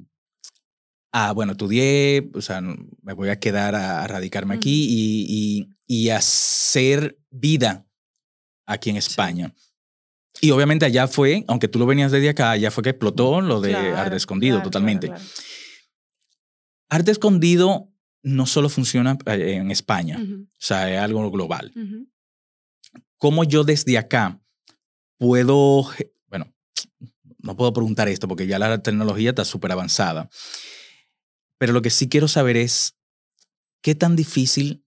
a, 1.12 1.31
bueno, 1.34 1.53
estudié, 1.53 2.29
o 2.34 2.41
sea, 2.41 2.62
me 2.62 3.13
voy 3.13 3.29
a 3.29 3.39
quedar 3.39 3.75
a, 3.75 4.03
a 4.03 4.08
radicarme 4.08 4.55
aquí 4.55 4.86
y, 4.89 5.25
y, 5.88 6.03
y 6.05 6.10
hacer 6.12 7.17
vida 7.29 7.86
aquí 8.65 8.89
en 8.91 8.97
España? 8.97 9.53
Y 10.41 10.52
obviamente 10.52 10.86
allá 10.86 11.08
fue, 11.08 11.43
aunque 11.48 11.67
tú 11.67 11.80
lo 11.80 11.86
venías 11.86 12.12
desde 12.12 12.30
acá, 12.30 12.52
allá 12.52 12.69
fue 12.71 12.84
que 12.84 12.89
explotó 12.91 13.41
lo 13.41 13.62
de 13.62 13.71
Claro, 13.71 13.98
Arte 13.98 14.15
Escondido 14.17 14.58
claro, 14.58 14.69
totalmente. 14.69 15.08
claro. 15.08 15.24
Arte 16.89 17.12
Escondido 17.12 17.89
no 18.24 18.45
solo 18.45 18.69
funciona 18.69 19.17
eh, 19.28 19.56
en 19.56 19.71
España, 19.71 20.19
o 20.21 20.48
sea, 20.58 20.91
es 20.93 21.00
algo 21.00 21.30
global. 21.32 21.71
ujú. 21.76 22.08
¿Cómo 23.17 23.43
yo 23.43 23.63
desde 23.63 23.98
acá 23.98 24.39
puedo, 25.17 25.88
bueno, 26.28 26.54
no 27.39 27.56
puedo 27.56 27.71
preguntar 27.74 28.08
esto 28.10 28.28
porque 28.28 28.45
ya 28.45 28.60
la 28.60 28.84
tecnología 28.84 29.30
está 29.30 29.45
súper 29.45 29.71
avanzada, 29.71 30.30
pero 31.58 31.71
lo 31.74 31.82
que 31.82 31.89
sí 31.89 32.10
quiero 32.10 32.28
saber 32.28 32.58
es 32.58 32.98
qué 33.82 33.95
tan 33.95 34.15
difícil, 34.15 34.84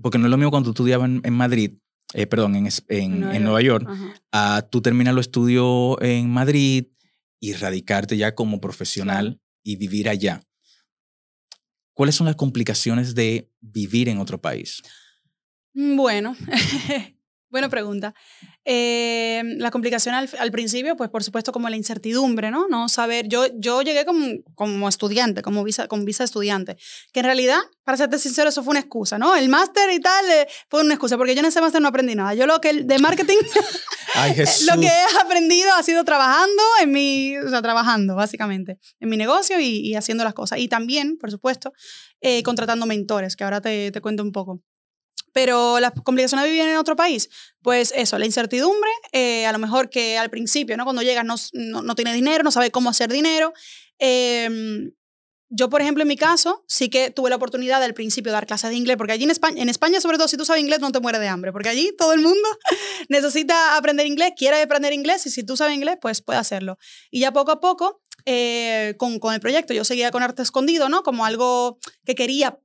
porque 0.00 0.18
no 0.18 0.26
es 0.26 0.30
lo 0.30 0.36
mismo 0.38 0.50
cuando 0.50 0.68
tú 0.68 0.82
estudiabas 0.82 1.08
en, 1.10 1.20
en 1.24 1.32
Madrid, 1.34 1.72
eh, 2.14 2.26
perdón, 2.26 2.56
en, 2.56 2.68
en- 2.88 3.30
en 3.32 3.42
Nueva 3.44 3.60
York, 3.62 3.88
a 4.32 4.62
tú 4.70 4.80
terminar 4.80 5.14
los 5.14 5.26
estudios 5.26 5.96
en 6.00 6.30
Madrid 6.30 6.86
y 7.40 7.52
radicarte 7.52 8.16
ya 8.16 8.34
como 8.34 8.60
profesional 8.60 9.40
y 9.62 9.76
vivir 9.76 10.08
allá. 10.08 10.42
¿Cuáles 11.94 12.14
son 12.14 12.26
las 12.26 12.36
complicaciones 12.36 13.14
de 13.14 13.50
vivir 13.60 14.08
en 14.08 14.18
otro 14.18 14.40
país? 14.40 14.82
Mm, 15.74 15.96
Bueno, 15.96 16.36
buena 17.50 17.68
pregunta. 17.68 18.14
Eh, 18.64 19.42
la 19.56 19.70
complicación 19.70 20.14
al, 20.14 20.28
al 20.38 20.50
principio, 20.50 20.96
pues 20.96 21.10
por 21.10 21.24
supuesto 21.24 21.52
como 21.52 21.68
la 21.68 21.76
incertidumbre, 21.76 22.50
¿no? 22.50 22.68
No 22.68 22.88
saber, 22.88 23.26
yo, 23.28 23.46
yo 23.54 23.82
llegué 23.82 24.04
como, 24.04 24.26
como 24.54 24.88
estudiante, 24.88 25.42
como 25.42 25.64
visa, 25.64 25.88
con 25.88 26.04
visa 26.04 26.24
estudiante, 26.24 26.76
que 27.12 27.20
en 27.20 27.26
realidad, 27.26 27.58
para 27.84 27.96
serte 27.96 28.18
sincero, 28.18 28.50
eso 28.50 28.62
fue 28.62 28.72
una 28.72 28.80
excusa, 28.80 29.18
¿no? 29.18 29.34
El 29.34 29.48
máster 29.48 29.90
y 29.92 30.00
tal 30.00 30.30
eh, 30.30 30.46
fue 30.68 30.82
una 30.82 30.94
excusa, 30.94 31.16
porque 31.16 31.34
yo 31.34 31.40
en 31.40 31.46
ese 31.46 31.60
máster 31.60 31.80
no 31.80 31.88
aprendí 31.88 32.14
nada. 32.14 32.34
Yo 32.34 32.46
lo 32.46 32.60
que 32.60 32.72
de 32.72 32.98
marketing, 32.98 33.36
Ay, 34.14 34.34
lo 34.68 34.80
que 34.80 34.86
he 34.86 35.20
aprendido 35.20 35.72
ha 35.74 35.82
sido 35.82 36.04
trabajando 36.04 36.62
en 36.82 36.92
mi, 36.92 37.36
o 37.38 37.48
sea, 37.48 37.62
trabajando 37.62 38.14
básicamente, 38.14 38.78
en 39.00 39.08
mi 39.08 39.16
negocio 39.16 39.58
y, 39.60 39.80
y 39.80 39.94
haciendo 39.94 40.24
las 40.24 40.34
cosas. 40.34 40.58
Y 40.58 40.68
también, 40.68 41.16
por 41.18 41.30
supuesto, 41.30 41.72
eh, 42.20 42.42
contratando 42.42 42.86
mentores, 42.86 43.36
que 43.36 43.44
ahora 43.44 43.60
te, 43.60 43.90
te 43.90 44.00
cuento 44.00 44.22
un 44.22 44.32
poco. 44.32 44.60
Pero 45.32 45.80
las 45.80 45.92
complicaciones 46.04 46.44
de 46.44 46.50
vivir 46.50 46.68
en 46.68 46.76
otro 46.76 46.96
país, 46.96 47.28
pues 47.62 47.92
eso, 47.96 48.18
la 48.18 48.26
incertidumbre, 48.26 48.90
eh, 49.12 49.46
a 49.46 49.52
lo 49.52 49.58
mejor 49.58 49.90
que 49.90 50.18
al 50.18 50.30
principio, 50.30 50.76
¿no? 50.76 50.84
Cuando 50.84 51.02
llegas 51.02 51.24
no, 51.24 51.36
no, 51.52 51.82
no 51.82 51.94
tienes 51.94 52.14
dinero, 52.14 52.42
no 52.44 52.50
sabes 52.50 52.70
cómo 52.70 52.90
hacer 52.90 53.12
dinero. 53.12 53.52
Eh, 53.98 54.90
yo, 55.50 55.70
por 55.70 55.80
ejemplo, 55.80 56.02
en 56.02 56.08
mi 56.08 56.16
caso, 56.16 56.62
sí 56.68 56.90
que 56.90 57.10
tuve 57.10 57.30
la 57.30 57.36
oportunidad 57.36 57.82
al 57.82 57.94
principio 57.94 58.30
de 58.30 58.34
dar 58.34 58.46
clases 58.46 58.68
de 58.68 58.76
inglés, 58.76 58.98
porque 58.98 59.14
allí 59.14 59.24
en 59.24 59.30
España, 59.30 59.62
en 59.62 59.70
España, 59.70 59.98
sobre 60.00 60.18
todo, 60.18 60.28
si 60.28 60.36
tú 60.36 60.44
sabes 60.44 60.60
inglés, 60.60 60.80
no 60.80 60.92
te 60.92 61.00
mueres 61.00 61.22
de 61.22 61.28
hambre, 61.28 61.52
porque 61.52 61.70
allí 61.70 61.90
todo 61.96 62.12
el 62.12 62.20
mundo 62.20 62.48
necesita 63.08 63.76
aprender 63.76 64.06
inglés, 64.06 64.32
quiere 64.36 64.60
aprender 64.60 64.92
inglés, 64.92 65.24
y 65.26 65.30
si 65.30 65.44
tú 65.44 65.56
sabes 65.56 65.74
inglés, 65.74 65.96
pues 66.00 66.20
puede 66.20 66.38
hacerlo. 66.38 66.76
Y 67.10 67.20
ya 67.20 67.32
poco 67.32 67.52
a 67.52 67.60
poco, 67.60 68.02
eh, 68.26 68.94
con, 68.98 69.18
con 69.18 69.32
el 69.32 69.40
proyecto, 69.40 69.72
yo 69.72 69.84
seguía 69.84 70.10
con 70.10 70.22
Arte 70.22 70.42
Escondido, 70.42 70.90
¿no? 70.90 71.02
Como 71.02 71.24
algo 71.24 71.78
que 72.04 72.14
quería 72.14 72.58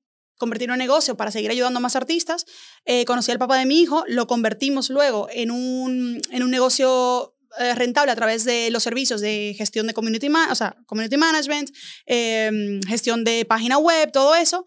convertirlo 0.44 0.74
en 0.76 0.80
negocio 0.80 1.16
para 1.16 1.32
seguir 1.32 1.50
ayudando 1.52 1.78
a 1.80 1.82
más 1.82 1.96
artistas. 1.96 2.46
Eh, 2.86 3.06
conocí 3.06 3.32
al 3.32 3.40
papá 3.40 3.58
de 3.58 3.66
mi 3.66 3.80
hijo, 3.82 4.04
lo 4.08 4.26
convertimos 4.28 4.90
luego 4.90 5.28
en 5.32 5.50
un, 5.52 6.22
en 6.30 6.44
un 6.44 6.52
negocio 6.52 7.36
eh, 7.60 7.76
rentable 7.76 8.12
a 8.12 8.16
través 8.16 8.44
de 8.46 8.70
los 8.72 8.82
servicios 8.84 9.22
de 9.22 9.54
gestión 9.58 9.86
de 9.88 9.94
community, 9.94 10.30
ma- 10.30 10.50
o 10.52 10.56
sea, 10.56 10.76
community 10.88 11.18
management, 11.18 11.70
eh, 12.08 12.80
gestión 12.88 13.24
de 13.24 13.46
página 13.46 13.78
web, 13.78 14.12
todo 14.12 14.34
eso. 14.36 14.66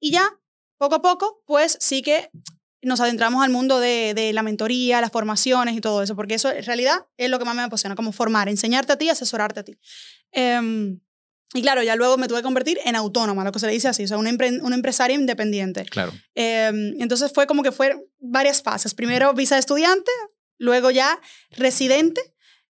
Y 0.00 0.10
ya, 0.10 0.26
poco 0.76 0.96
a 0.96 1.00
poco, 1.02 1.42
pues 1.46 1.78
sí 1.80 2.02
que 2.02 2.30
nos 2.82 3.00
adentramos 3.00 3.42
al 3.42 3.50
mundo 3.50 3.80
de, 3.80 4.12
de 4.14 4.34
la 4.34 4.42
mentoría, 4.42 5.00
las 5.00 5.10
formaciones 5.10 5.74
y 5.74 5.80
todo 5.80 6.02
eso, 6.02 6.14
porque 6.14 6.34
eso 6.34 6.50
en 6.50 6.62
realidad 6.64 7.06
es 7.16 7.30
lo 7.30 7.38
que 7.38 7.46
más 7.46 7.56
me 7.56 7.62
apasiona, 7.62 7.94
como 7.96 8.12
formar, 8.12 8.50
enseñarte 8.50 8.92
a 8.92 8.96
ti, 8.98 9.08
asesorarte 9.08 9.60
a 9.60 9.64
ti. 9.64 9.78
Y 11.52 11.62
claro, 11.62 11.82
ya 11.82 11.94
luego 11.96 12.16
me 12.16 12.26
tuve 12.26 12.38
que 12.38 12.42
convertir 12.44 12.78
en 12.84 12.96
autónoma, 12.96 13.44
lo 13.44 13.52
que 13.52 13.58
se 13.60 13.66
le 13.66 13.72
dice 13.72 13.88
así, 13.88 14.04
o 14.04 14.08
sea, 14.08 14.18
una, 14.18 14.30
empre- 14.30 14.60
una 14.62 14.74
empresaria 14.74 15.14
independiente. 15.14 15.84
Claro. 15.84 16.12
Em, 16.34 17.00
entonces 17.00 17.30
fue 17.32 17.46
como 17.46 17.62
que 17.62 17.70
fue 17.72 17.94
varias 18.18 18.62
fases. 18.62 18.94
Primero 18.94 19.32
visa 19.34 19.54
de 19.54 19.60
estudiante, 19.60 20.10
luego 20.58 20.90
ya 20.90 21.20
residente 21.50 22.20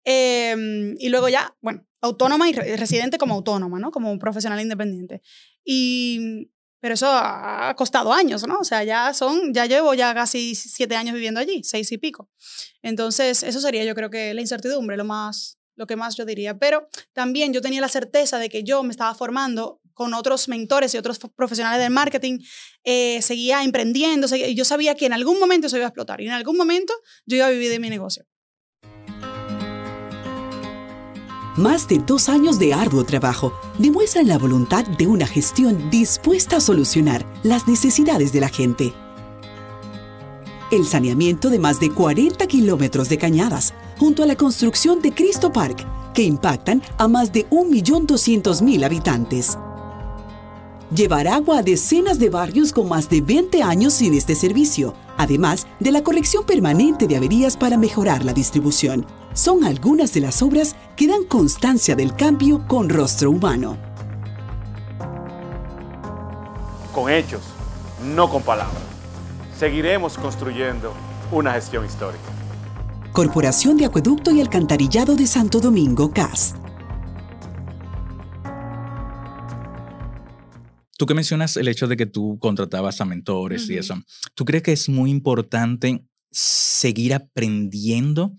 Em, 0.05 0.97
y 0.99 1.11
luego 1.11 1.29
ya, 1.29 1.55
bueno, 1.61 1.87
autónoma 2.01 2.49
y 2.49 2.55
re- 2.55 2.77
residente 2.79 3.19
como 3.19 3.35
autónoma, 3.35 3.79
¿no? 3.79 3.91
Como 3.91 4.19
profesional 4.19 4.59
independiente. 4.61 5.21
Y, 5.63 6.51
pero 6.81 6.95
eso 6.95 7.07
ha 7.11 7.75
costado 7.77 8.11
años, 8.13 8.47
¿no? 8.47 8.61
O 8.61 8.65
sea, 8.65 8.83
ya 8.83 9.13
son, 9.13 9.53
ya 9.53 9.67
llevo 9.67 9.93
ya 9.93 10.15
casi 10.15 10.55
siete 10.55 10.97
años 10.97 11.15
viviendo 11.15 11.39
allí, 11.39 11.63
seis 11.65 11.93
y 11.93 11.99
pico. 11.99 12.31
Entonces, 12.83 13.43
eso 13.43 13.61
sería 13.61 13.85
yo 13.85 13.95
creo 13.95 14.09
que 14.09 14.33
la 14.33 14.41
incertidumbre, 14.41 14.97
lo 14.97 15.05
más, 15.05 15.59
lo 15.81 15.87
que 15.87 15.97
más 15.97 16.15
yo 16.15 16.25
diría. 16.25 16.59
Pero 16.59 16.87
también 17.13 17.53
yo 17.53 17.61
tenía 17.61 17.81
la 17.81 17.89
certeza 17.89 18.39
de 18.39 18.49
que 18.49 18.63
yo 18.63 18.83
me 18.85 18.91
estaba 18.91 19.15
formando 19.15 19.81
con 19.95 20.15
otros 20.15 20.49
mentores 20.49 20.95
y 20.95 20.99
otros 20.99 21.19
profesionales 21.35 21.81
del 21.81 21.91
marketing, 21.93 22.39
eh, 22.85 23.21
seguía 23.23 23.63
emprendiendo, 23.65 24.29
seguía- 24.29 24.49
y 24.49 24.55
yo 24.55 24.65
sabía 24.65 24.95
que 24.95 25.07
en 25.07 25.13
algún 25.13 25.39
momento 25.39 25.67
eso 25.67 25.77
iba 25.77 25.87
a 25.87 25.89
explotar 25.89 26.21
y 26.21 26.27
en 26.27 26.33
algún 26.33 26.57
momento 26.57 26.95
yo 27.27 27.37
iba 27.37 27.47
a 27.47 27.51
vivir 27.51 27.71
de 27.71 27.81
mi 27.81 27.91
negocio. 27.91 28.25
Más 31.57 31.89
de 31.89 31.99
dos 31.99 32.29
años 32.31 32.59
de 32.59 32.73
arduo 32.73 33.05
trabajo 33.05 33.53
demuestran 33.79 34.29
la 34.29 34.39
voluntad 34.39 34.85
de 34.87 35.07
una 35.07 35.27
gestión 35.27 35.91
dispuesta 35.91 36.57
a 36.57 36.61
solucionar 36.61 37.27
las 37.43 37.69
necesidades 37.69 38.33
de 38.33 38.41
la 38.41 38.49
gente. 38.49 38.95
El 40.71 40.87
saneamiento 40.87 41.51
de 41.51 41.59
más 41.59 41.79
de 41.81 41.91
40 41.91 42.47
kilómetros 42.47 43.09
de 43.09 43.19
cañadas, 43.19 43.75
junto 44.01 44.23
a 44.23 44.27
la 44.27 44.35
construcción 44.35 45.03
de 45.03 45.13
Cristo 45.13 45.53
Park, 45.53 45.87
que 46.15 46.23
impactan 46.23 46.83
a 46.97 47.07
más 47.07 47.33
de 47.33 47.47
1.200.000 47.51 48.83
habitantes. 48.83 49.59
Llevar 50.91 51.29
agua 51.29 51.59
a 51.59 51.63
decenas 51.63 52.19
de 52.19 52.31
barrios 52.31 52.73
con 52.73 52.89
más 52.89 53.11
de 53.11 53.21
20 53.21 53.63
años 53.63 53.93
sin 53.93 54.15
este 54.15 54.35
servicio, 54.35 54.95
además 55.19 55.67
de 55.81 55.93
la 55.93 56.03
corrección 56.03 56.45
permanente 56.47 57.07
de 57.07 57.17
averías 57.17 57.59
para 57.59 57.77
mejorar 57.77 58.25
la 58.25 58.33
distribución. 58.33 59.05
Son 59.35 59.65
algunas 59.65 60.15
de 60.15 60.21
las 60.21 60.41
obras 60.41 60.77
que 60.97 61.07
dan 61.07 61.25
constancia 61.25 61.95
del 61.95 62.17
cambio 62.17 62.67
con 62.67 62.89
rostro 62.89 63.31
humano. 63.31 63.77
Con 66.95 67.13
hechos, 67.13 67.43
no 68.03 68.31
con 68.31 68.43
palabras. 68.43 68.83
Seguiremos 69.59 70.17
construyendo 70.17 70.95
una 71.31 71.53
gestión 71.53 71.85
histórica. 71.85 72.30
Corporación 73.13 73.77
de 73.77 73.87
Acueducto 73.87 74.31
y 74.31 74.41
Alcantarillado 74.41 75.17
de 75.17 75.27
Santo 75.27 75.59
Domingo, 75.59 76.13
CAS. 76.13 76.55
Tú 80.97 81.07
que 81.07 81.15
mencionas 81.15 81.57
el 81.57 81.67
hecho 81.67 81.89
de 81.89 81.97
que 81.97 82.07
tú 82.07 82.39
contratabas 82.39 83.01
a 83.01 83.05
mentores 83.05 83.69
y 83.69 83.73
Ujú. 83.73 83.81
eso, 83.81 83.95
¿tú 84.35 84.45
crees 84.45 84.63
que 84.63 84.73
es 84.73 84.89
muy 84.89 85.11
importante 85.11 86.05
seguir 86.31 87.15
aprendiendo? 87.15 88.33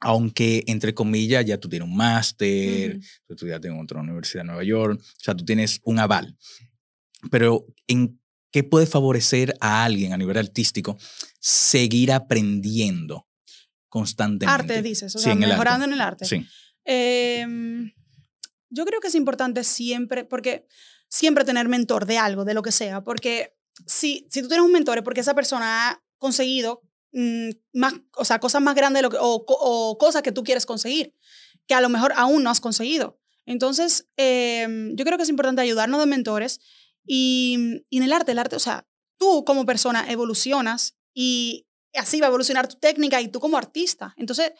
Aunque, 0.00 0.62
entre 0.68 0.94
comillas, 0.94 1.44
ya 1.44 1.58
tú 1.58 1.68
tienes 1.68 1.86
un 1.88 1.96
máster, 1.96 2.92
Ujú. 2.96 3.00
tú 3.26 3.34
estudiaste 3.34 3.68
en 3.68 3.78
otra 3.78 4.00
universidad 4.00 4.42
de 4.42 4.46
Nueva 4.46 4.64
York, 4.64 5.00
o 5.00 5.22
sea, 5.22 5.34
tú 5.34 5.44
tienes 5.44 5.80
un 5.84 5.98
aval. 5.98 6.34
Pero, 7.30 7.66
¿en 7.88 8.20
qué 8.50 8.62
puede 8.64 8.86
favorecer 8.86 9.54
a 9.60 9.84
alguien 9.84 10.14
a 10.14 10.16
nivel 10.16 10.38
artístico 10.38 10.96
seguir 11.40 12.12
aprendiendo 12.12 13.26
constantemente? 13.88 14.46
Arte, 14.46 14.82
dices, 14.82 15.14
o 15.14 15.18
Sí, 15.18 15.24
sea, 15.24 15.32
el 15.32 15.38
mejorando 15.40 15.84
en 15.84 15.92
el 15.92 16.00
arte. 16.00 16.24
Sí. 16.24 16.44
Em, 16.84 17.92
yo 18.70 18.84
creo 18.84 19.00
que 19.00 19.08
es 19.08 19.14
importante 19.14 19.64
siempre, 19.64 20.24
porque 20.24 20.66
siempre 21.08 21.44
tener 21.44 21.68
mentor 21.68 22.06
de 22.06 22.18
algo, 22.18 22.44
de 22.44 22.54
lo 22.54 22.62
que 22.62 22.72
sea, 22.72 23.02
porque 23.04 23.54
si, 23.86 24.26
si 24.30 24.42
tú 24.42 24.48
tienes 24.48 24.64
un 24.64 24.72
mentor 24.72 24.98
es 24.98 25.04
porque 25.04 25.20
esa 25.20 25.34
persona 25.34 25.90
ha 25.90 26.02
conseguido 26.18 26.82
mm, 27.12 27.50
más, 27.74 27.94
o 28.16 28.24
sea, 28.24 28.38
cosas 28.40 28.62
más 28.62 28.74
grandes 28.74 28.98
de 28.98 29.02
lo 29.02 29.10
que, 29.10 29.18
o, 29.20 29.44
co- 29.44 29.58
o 29.60 29.98
cosas 29.98 30.22
que 30.22 30.32
tú 30.32 30.42
quieres 30.44 30.66
conseguir, 30.66 31.14
que 31.66 31.74
a 31.74 31.80
lo 31.80 31.88
mejor 31.88 32.12
aún 32.16 32.42
no 32.42 32.50
has 32.50 32.60
conseguido. 32.60 33.20
Entonces, 33.44 34.08
em, 34.16 34.96
yo 34.96 35.04
creo 35.04 35.16
que 35.16 35.22
es 35.24 35.28
importante 35.28 35.62
ayudarnos 35.62 36.00
de 36.00 36.06
mentores 36.06 36.60
y, 37.06 37.82
y 37.90 37.98
en 37.98 38.02
el 38.04 38.12
arte, 38.12 38.32
el 38.32 38.38
arte, 38.38 38.56
o 38.56 38.60
sea, 38.60 38.86
tú 39.18 39.44
como 39.44 39.64
persona 39.66 40.10
evolucionas 40.10 40.96
y 41.14 41.65
así 41.98 42.20
va 42.20 42.26
a 42.26 42.28
evolucionar 42.28 42.68
tu 42.68 42.76
técnica 42.76 43.20
y 43.20 43.28
tú 43.28 43.40
como 43.40 43.56
artista. 43.56 44.14
Entonces, 44.16 44.52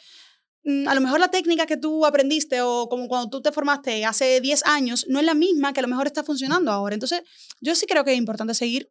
mm, 0.64 0.88
a 0.88 0.94
lo 0.94 1.00
mejor 1.00 1.20
la 1.20 1.28
técnica 1.30 1.66
que 1.66 1.76
tú 1.76 2.04
aprendiste 2.06 2.60
o 2.62 2.88
como 2.88 3.08
cuando 3.08 3.28
tú 3.30 3.42
te 3.42 3.52
formaste 3.52 4.04
hace 4.04 4.40
10 4.40 4.64
años 4.66 5.06
no 5.08 5.18
es 5.20 5.24
la 5.24 5.34
misma 5.34 5.72
que 5.72 5.80
a 5.80 5.82
lo 5.82 5.88
mejor 5.88 6.06
está 6.06 6.22
funcionando 6.24 6.70
ahora. 6.72 6.94
Entonces, 6.94 7.22
yo 7.60 7.74
sí 7.74 7.86
creo 7.86 8.04
que 8.04 8.12
es 8.12 8.18
importante 8.18 8.54
seguir, 8.54 8.90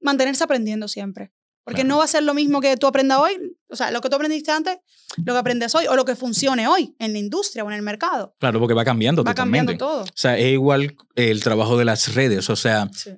mantenerse 0.00 0.44
aprendiendo 0.44 0.88
siempre. 0.88 1.32
Porque 1.62 1.82
Claro. 1.82 1.88
no 1.88 1.98
va 1.98 2.04
a 2.04 2.08
ser 2.08 2.22
lo 2.22 2.32
mismo 2.32 2.60
que 2.62 2.74
tú 2.78 2.86
aprendas 2.86 3.18
hoy, 3.18 3.36
o 3.68 3.76
sea, 3.76 3.90
lo 3.90 4.00
que 4.00 4.08
tú 4.08 4.16
aprendiste 4.16 4.50
antes, 4.50 4.78
lo 5.24 5.34
que 5.34 5.38
aprendes 5.38 5.74
hoy 5.74 5.86
o 5.88 5.94
lo 5.94 6.06
que 6.06 6.16
funcione 6.16 6.66
hoy 6.66 6.96
en 6.98 7.12
la 7.12 7.18
industria 7.18 7.62
o 7.64 7.68
en 7.68 7.74
el 7.76 7.82
mercado. 7.82 8.34
Claro, 8.40 8.58
porque 8.60 8.72
va 8.74 8.84
cambiando 8.84 9.22
Va 9.22 9.32
totalmente. 9.32 9.76
cambiando 9.76 9.86
todo. 9.86 10.02
O 10.04 10.16
sea, 10.16 10.38
es 10.38 10.52
igual 10.52 10.96
el 11.16 11.42
trabajo 11.42 11.76
de 11.76 11.84
las 11.84 12.14
redes. 12.14 12.48
O 12.48 12.56
sea, 12.56 12.88
Sí. 12.94 13.10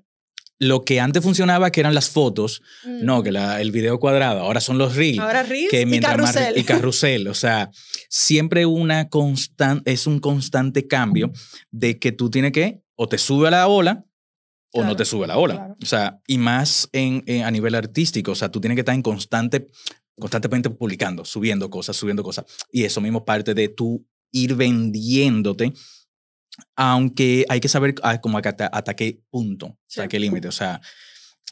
Lo 0.62 0.84
que 0.84 1.00
antes 1.00 1.22
funcionaba, 1.22 1.70
que 1.72 1.80
eran 1.80 1.94
las 1.94 2.08
fotos, 2.08 2.62
Mm. 2.84 3.04
no, 3.04 3.22
que 3.22 3.32
la- 3.32 3.60
el 3.60 3.72
video 3.72 3.98
cuadrado, 3.98 4.40
ahora 4.40 4.60
son 4.60 4.78
los 4.78 4.94
reels. 4.94 5.18
Ahora 5.18 5.42
Reels 5.42 5.70
que 5.70 5.80
y 5.82 5.86
mientras 5.86 6.16
más- 6.18 6.32
carrusel. 6.34 6.58
y 6.58 6.64
carrusel. 6.64 7.28
O 7.28 7.34
sea, 7.34 7.70
siempre 8.08 8.64
una 8.66 9.08
constante, 9.08 9.90
es 9.92 10.06
un 10.06 10.20
constante 10.20 10.86
cambio 10.86 11.32
de 11.70 11.98
que 11.98 12.12
tú 12.12 12.30
tienes 12.30 12.52
que 12.52 12.80
o 12.94 13.08
te 13.08 13.18
sube 13.18 13.48
a 13.48 13.50
la 13.50 13.66
ola 13.66 14.04
o 14.72 14.84
no 14.84 14.94
te 14.96 15.04
sube 15.04 15.24
a 15.24 15.28
la 15.28 15.36
ola. 15.38 15.54
claro. 15.56 15.76
O 15.82 15.86
sea, 15.86 16.20
y 16.26 16.38
más 16.38 16.88
en, 16.92 17.24
en- 17.26 17.42
a 17.44 17.50
nivel 17.50 17.74
artístico. 17.74 18.32
O 18.32 18.34
sea, 18.36 18.50
tú 18.50 18.60
tienes 18.60 18.76
que 18.76 18.80
estar 18.80 18.94
en 18.94 19.02
constante, 19.02 19.68
constantemente 20.18 20.70
publicando, 20.70 21.24
subiendo 21.24 21.68
cosas, 21.70 21.96
subiendo 21.96 22.22
cosas. 22.22 22.44
Y 22.70 22.84
eso 22.84 23.00
mismo 23.00 23.24
parte 23.24 23.52
de 23.54 23.68
tú 23.68 24.06
ir 24.30 24.54
vendiéndote, 24.54 25.72
aunque 26.76 27.44
hay 27.48 27.60
que 27.60 27.68
saber 27.68 27.94
ah, 28.02 28.20
como 28.20 28.38
hasta, 28.38 28.66
hasta 28.66 28.94
qué 28.94 29.20
punto, 29.30 29.78
hasta 29.88 30.02
Sí. 30.02 30.08
qué 30.08 30.20
límite. 30.20 30.48
O 30.48 30.52
sea, 30.52 30.80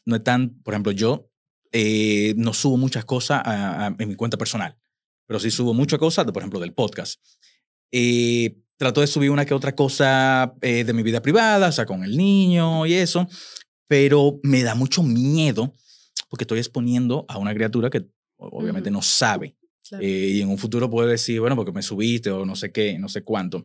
no 0.06 0.16
es 0.16 0.24
tan, 0.24 0.50
por 0.62 0.74
ejemplo, 0.74 0.92
yo 0.92 1.26
eh, 1.72 2.34
no 2.36 2.52
subo 2.52 2.76
muchas 2.76 3.04
cosas 3.04 3.42
a- 3.44 3.86
a- 3.86 3.96
en 3.98 4.08
mi 4.08 4.16
cuenta 4.16 4.36
personal, 4.36 4.76
pero 5.26 5.38
sí 5.38 5.50
subo 5.52 5.72
muchas 5.72 5.98
cosas, 6.00 6.26
de, 6.26 6.32
por 6.32 6.42
ejemplo, 6.42 6.58
del 6.60 6.72
podcast. 6.74 7.20
Eh, 7.92 8.56
trato 8.76 9.00
de 9.00 9.06
subir 9.06 9.30
una 9.30 9.44
que 9.44 9.54
otra 9.54 9.74
cosa 9.74 10.54
eh, 10.62 10.84
de 10.84 10.92
mi 10.92 11.02
vida 11.02 11.20
privada, 11.22 11.68
o 11.68 11.72
sea, 11.72 11.86
con 11.86 12.02
el 12.02 12.16
niño 12.16 12.86
y 12.86 12.94
eso, 12.94 13.28
pero 13.86 14.40
me 14.42 14.62
da 14.62 14.74
mucho 14.74 15.02
miedo 15.02 15.72
porque 16.28 16.44
estoy 16.44 16.58
exponiendo 16.58 17.24
a 17.28 17.38
una 17.38 17.54
criatura 17.54 17.90
que 17.90 18.06
obviamente 18.36 18.88
Ujú. 18.90 18.98
no 18.98 19.02
sabe. 19.02 19.56
Claro. 19.88 20.04
Eh, 20.04 20.28
y 20.34 20.40
en 20.40 20.48
un 20.48 20.58
futuro 20.58 20.88
puede 20.88 21.10
decir, 21.10 21.40
bueno, 21.40 21.56
porque 21.56 21.72
me 21.72 21.82
subiste 21.82 22.30
o 22.30 22.44
no 22.46 22.54
sé 22.56 22.70
qué, 22.72 22.98
no 22.98 23.08
sé 23.08 23.22
cuánto. 23.22 23.64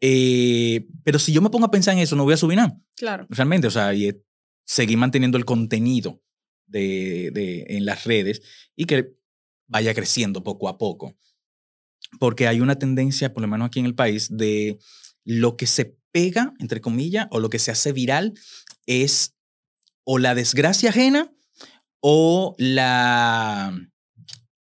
Eh, 0.00 0.86
pero 1.04 1.18
si 1.18 1.32
yo 1.32 1.42
me 1.42 1.50
pongo 1.50 1.66
a 1.66 1.70
pensar 1.70 1.94
en 1.94 2.00
eso, 2.00 2.16
no 2.16 2.24
voy 2.24 2.34
a 2.34 2.38
subir 2.38 2.56
nada 2.56 2.78
Claro. 2.96 3.26
realmente, 3.28 3.66
o 3.66 3.70
sea, 3.70 3.92
y 3.94 4.08
eh, 4.08 4.22
seguir 4.64 4.96
manteniendo 4.96 5.36
el 5.36 5.44
contenido 5.44 6.22
de, 6.66 7.30
de- 7.32 7.66
en 7.68 7.84
las 7.84 8.04
redes 8.04 8.40
y 8.76 8.84
que 8.86 9.12
vaya 9.66 9.92
creciendo 9.94 10.42
poco 10.42 10.68
a 10.68 10.78
poco. 10.78 11.16
Porque 12.18 12.48
hay 12.48 12.60
una 12.60 12.78
tendencia, 12.78 13.32
por 13.32 13.42
lo 13.42 13.48
menos 13.48 13.66
aquí 13.66 13.78
en 13.80 13.86
el 13.86 13.94
país, 13.94 14.28
de 14.36 14.78
lo 15.24 15.56
que 15.56 15.66
se 15.66 15.96
pega, 16.12 16.54
entre 16.58 16.80
comillas, 16.80 17.26
o 17.30 17.38
lo 17.38 17.50
que 17.50 17.58
se 17.58 17.70
hace 17.70 17.92
viral 17.92 18.34
es 18.86 19.36
o 20.04 20.18
la 20.18 20.34
desgracia 20.34 20.90
ajena 20.90 21.30
o 22.00 22.54
la 22.58 23.76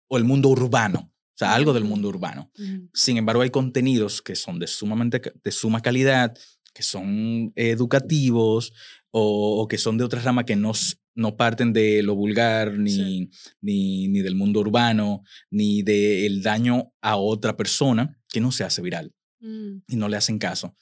o 0.09 0.17
el 0.17 0.25
mundo 0.25 0.49
urbano, 0.49 1.13
o 1.37 1.39
sea, 1.39 1.55
algo 1.55 1.75
del 1.75 1.85
mundo 1.85 2.09
urbano. 2.09 2.51
Sin 2.95 3.19
embargo, 3.19 3.43
hay 3.43 3.51
contenidos 3.51 4.23
que 4.23 4.35
son 4.35 4.59
de, 4.59 4.67
sumamente, 4.67 5.21
de 5.45 5.51
suma 5.53 5.83
calidad, 5.83 6.35
que 6.73 6.83
son 6.83 7.53
educativos 7.57 8.73
o, 9.11 9.61
o 9.63 9.69
que 9.69 9.77
son 9.79 9.99
de 9.99 10.05
otra 10.05 10.21
rama 10.23 10.45
que 10.47 10.57
no, 10.57 10.73
no 11.15 11.37
parten 11.37 11.73
de 11.75 12.03
lo 12.03 12.15
vulgar, 12.15 12.79
ni, 12.79 12.91
Sí. 12.91 13.31
ni, 13.61 14.09
ni 14.09 14.21
del 14.21 14.35
mundo 14.35 14.61
urbano, 14.61 15.23
ni 15.51 15.83
del 15.83 16.43
daño 16.43 16.93
a 17.03 17.17
otra 17.17 17.57
persona, 17.57 18.19
que 18.29 18.41
no 18.41 18.51
se 18.53 18.65
hace 18.65 18.81
viral 18.83 19.13
Mm. 19.41 19.83
y 19.89 19.97
no 19.97 20.09
le 20.09 20.17
hacen 20.17 20.39
caso. 20.39 20.75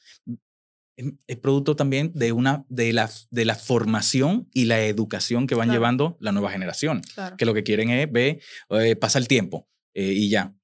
Es, 0.96 1.06
es 1.26 1.36
producto 1.38 1.74
también 1.74 2.12
de, 2.14 2.30
una, 2.30 2.64
de, 2.68 2.92
la, 2.92 3.10
de 3.30 3.44
la 3.44 3.56
formación 3.56 4.48
y 4.54 4.66
la 4.66 4.80
educación 4.86 5.48
que 5.48 5.56
van 5.56 5.66
Claro. 5.66 5.80
llevando 5.80 6.16
la 6.20 6.30
nueva 6.30 6.52
generación 6.52 7.02
Claro. 7.14 7.36
que 7.36 7.44
lo 7.46 7.52
que 7.54 7.64
quieren 7.64 7.90
es 7.90 8.10
ver, 8.10 8.40
eh, 8.70 8.94
pasa 8.94 9.18
el 9.18 9.26
tiempo 9.26 9.68
eh, 9.94 10.12
y 10.12 10.28
ya. 10.28 10.54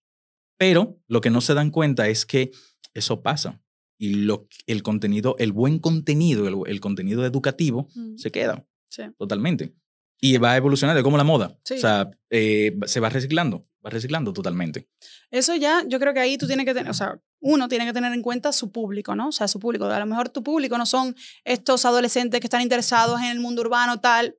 Pero 0.58 1.00
lo 1.08 1.20
que 1.20 1.30
no 1.30 1.40
se 1.40 1.54
dan 1.54 1.70
cuenta 1.70 2.08
es 2.08 2.26
que 2.26 2.50
eso 2.94 3.22
pasa 3.22 3.62
y 3.98 4.14
lo, 4.14 4.48
el 4.66 4.82
contenido, 4.82 5.36
el 5.38 5.52
buen 5.52 5.78
contenido, 5.78 6.46
el, 6.48 6.56
el 6.70 6.80
contenido 6.80 7.24
educativo 7.24 7.88
Mm. 7.94 8.16
se 8.18 8.30
queda 8.30 8.66
Sí. 8.88 9.02
totalmente. 9.18 9.74
Y 10.20 10.36
va 10.38 10.56
evolucionando 10.56 11.02
como 11.02 11.16
la 11.16 11.24
moda. 11.24 11.56
Sí. 11.64 11.74
O 11.74 11.78
sea, 11.78 12.10
eh, 12.28 12.76
se 12.86 13.00
va 13.00 13.08
reciclando, 13.08 13.66
va 13.84 13.88
reciclando 13.90 14.32
totalmente. 14.34 14.88
Eso 15.30 15.54
ya, 15.54 15.82
yo 15.88 15.98
creo 16.00 16.12
que 16.12 16.20
ahí 16.20 16.36
tú 16.36 16.46
tienes 16.46 16.66
que 16.66 16.74
tener, 16.74 16.90
o 16.90 16.94
sea, 16.94 17.18
uno 17.40 17.68
tiene 17.68 17.86
que 17.86 17.92
tener 17.94 18.12
en 18.12 18.20
cuenta 18.20 18.52
su 18.52 18.70
público, 18.70 19.14
¿no? 19.14 19.28
O 19.28 19.32
sea, 19.32 19.48
su 19.48 19.58
público. 19.60 19.86
A 19.86 19.98
lo 19.98 20.04
mejor 20.06 20.28
tu 20.28 20.42
público 20.42 20.76
no 20.76 20.84
son 20.84 21.14
estos 21.44 21.86
adolescentes 21.86 22.38
que 22.40 22.46
están 22.46 22.60
interesados 22.60 23.18
en 23.20 23.26
el 23.28 23.40
mundo 23.40 23.62
urbano, 23.62 24.00
tal, 24.00 24.36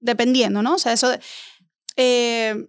dependiendo, 0.00 0.62
¿no? 0.62 0.74
O 0.76 0.78
sea, 0.78 0.92
eso, 0.94 1.10
de- 1.10 1.20
eh, 1.96 2.68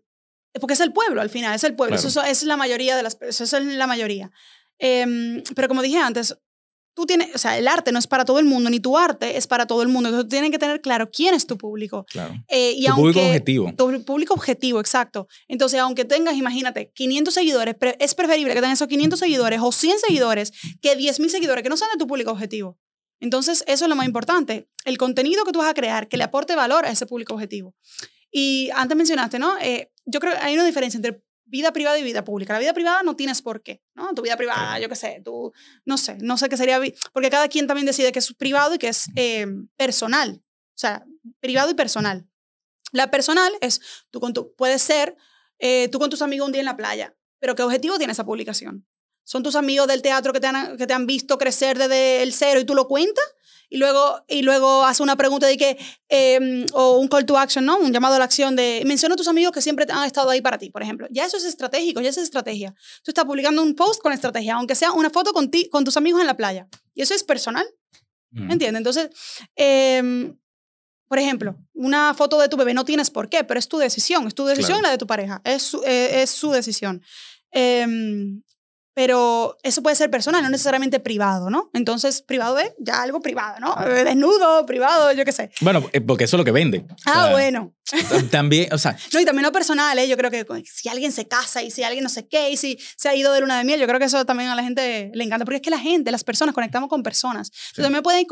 porque 0.59 0.73
es 0.73 0.79
el 0.79 0.93
pueblo 0.93 1.21
al 1.21 1.29
final, 1.29 1.55
es 1.55 1.63
el 1.63 1.75
pueblo. 1.75 1.95
Claro. 1.95 2.07
Eso, 2.07 2.21
eso 2.21 2.29
es 2.31 2.43
la 2.43 2.57
mayoría 2.57 2.95
de 2.95 3.03
las 3.03 3.17
eso 3.21 3.43
es 3.43 3.53
la 3.65 3.87
mayoría. 3.87 4.31
Em, 4.79 5.43
pero 5.55 5.67
como 5.67 5.81
dije 5.81 5.97
antes, 5.97 6.35
tú 6.95 7.05
tienes, 7.07 7.33
o 7.33 7.37
sea, 7.39 7.57
el 7.57 7.67
arte 7.67 7.91
no 7.91 7.97
es 7.99 8.05
para 8.05 8.23
todo 8.23 8.37
el 8.39 8.45
mundo, 8.45 8.69
ni 8.69 8.79
tu 8.79 8.97
arte 8.97 9.35
es 9.37 9.47
para 9.47 9.65
todo 9.65 9.81
el 9.81 9.87
mundo. 9.87 10.09
Entonces 10.09 10.25
tú 10.25 10.29
tienes 10.29 10.51
que 10.51 10.59
tener 10.59 10.79
claro 10.81 11.09
quién 11.09 11.33
es 11.33 11.47
tu 11.47 11.57
público. 11.57 12.05
Claro. 12.09 12.35
Eh, 12.47 12.73
y 12.77 12.85
Tu 12.85 12.93
público 12.95 13.19
aunque- 13.19 13.29
objetivo. 13.29 13.73
Tu 13.75 14.05
público 14.05 14.33
objetivo, 14.35 14.79
exacto. 14.79 15.27
Entonces, 15.47 15.79
aunque 15.79 16.05
tengas, 16.05 16.35
imagínate, 16.35 16.91
500 16.93 17.33
seguidores, 17.33 17.75
es 17.99 18.13
preferible 18.13 18.53
que 18.53 18.61
tengas 18.61 18.77
esos 18.77 18.87
500 18.87 19.17
seguidores 19.19 19.59
o 19.63 19.71
100 19.71 19.97
seguidores 19.99 20.51
que 20.81 20.95
10.000 20.95 21.29
seguidores 21.29 21.63
que 21.63 21.69
no 21.69 21.77
sean 21.77 21.89
de 21.91 21.97
tu 21.97 22.05
público 22.07 22.29
objetivo. 22.31 22.77
Entonces, 23.19 23.63
eso 23.67 23.85
es 23.85 23.89
lo 23.89 23.95
más 23.95 24.05
importante. 24.05 24.67
El 24.85 24.97
contenido 24.97 25.45
que 25.45 25.51
tú 25.51 25.59
vas 25.59 25.69
a 25.69 25.73
crear, 25.73 26.07
que 26.09 26.17
le 26.17 26.25
aporte 26.25 26.55
valor 26.55 26.85
a 26.85 26.91
ese 26.91 27.05
público 27.05 27.33
objetivo. 27.33 27.73
Y 28.31 28.69
antes 28.75 28.97
mencionaste, 28.97 29.39
¿no? 29.39 29.57
Eh, 29.61 29.91
yo 30.05 30.19
creo 30.19 30.33
que 30.33 30.39
hay 30.39 30.53
una 30.53 30.65
diferencia 30.65 30.97
entre 30.97 31.23
vida 31.45 31.71
privada 31.73 31.99
y 31.99 32.03
vida 32.03 32.23
pública. 32.23 32.53
La 32.53 32.59
vida 32.59 32.73
privada 32.73 33.03
no 33.03 33.15
tienes 33.15 33.41
por 33.41 33.61
qué, 33.61 33.81
¿no? 33.95 34.13
Tu 34.13 34.21
vida 34.21 34.37
privada, 34.37 34.79
yo 34.79 34.89
qué 34.89 34.95
sé, 34.95 35.21
tú, 35.23 35.53
no 35.85 35.97
sé, 35.97 36.17
no 36.19 36.37
sé 36.37 36.49
qué 36.49 36.57
sería, 36.57 36.81
porque 37.11 37.29
cada 37.29 37.47
quien 37.47 37.67
también 37.67 37.85
decide 37.85 38.11
que 38.11 38.19
es 38.19 38.33
privado 38.33 38.75
y 38.75 38.77
que 38.77 38.87
es 38.87 39.05
eh, 39.15 39.45
personal. 39.75 40.41
O 40.41 40.77
sea, 40.77 41.05
privado 41.39 41.71
y 41.71 41.75
personal. 41.75 42.27
La 42.91 43.11
personal 43.11 43.51
es, 43.61 43.81
tú 44.11 44.19
con 44.19 44.33
tu, 44.33 44.53
puede 44.55 44.79
ser 44.79 45.15
eh, 45.59 45.87
tú 45.89 45.99
con 45.99 46.09
tus 46.09 46.21
amigos 46.21 46.47
un 46.47 46.51
día 46.51 46.61
en 46.61 46.65
la 46.65 46.77
playa, 46.77 47.15
pero 47.39 47.55
¿qué 47.55 47.63
objetivo 47.63 47.97
tiene 47.97 48.13
esa 48.13 48.25
publicación? 48.25 48.85
¿Son 49.23 49.43
tus 49.43 49.55
amigos 49.55 49.87
del 49.87 50.01
teatro 50.01 50.33
que 50.33 50.39
te 50.39 50.47
han, 50.47 50.77
que 50.77 50.87
te 50.87 50.93
han 50.93 51.05
visto 51.07 51.37
crecer 51.37 51.77
desde 51.77 52.21
el 52.21 52.33
cero 52.33 52.59
y 52.59 52.65
tú 52.65 52.75
lo 52.75 52.87
cuentas? 52.87 53.23
Y 53.69 53.77
luego, 53.77 54.23
y 54.27 54.41
luego 54.43 54.85
hace 54.85 55.01
una 55.01 55.15
pregunta 55.15 55.47
de 55.47 55.57
que, 55.57 55.77
eh, 56.09 56.65
o 56.73 56.97
un 56.97 57.07
call 57.07 57.25
to 57.25 57.37
action, 57.37 57.65
¿no? 57.65 57.77
Un 57.77 57.91
llamado 57.91 58.15
a 58.15 58.19
la 58.19 58.25
acción 58.25 58.55
de, 58.55 58.83
menciona 58.85 59.13
a 59.13 59.17
tus 59.17 59.27
amigos 59.27 59.51
que 59.51 59.61
siempre 59.61 59.85
han 59.89 60.05
estado 60.05 60.29
ahí 60.29 60.41
para 60.41 60.57
ti, 60.57 60.69
por 60.69 60.83
ejemplo. 60.83 61.07
Ya 61.09 61.25
eso 61.25 61.37
es 61.37 61.45
estratégico, 61.45 62.01
ya 62.01 62.09
eso 62.09 62.19
es 62.19 62.25
estrategia. 62.25 62.73
Tú 63.03 63.11
estás 63.11 63.25
publicando 63.25 63.63
un 63.63 63.75
post 63.75 64.01
con 64.01 64.13
estrategia, 64.13 64.55
aunque 64.55 64.75
sea 64.75 64.91
una 64.91 65.09
foto 65.09 65.33
con, 65.33 65.49
ti, 65.49 65.69
con 65.69 65.83
tus 65.83 65.97
amigos 65.97 66.21
en 66.21 66.27
la 66.27 66.37
playa. 66.37 66.67
Y 66.93 67.01
eso 67.01 67.13
es 67.13 67.23
personal. 67.23 67.65
Mm. 68.31 68.51
¿Entiendes? 68.51 68.79
Entonces, 68.79 69.09
em, 69.55 70.37
por 71.07 71.19
ejemplo, 71.19 71.55
una 71.73 72.13
foto 72.15 72.39
de 72.39 72.49
tu 72.49 72.57
bebé 72.57 72.73
no 72.73 72.85
tienes 72.85 73.11
por 73.11 73.29
qué, 73.29 73.43
pero 73.43 73.59
es 73.59 73.67
tu 73.67 73.77
decisión, 73.77 74.27
es 74.27 74.33
tu 74.33 74.45
decisión 74.45 74.79
Claro. 74.79 74.83
la 74.83 74.91
de 74.91 74.97
tu 74.97 75.05
pareja, 75.07 75.41
es 75.43 75.61
su, 75.61 75.83
eh, 75.85 76.23
es 76.23 76.31
su 76.31 76.51
decisión. 76.51 77.03
Em, 77.51 78.41
pero 78.93 79.57
eso 79.63 79.81
puede 79.81 79.95
ser 79.95 80.11
personal, 80.11 80.43
no 80.43 80.49
necesariamente 80.49 80.99
privado, 80.99 81.49
¿no? 81.49 81.69
Entonces, 81.73 82.21
privado 82.21 82.59
es 82.59 82.71
ya 82.79 83.01
algo 83.01 83.21
privado, 83.21 83.59
¿no? 83.59 83.75
Eh, 83.87 84.03
Desnudo, 84.03 84.65
privado, 84.65 85.11
yo 85.13 85.25
qué 85.25 85.31
sé. 85.31 85.51
Bueno, 85.61 85.83
eh, 85.93 86.01
porque 86.01 86.25
eso 86.25 86.35
es 86.35 86.39
lo 86.39 86.45
que 86.45 86.51
vende. 86.51 86.85
O 86.89 86.95
Ah, 87.05 87.23
sea, 87.25 87.31
bueno. 87.31 87.73
También, 88.31 88.71
o 88.73 88.77
sea, 88.77 88.95
No, 89.13 89.19
y 89.19 89.25
también 89.25 89.43
lo 89.45 89.51
personal, 89.51 89.97
¿eh? 89.97 90.07
Yo 90.07 90.15
creo 90.17 90.29
que 90.31 90.45
si 90.71 90.89
alguien 90.89 91.11
se 91.11 91.27
casa 91.27 91.61
y 91.63 91.71
si 91.71 91.83
alguien 91.83 92.03
no 92.03 92.09
sé 92.09 92.27
qué, 92.27 92.49
y 92.51 92.57
si 92.57 92.77
se 92.95 93.09
ha 93.09 93.15
ido 93.15 93.33
de 93.33 93.41
luna 93.41 93.57
de 93.57 93.63
miel, 93.63 93.79
yo 93.79 93.87
creo 93.87 93.99
que 93.99 94.05
eso 94.05 94.25
también 94.25 94.49
a 94.49 94.55
la 94.55 94.63
gente 94.63 95.11
le 95.13 95.23
encanta, 95.23 95.45
porque 95.45 95.57
es 95.57 95.61
que 95.61 95.69
la 95.71 95.79
gente, 95.79 96.11
las 96.11 96.23
personas, 96.23 96.53
conectamos 96.53 96.89
con 96.89 97.03
personas. 97.03 97.51
Entonces, 97.69 97.85
a, 97.85 97.89
mí 97.89 97.95
me 97.95 98.01
puede, 98.01 98.25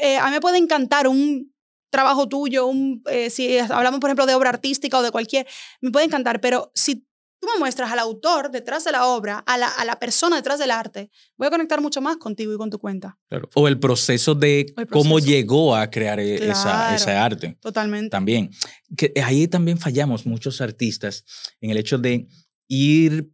eh, 0.00 0.18
a 0.18 0.24
mí 0.26 0.30
me 0.32 0.40
puede 0.40 0.58
encantar 0.58 1.06
un 1.08 1.52
trabajo 1.90 2.28
tuyo, 2.28 2.66
un, 2.66 3.02
eh, 3.10 3.30
si 3.30 3.58
hablamos, 3.58 4.00
por 4.00 4.10
ejemplo, 4.10 4.26
de 4.26 4.34
obra 4.34 4.50
artística 4.50 4.98
o 4.98 5.02
de 5.02 5.10
cualquier, 5.10 5.46
me 5.80 5.90
puede 5.90 6.04
encantar, 6.06 6.40
pero 6.40 6.70
si 6.74 7.07
tú 7.40 7.46
me 7.52 7.58
muestras 7.58 7.90
al 7.92 7.98
autor 8.00 8.50
detrás 8.50 8.84
de 8.84 8.92
la 8.92 9.06
obra, 9.06 9.38
a 9.46 9.56
la, 9.58 9.68
a 9.68 9.84
la 9.84 9.98
persona 9.98 10.36
detrás 10.36 10.58
del 10.58 10.70
arte, 10.70 11.10
voy 11.36 11.46
a 11.46 11.50
conectar 11.50 11.80
mucho 11.80 12.00
más 12.00 12.16
contigo 12.16 12.52
y 12.52 12.56
con 12.56 12.68
tu 12.70 12.78
cuenta. 12.78 13.16
claro. 13.28 13.48
o 13.54 13.68
el 13.68 13.78
proceso 13.78 14.34
de 14.34 14.72
El 14.76 14.86
cómo 14.88 15.14
proceso. 15.16 15.30
llegó 15.30 15.76
a 15.76 15.88
crear 15.90 16.18
e- 16.20 16.34
esa, 16.50 16.62
Claro. 16.62 16.96
ese 16.96 17.10
arte. 17.12 17.56
Totalmente. 17.60 18.10
También. 18.10 18.50
Que 18.96 19.12
ahí 19.24 19.46
también 19.48 19.78
fallamos 19.78 20.26
muchos 20.26 20.60
artistas 20.60 21.24
en 21.60 21.70
el 21.70 21.76
hecho 21.76 21.98
de 21.98 22.26
ir 22.66 23.30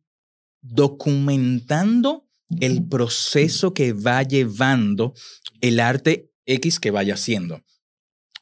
documentando 0.60 2.26
el 2.60 2.86
proceso 2.86 3.74
que 3.74 3.92
va 3.92 4.22
llevando 4.22 5.14
el 5.60 5.80
arte 5.80 6.30
X 6.46 6.78
que 6.78 6.90
vaya 6.90 7.14
haciendo. 7.14 7.60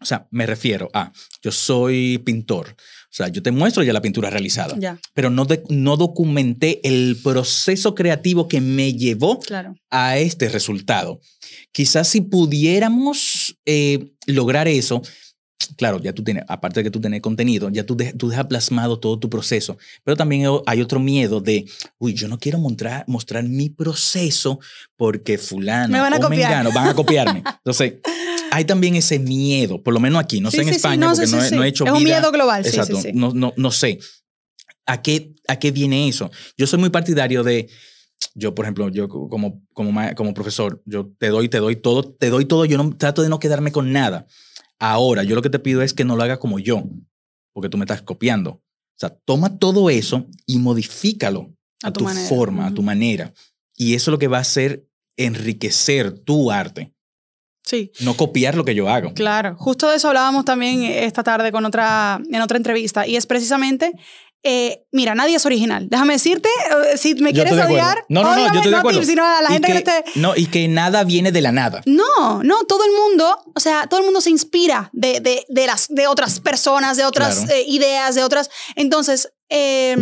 O 0.01 0.05
sea, 0.05 0.27
me 0.33 0.47
refiero 0.47 0.91
a, 0.93 1.13
yo 1.43 1.53
soy 1.53 2.19
pintor. 2.19 2.75
O 3.13 3.15
sea, 3.15 3.29
yo 3.29 3.43
te 3.43 3.51
muestro 3.51 3.83
ya 3.83 3.93
la 3.93 4.01
pintura 4.01 4.31
realizada, 4.31 4.75
Ya, 4.79 4.99
pero 5.13 5.29
no, 5.29 5.45
de- 5.45 5.63
no 5.69 5.99
documenté 5.99 6.81
el 6.83 7.19
proceso 7.23 7.95
creativo 7.95 8.49
que 8.49 8.63
me 8.63 8.95
llevó 8.95 9.39
claro. 9.39 9.75
a 9.91 10.17
este 10.17 10.49
resultado. 10.49 11.21
Quizás 11.73 12.09
si 12.09 12.23
pudiéramos 12.23 13.55
eh, 13.67 14.13
lograr 14.27 14.67
eso, 14.67 15.03
claro, 15.77 16.01
ya 16.01 16.13
tú 16.15 16.25
tienes, 16.25 16.45
aparte 16.49 16.81
de 16.81 16.85
que 16.85 16.91
tú 16.91 17.01
tienes 17.03 17.21
contenido, 17.21 17.69
ya 17.69 17.85
tú, 17.85 17.95
de- 17.97 18.15
tú 18.15 18.31
dejas 18.31 18.47
plasmado 18.47 18.99
todo 18.99 19.19
tu 19.19 19.29
proceso, 19.29 19.77
pero 20.05 20.17
también 20.17 20.47
hay 20.67 20.81
otro 20.81 20.99
miedo 20.99 21.41
de, 21.43 21.67
uy, 21.99 22.15
yo 22.15 22.29
no 22.29 22.39
quiero 22.39 22.59
mostrar, 22.59 23.05
mostrar 23.07 23.45
mi 23.45 23.69
proceso 23.69 24.59
porque 24.97 25.37
fulano 25.37 25.93
Me 25.93 26.01
van 26.01 26.15
a 26.15 26.17
o 26.17 26.21
copiar. 26.21 26.49
mengano 26.51 26.73
van 26.73 26.89
a 26.89 26.95
copiarme. 26.95 27.43
Entonces, 27.59 27.95
hay 28.53 28.67
también 28.67 28.95
ese 28.97 29.19
miedo, 29.19 29.83
por 29.83 29.95
lo 29.95 30.01
menos 30.01 30.23
aquí, 30.23 30.41
no 30.41 30.51
Sí, 30.51 30.59
sé 30.59 30.63
en 30.63 30.69
sí, 30.69 30.75
España, 30.77 31.07
no, 31.07 31.15
porque 31.15 31.27
no, 31.31 31.43
he, 31.43 31.51
no 31.53 31.65
he 31.65 31.69
hecho 31.69 31.87
Es 31.87 31.93
un 31.93 32.05
miedo 32.05 32.31
global, 32.31 32.63
sí, 32.63 32.71
sí, 32.71 32.77
Exacto. 32.79 33.01
No, 33.15 33.33
no, 33.33 33.55
no 33.57 33.71
sé. 33.71 33.99
¿A 34.85 35.01
qué, 35.01 35.35
¿A 35.49 35.59
qué 35.59 35.71
viene 35.71 36.07
eso? 36.07 36.31
Yo 36.59 36.67
soy 36.67 36.79
muy 36.79 36.91
partidario 36.91 37.43
de, 37.43 37.71
yo, 38.35 38.55
por 38.55 38.67
ejemplo, 38.67 38.91
yo 38.91 39.09
como, 39.09 39.63
como, 39.73 40.35
profesor, 40.35 40.83
yo 40.85 41.11
te 41.19 41.29
doy, 41.29 41.49
te 41.49 41.59
doy 41.59 41.77
todo, 41.77 42.03
te 42.13 42.29
doy 42.29 42.45
todo, 42.45 42.67
yo 42.67 42.77
no 42.77 42.95
trato 42.95 43.23
de 43.23 43.31
no 43.31 43.39
quedarme 43.39 43.73
con 43.73 43.91
nada. 43.91 44.27
Ahora, 44.79 45.23
yo 45.23 45.35
lo 45.35 45.41
que 45.41 45.51
te 45.51 45.59
pido 45.59 45.81
es 45.81 45.95
que 45.95 46.05
no 46.05 46.17
lo 46.17 46.23
hagas 46.23 46.39
como 46.39 46.59
yo, 46.59 46.85
porque 47.55 47.71
tú 47.71 47.79
me 47.79 47.85
estás 47.85 48.03
copiando. 48.03 48.51
O 48.51 48.99
sea, 48.99 49.17
toma 49.25 49.59
todo 49.59 49.89
eso 49.89 50.27
y 50.45 50.59
modifícalo 50.59 51.55
a, 51.83 51.89
A 51.89 51.93
tu 51.93 52.07
forma, 52.07 52.67
a 52.67 52.75
tu 52.75 52.83
manera. 52.83 53.33
Y 53.77 53.95
eso 53.95 54.11
es 54.11 54.13
lo 54.13 54.19
que 54.19 54.29
va 54.29 54.39
a 54.39 54.43
hacer 54.43 54.87
enriquecer 55.17 56.19
tu 56.19 56.51
arte, 56.51 56.93
Sí. 57.65 57.93
no 58.01 58.15
copiar 58.17 58.55
lo 58.57 58.65
que 58.65 58.75
yo 58.75 58.89
hago. 58.89 59.15
Claro, 59.15 59.55
justo 59.57 59.89
de 59.89 59.97
eso 59.97 60.09
hablábamos 60.09 60.45
también 60.45 60.83
esta 60.83 61.23
tarde 61.23 61.53
con 61.53 61.65
otra, 61.65 62.21
en 62.31 62.41
otra 62.43 62.57
entrevista 62.57 63.07
y 63.07 63.17
es 63.17 63.25
precisamente, 63.27 63.93
eh, 64.43 64.83
mira, 64.91 65.15
nadie 65.15 65.37
es 65.37 65.47
original. 65.47 65.87
Déjame 65.89 66.15
decirte, 66.15 66.49
eh, 66.93 66.97
si 66.99 67.15
me 67.15 67.33
Yo 67.33 67.45
quieres 67.45 67.65
odiar, 67.65 68.05
No, 68.09 68.23
no, 68.25 68.35
no, 68.35 68.49
yo 68.49 68.55
estoy 68.57 68.73
de 68.73 68.77
acuerdo. 68.79 69.03
sino 69.05 69.25
a 69.25 69.41
la 69.41 69.51
gente 69.51 69.69
que, 69.69 69.73
no 69.75 69.79
esté... 69.79 70.05
No, 70.17 70.33
y 70.37 70.47
que 70.47 70.67
nada 70.67 71.05
viene 71.05 71.31
de 71.31 71.41
la 71.41 71.53
nada. 71.53 71.83
No, 71.87 72.43
no, 72.43 72.65
todo 72.65 72.85
el 72.85 72.91
mundo, 72.91 73.39
o 73.55 73.61
sea, 73.61 73.87
todo 73.87 74.01
el 74.01 74.07
mundo 74.07 74.21
se 74.21 74.31
inspira 74.31 74.91
de, 74.93 75.21
de, 75.21 75.47
de 75.49 75.67
las, 75.69 75.87
de 75.89 76.09
otras 76.09 76.41
personas, 76.41 76.97
de 76.97 77.05
otras 77.05 77.45
Claro. 77.45 77.53
eh, 77.55 77.65
ideas, 77.69 78.17
de 78.17 78.25
otras... 78.25 78.51
Entonces, 78.75 79.33
eh, 79.49 79.97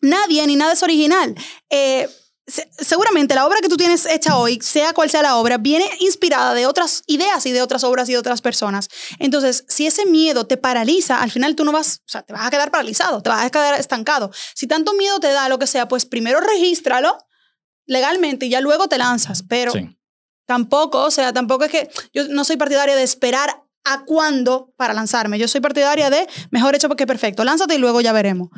nadie 0.00 0.44
ni 0.48 0.56
nada 0.56 0.72
es 0.72 0.82
original. 0.82 1.34
Eh, 1.70 2.08
se- 2.46 2.68
seguramente 2.78 3.34
la 3.34 3.46
obra 3.46 3.60
que 3.60 3.68
tú 3.68 3.76
tienes 3.76 4.04
hecha 4.06 4.36
hoy, 4.36 4.58
sea 4.60 4.92
cual 4.92 5.08
sea 5.10 5.22
la 5.22 5.36
obra, 5.36 5.58
viene 5.58 5.84
inspirada 6.00 6.54
de 6.54 6.66
otras 6.66 7.02
ideas 7.06 7.46
y 7.46 7.52
de 7.52 7.62
otras 7.62 7.84
obras 7.84 8.08
y 8.08 8.12
de 8.12 8.18
otras 8.18 8.40
personas. 8.40 8.88
Entonces, 9.18 9.64
si 9.68 9.86
ese 9.86 10.06
miedo 10.06 10.46
te 10.46 10.56
paraliza, 10.56 11.22
al 11.22 11.30
final 11.30 11.54
tú 11.56 11.64
no 11.64 11.72
vas, 11.72 11.98
o 12.06 12.10
sea, 12.10 12.22
te 12.22 12.32
vas 12.32 12.46
a 12.46 12.50
quedar 12.50 12.70
paralizado, 12.70 13.22
te 13.22 13.30
vas 13.30 13.44
a 13.44 13.50
quedar 13.50 13.78
estancado. 13.78 14.30
Si 14.54 14.66
tanto 14.66 14.92
miedo 14.94 15.20
te 15.20 15.28
da 15.32 15.48
lo 15.48 15.58
que 15.58 15.66
sea, 15.66 15.88
pues 15.88 16.04
primero 16.04 16.40
regístralo 16.40 17.16
legalmente 17.86 18.46
y 18.46 18.50
ya 18.50 18.60
luego 18.60 18.88
te 18.88 18.98
lanzas, 18.98 19.42
pero 19.48 19.72
Sí. 19.72 19.96
tampoco, 20.46 21.02
o 21.04 21.10
sea, 21.10 21.32
tampoco 21.32 21.64
es 21.64 21.70
que 21.70 21.90
yo 22.12 22.28
no 22.28 22.44
soy 22.44 22.56
partidaria 22.56 22.96
de 22.96 23.02
esperar 23.02 23.62
a 23.84 24.04
cuándo 24.04 24.72
para 24.76 24.94
lanzarme. 24.94 25.38
Yo 25.38 25.48
soy 25.48 25.60
partidaria 25.60 26.08
de 26.10 26.28
mejor 26.50 26.74
hecho 26.76 26.88
que 26.90 27.06
perfecto. 27.06 27.42
Lánzate 27.44 27.74
y 27.74 27.78
luego 27.78 28.00
ya 28.00 28.12
veremos. 28.12 28.48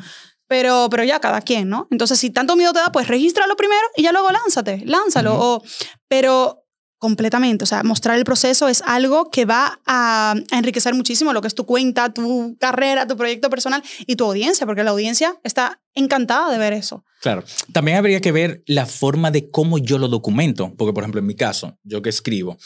Pero, 0.47 0.87
pero 0.91 1.03
ya 1.03 1.19
cada 1.19 1.41
quien, 1.41 1.69
¿no? 1.69 1.87
Entonces, 1.91 2.19
si 2.19 2.29
tanto 2.29 2.55
miedo 2.55 2.73
te 2.73 2.79
da, 2.79 2.91
pues 2.91 3.07
regístralo 3.07 3.55
primero 3.55 3.87
y 3.95 4.03
ya 4.03 4.11
luego 4.11 4.31
lánzate, 4.31 4.83
lánzalo. 4.85 5.35
O, 5.37 5.63
pero 6.07 6.65
completamente, 6.97 7.63
o 7.63 7.67
sea, 7.67 7.83
mostrar 7.83 8.17
el 8.17 8.23
proceso 8.23 8.67
es 8.67 8.81
algo 8.85 9.29
que 9.29 9.45
va 9.45 9.79
a, 9.85 10.35
a 10.51 10.57
enriquecer 10.57 10.93
muchísimo 10.95 11.33
lo 11.33 11.41
que 11.41 11.47
es 11.47 11.55
tu 11.55 11.65
cuenta, 11.65 12.13
tu 12.13 12.57
carrera, 12.59 13.05
tu 13.05 13.17
proyecto 13.17 13.49
personal 13.49 13.83
y 14.07 14.15
tu 14.15 14.25
audiencia, 14.25 14.65
porque 14.65 14.83
la 14.83 14.91
audiencia 14.91 15.39
está 15.43 15.81
encantada 15.93 16.51
de 16.51 16.57
ver 16.57 16.73
eso. 16.73 17.03
Claro. 17.21 17.43
También 17.73 17.97
habría 17.97 18.21
que 18.21 18.31
ver 18.31 18.63
la 18.65 18.85
forma 18.85 19.31
de 19.31 19.49
cómo 19.49 19.77
yo 19.77 19.97
lo 19.97 20.07
documento. 20.07 20.73
Porque, 20.77 20.93
por 20.93 21.03
ejemplo, 21.03 21.19
en 21.19 21.27
mi 21.27 21.35
caso, 21.35 21.77
yo 21.83 22.01
que 22.01 22.09
escribo, 22.09 22.57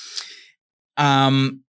am, 0.96 1.64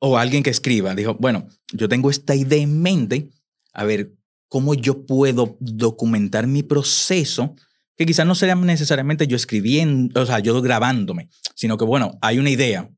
o 0.00 0.18
alguien 0.18 0.42
que 0.42 0.50
escriba, 0.50 0.94
dijo, 0.94 1.14
bueno, 1.20 1.46
yo 1.72 1.88
tengo 1.88 2.10
esta 2.10 2.34
idea 2.34 2.60
en 2.60 2.80
mente, 2.80 3.30
a 3.72 3.84
ver, 3.84 4.12
cómo 4.50 4.74
yo 4.74 5.06
puedo 5.06 5.56
documentar 5.60 6.48
mi 6.48 6.62
proceso, 6.64 7.54
que 7.96 8.04
quizás 8.04 8.26
no 8.26 8.34
sería 8.34 8.56
necesariamente 8.56 9.26
yo 9.26 9.36
escribiendo, 9.36 10.20
o 10.20 10.26
sea, 10.26 10.40
yo 10.40 10.60
grabándome, 10.60 11.28
sino 11.54 11.78
que, 11.78 11.84
bueno, 11.84 12.18
hay 12.20 12.38
una 12.38 12.50
idea. 12.50 12.90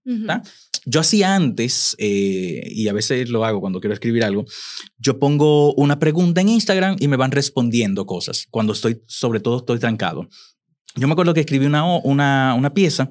Yo 0.86 1.00
hacía 1.00 1.34
antes, 1.34 1.94
eh, 1.98 2.62
y 2.66 2.88
a 2.88 2.94
veces 2.94 3.28
lo 3.28 3.44
hago 3.44 3.60
cuando 3.60 3.80
quiero 3.80 3.92
escribir 3.92 4.24
algo, 4.24 4.46
yo 4.96 5.18
pongo 5.18 5.74
una 5.74 5.98
pregunta 5.98 6.40
en 6.40 6.48
Instagram 6.48 6.96
y 6.98 7.06
me 7.06 7.16
van 7.16 7.32
respondiendo 7.32 8.06
cosas, 8.06 8.46
cuando 8.50 8.72
estoy, 8.72 9.02
sobre 9.06 9.40
todo 9.40 9.58
estoy 9.58 9.78
trancado. 9.78 10.28
Yo 10.96 11.06
me 11.06 11.12
acuerdo 11.12 11.34
que 11.34 11.40
escribí 11.40 11.66
una, 11.66 11.84
una, 11.84 12.54
una 12.56 12.72
pieza 12.72 13.10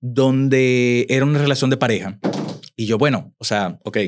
donde 0.00 1.06
era 1.10 1.26
una 1.26 1.38
relación 1.38 1.68
de 1.68 1.76
pareja. 1.76 2.18
Y 2.74 2.86
yo, 2.86 2.96
bueno, 2.96 3.34
o 3.36 3.44
sea, 3.44 3.78
ok, 3.84 3.98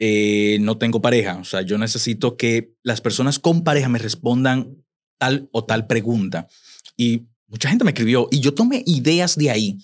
eh, 0.00 0.58
no 0.60 0.76
tengo 0.78 1.00
pareja. 1.00 1.36
O 1.36 1.44
sea, 1.44 1.62
yo 1.62 1.78
necesito 1.78 2.36
que 2.36 2.74
las 2.82 3.00
personas 3.00 3.38
con 3.38 3.62
pareja 3.62 3.88
me 3.88 3.98
respondan 4.00 4.76
tal 5.18 5.48
o 5.52 5.64
tal 5.64 5.86
pregunta. 5.86 6.48
Y 6.96 7.26
mucha 7.46 7.68
gente 7.68 7.84
me 7.84 7.90
escribió 7.92 8.26
y 8.32 8.40
yo 8.40 8.52
tomé 8.54 8.82
ideas 8.86 9.36
de 9.36 9.50
ahí 9.50 9.78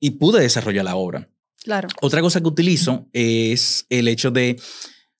y 0.00 0.12
pude 0.12 0.40
desarrollar 0.40 0.84
la 0.84 0.96
obra. 0.96 1.28
Claro. 1.62 1.88
Otra 2.00 2.20
cosa 2.22 2.40
que 2.40 2.46
utilizo 2.48 3.08
es 3.12 3.86
el 3.90 4.08
hecho 4.08 4.30
de 4.30 4.56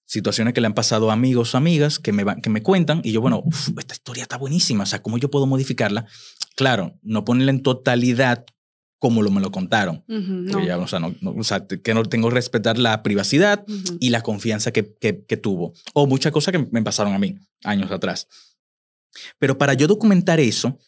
situaciones 0.06 0.54
que 0.54 0.61
le 0.62 0.66
han 0.68 0.74
pasado 0.74 1.11
a 1.11 1.12
amigos 1.12 1.54
o 1.54 1.59
amigas 1.59 1.98
que 1.98 2.12
me, 2.12 2.24
van- 2.24 2.40
que 2.40 2.48
me 2.48 2.62
cuentan 2.62 3.02
y 3.04 3.12
yo, 3.12 3.20
bueno, 3.20 3.42
uf, 3.44 3.68
esta 3.78 3.92
historia 3.92 4.22
está 4.22 4.38
buenísima, 4.38 4.84
o 4.84 4.86
sea, 4.86 5.02
¿cómo 5.02 5.18
yo 5.18 5.30
puedo 5.30 5.46
modificarla? 5.46 6.06
Claro, 6.56 6.98
no 7.02 7.24
ponerla 7.26 7.50
en 7.50 7.62
totalidad 7.62 8.46
como 8.99 9.22
lo, 9.22 9.30
me 9.30 9.40
lo 9.40 9.51
contaron. 9.53 10.03
No. 10.07 10.64
Ya, 10.64 10.76
o 10.78 10.86
sea, 10.88 10.99
no- 10.99 11.14
no- 11.20 11.30
o 11.38 11.44
sea, 11.44 11.66
te- 11.66 11.80
que 11.80 11.94
no 11.94 12.03
tengo 12.05 12.28
que 12.28 12.34
respetar 12.34 12.78
la 12.78 13.03
privacidad 13.03 13.64
y 14.01 14.11
la 14.11 14.22
confianza 14.22 14.72
que, 14.72 14.94
que, 15.01 15.24
que 15.24 15.36
tuvo. 15.36 15.72
O 15.94 16.07
muchas 16.07 16.32
cosas 16.32 16.53
que 16.53 16.66
me 16.70 16.82
pasaron 16.82 17.14
a 17.14 17.18
mí 17.18 17.36
años 17.64 17.90
atrás. 17.90 18.26
Pero 19.38 19.57
para 19.59 19.74
yo 19.74 19.86
documentar 19.86 20.40
eso, 20.40 20.78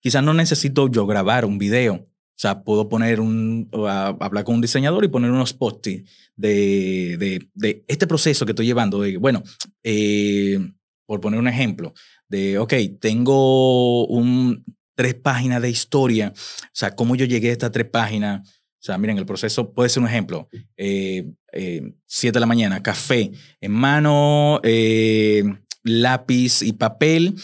quizás 0.00 0.22
no 0.22 0.34
necesito 0.34 0.88
yo 0.88 1.06
grabar 1.06 1.44
un 1.44 1.58
video. 1.58 1.94
O 1.94 2.38
sea, 2.38 2.62
puedo 2.62 2.88
poner 2.90 3.20
un, 3.20 3.68
a- 3.88 4.14
hablar 4.20 4.44
con 4.44 4.56
un 4.56 4.60
diseñador 4.60 5.04
y 5.04 5.08
poner 5.08 5.30
unos 5.30 5.54
post 5.54 5.86
de, 5.86 6.04
de, 6.36 7.48
de 7.54 7.84
este 7.88 8.06
proceso 8.06 8.44
que 8.44 8.52
estoy 8.52 8.66
llevando. 8.66 9.00
De, 9.00 9.16
bueno, 9.16 9.42
eh, 9.82 10.58
por 11.06 11.20
poner 11.20 11.40
un 11.40 11.48
ejemplo, 11.48 11.94
de, 12.28 12.58
ok, 12.58 12.74
tengo 13.00 14.06
un, 14.06 14.64
tres 14.96 15.14
páginas 15.14 15.62
de 15.62 15.70
historia. 15.70 16.32
O 16.34 16.68
sea, 16.72 16.96
cómo 16.96 17.14
yo 17.14 17.24
llegué 17.26 17.50
a 17.50 17.52
estas 17.52 17.70
tres 17.70 17.86
páginas. 17.88 18.48
O 18.48 18.82
sea, 18.86 18.98
miren, 18.98 19.18
el 19.18 19.26
proceso 19.26 19.72
puede 19.72 19.88
ser 19.88 20.02
un 20.02 20.08
ejemplo. 20.08 20.48
Eh, 20.76 21.30
eh, 21.52 21.82
siete 22.06 22.36
de 22.36 22.40
la 22.40 22.46
mañana, 22.46 22.82
café 22.82 23.30
en 23.60 23.72
mano, 23.72 24.60
eh, 24.64 25.44
lápiz 25.84 26.62
y 26.62 26.72
papel 26.72 27.34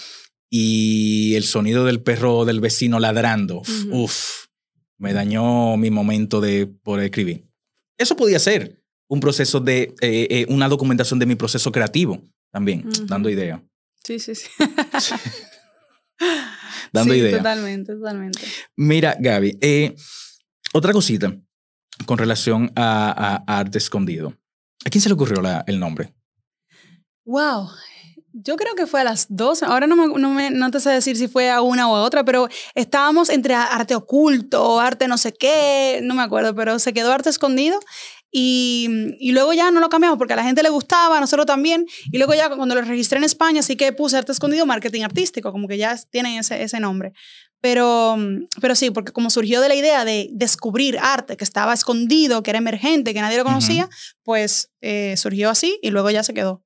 y 0.50 1.34
el 1.36 1.44
sonido 1.44 1.84
del 1.84 2.02
perro 2.02 2.44
del 2.44 2.60
vecino 2.60 2.98
ladrando. 3.00 3.58
Ujú. 3.60 4.02
Uf, 4.04 4.46
me 4.98 5.12
dañó 5.12 5.76
mi 5.76 5.90
momento 5.90 6.40
de 6.40 6.66
poder 6.66 7.06
escribir. 7.06 7.46
Eso 7.98 8.16
podía 8.16 8.38
ser 8.38 8.80
un 9.08 9.20
proceso 9.20 9.60
de, 9.60 9.94
eh, 10.00 10.26
eh, 10.30 10.46
una 10.48 10.68
documentación 10.68 11.18
de 11.18 11.26
mi 11.26 11.34
proceso 11.34 11.70
creativo 11.72 12.22
también, 12.50 12.86
Ujú. 12.86 13.06
dando 13.06 13.28
idea. 13.30 13.62
Sí, 14.04 14.18
sí, 14.18 14.34
sí. 14.34 14.48
Dando 16.92 17.14
Sí, 17.14 17.20
idea. 17.20 17.38
Totalmente, 17.38 17.94
totalmente. 17.94 18.40
Mira, 18.76 19.16
Gaby, 19.18 19.58
eh, 19.60 19.94
otra 20.72 20.92
cosita 20.92 21.34
con 22.06 22.18
relación 22.18 22.72
a, 22.76 23.42
a 23.46 23.58
arte 23.58 23.78
escondido. 23.78 24.34
¿A 24.84 24.90
quién 24.90 25.00
se 25.02 25.08
le 25.08 25.14
ocurrió 25.14 25.40
la- 25.40 25.64
el 25.66 25.78
nombre? 25.78 26.12
Wow. 27.24 27.68
Yo 28.34 28.56
creo 28.56 28.74
que 28.74 28.86
fue 28.86 29.02
a 29.02 29.04
las 29.04 29.26
dos. 29.28 29.62
Ahora 29.62 29.86
no, 29.86 29.94
me, 29.94 30.06
no, 30.18 30.30
me- 30.30 30.50
no 30.50 30.70
te 30.70 30.80
sé 30.80 30.90
decir 30.90 31.16
si 31.16 31.28
fue 31.28 31.50
a 31.50 31.60
una 31.60 31.88
o 31.88 31.94
a 31.96 32.02
otra, 32.02 32.24
pero 32.24 32.48
estábamos 32.74 33.28
entre 33.28 33.54
arte 33.54 33.94
oculto, 33.94 34.80
arte 34.80 35.06
no 35.06 35.18
sé 35.18 35.32
qué, 35.34 36.00
no 36.02 36.14
me 36.14 36.22
acuerdo, 36.22 36.54
pero 36.54 36.78
se 36.78 36.92
quedó 36.94 37.12
arte 37.12 37.28
escondido. 37.28 37.78
Y, 38.34 38.88
y 39.20 39.32
luego 39.32 39.52
ya 39.52 39.70
no 39.70 39.78
lo 39.80 39.90
cambiamos 39.90 40.16
porque 40.18 40.32
a 40.32 40.36
la 40.36 40.42
gente 40.44 40.62
le 40.62 40.70
gustaba, 40.70 41.18
a 41.18 41.20
nosotros 41.20 41.44
también. 41.46 41.84
Y 42.10 42.16
luego 42.16 42.32
ya 42.34 42.48
cuando 42.48 42.74
lo 42.74 42.80
registré 42.80 43.18
en 43.18 43.24
España, 43.24 43.62
sí 43.62 43.76
que 43.76 43.92
puse 43.92 44.16
arte 44.16 44.32
escondido, 44.32 44.64
marketing 44.64 45.02
artístico, 45.02 45.52
como 45.52 45.68
que 45.68 45.76
ya 45.76 45.96
tienen 46.10 46.38
ese, 46.38 46.62
ese 46.62 46.80
nombre. 46.80 47.12
Pero, 47.60 48.16
pero 48.60 48.74
sí, 48.74 48.90
porque 48.90 49.12
como 49.12 49.30
surgió 49.30 49.60
de 49.60 49.68
la 49.68 49.74
idea 49.76 50.04
de 50.04 50.30
descubrir 50.32 50.98
arte 50.98 51.36
que 51.36 51.44
estaba 51.44 51.72
escondido, 51.74 52.42
que 52.42 52.50
era 52.50 52.58
emergente, 52.58 53.14
que 53.14 53.20
nadie 53.20 53.36
lo 53.36 53.44
conocía, 53.44 53.88
pues 54.24 54.72
eh, 54.80 55.14
surgió 55.16 55.48
así 55.50 55.78
y 55.82 55.90
luego 55.90 56.10
ya 56.10 56.22
se 56.24 56.34
quedó. 56.34 56.64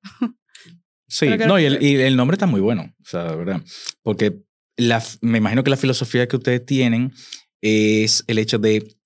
Sí, 1.09 1.27
que- 1.37 1.47
no, 1.47 1.59
y 1.59 1.65
el, 1.67 1.83
y 1.83 1.97
el 1.97 2.17
nombre 2.17 2.37
está 2.37 2.47
muy 2.47 2.61
bueno, 2.61 2.95
o 3.01 3.05
sea, 3.05 3.25
verdad. 3.35 3.61
Porque 4.03 4.41
la, 4.77 5.03
me 5.21 5.39
imagino 5.39 5.63
que 5.65 5.71
la 5.71 5.77
filosofía 5.77 6.27
que 6.29 6.37
ustedes 6.37 6.65
tienen 6.65 7.13
es 7.61 8.25
el 8.27 8.39
hecho 8.39 8.59
de 8.59 8.97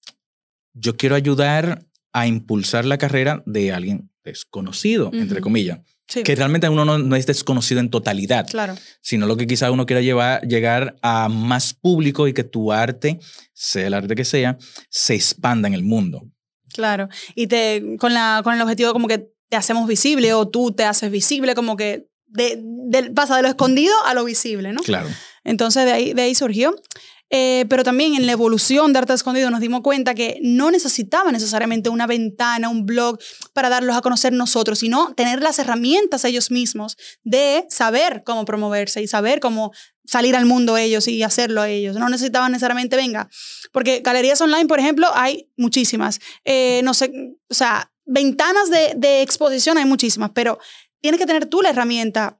yo 0.75 0.97
quiero 0.97 1.15
ayudar 1.17 1.87
a 2.13 2.27
impulsar 2.27 2.85
la 2.85 2.99
carrera 2.99 3.43
de 3.47 3.73
alguien 3.73 4.11
desconocido, 4.25 5.11
entre 5.13 5.41
comillas. 5.41 5.81
Sí, 6.09 6.25
Que 6.25 6.35
realmente 6.35 6.69
uno 6.69 6.85
no, 6.85 6.99
no 6.99 7.15
es 7.15 7.25
desconocido 7.27 7.79
en 7.81 7.89
totalidad, 7.89 8.47
claro. 8.49 8.75
sino 9.01 9.27
lo 9.29 9.37
que 9.37 9.47
quizá 9.47 9.71
uno 9.71 9.87
quiera 9.87 10.03
llevar, 10.03 10.43
llegar 10.43 10.97
a 11.03 11.29
más 11.29 11.73
público 11.73 12.27
y 12.27 12.33
que 12.35 12.43
tu 12.43 12.73
arte, 12.73 13.21
sea 13.53 13.87
el 13.87 13.95
arte 13.95 14.17
que 14.17 14.25
sea, 14.25 14.59
se 14.89 15.15
expanda 15.15 15.69
en 15.69 15.75
el 15.75 15.85
mundo. 15.85 16.27
Claro. 16.73 17.09
Y 17.37 17.47
te, 17.47 17.97
con, 18.01 18.13
la, 18.13 18.41
con 18.43 18.55
el 18.55 18.61
objetivo 18.61 18.93
como 18.93 19.07
que 19.07 19.31
te 19.49 19.57
hacemos 19.57 19.87
visible 19.87 20.33
o 20.35 20.49
tú 20.49 20.73
te 20.73 20.83
haces 20.85 21.13
visible, 21.13 21.55
como 21.55 21.77
que 21.77 22.09
de, 22.27 22.61
del- 22.61 23.13
pasa 23.13 23.37
de 23.37 23.43
lo 23.43 23.49
escondido 23.49 23.95
a 24.05 24.15
lo 24.15 24.25
visible, 24.25 24.73
¿no? 24.73 24.83
Claro. 24.83 25.09
Entonces 25.45 25.85
de 25.85 25.93
ahí, 25.93 26.13
de 26.13 26.23
ahí 26.23 26.35
surgió. 26.35 26.75
Eh, 27.31 27.65
pero 27.69 27.85
también 27.85 28.15
en 28.15 28.27
la 28.27 28.33
evolución 28.33 28.93
de 28.93 28.99
Arte 28.99 29.13
Escondido 29.13 29.51
nos 29.51 29.61
dimos 29.61 29.83
cuenta 29.83 30.15
que 30.15 30.39
no 30.43 30.71
necesitaba 30.73 31.31
necesariamente 31.31 31.89
una 31.89 32.09
ventana, 32.09 32.69
un 32.69 32.87
blog 32.87 33.19
para 33.53 33.69
darlos 33.69 33.97
a 33.97 34.03
conocer 34.03 34.33
nosotros, 34.33 34.81
sino 34.81 35.15
tener 35.15 35.41
las 35.41 35.61
herramientas 35.61 36.25
ellos 36.25 36.51
mismos 36.51 36.97
de 37.23 37.67
saber 37.71 38.25
cómo 38.25 38.45
promoverse 38.45 39.01
y 39.01 39.07
saber 39.07 39.39
cómo 39.39 39.71
salir 40.05 40.35
al 40.35 40.45
mundo 40.45 40.77
ellos 40.77 41.07
y 41.07 41.23
hacerlo 41.23 41.63
ellos. 41.63 41.97
No 41.97 42.09
necesitaban 42.09 42.51
necesariamente, 42.51 42.97
venga, 42.97 43.29
porque 43.71 44.01
galerías 44.01 44.41
online, 44.41 44.67
por 44.67 44.81
ejemplo, 44.81 45.07
hay 45.15 45.49
muchísimas. 45.57 46.19
Eh, 46.45 46.81
no 46.83 46.95
sé, 46.95 47.13
o 47.49 47.55
sea, 47.55 47.93
ventanas 48.07 48.71
de, 48.71 48.95
de 48.97 49.23
exposición 49.23 49.79
hay 49.79 49.85
muchísimas, 49.85 50.31
pero 50.35 50.59
tienes 51.01 51.21
que 51.21 51.27
tener 51.27 51.47
tú 51.47 51.63
la 51.63 51.71
herramienta 51.71 52.40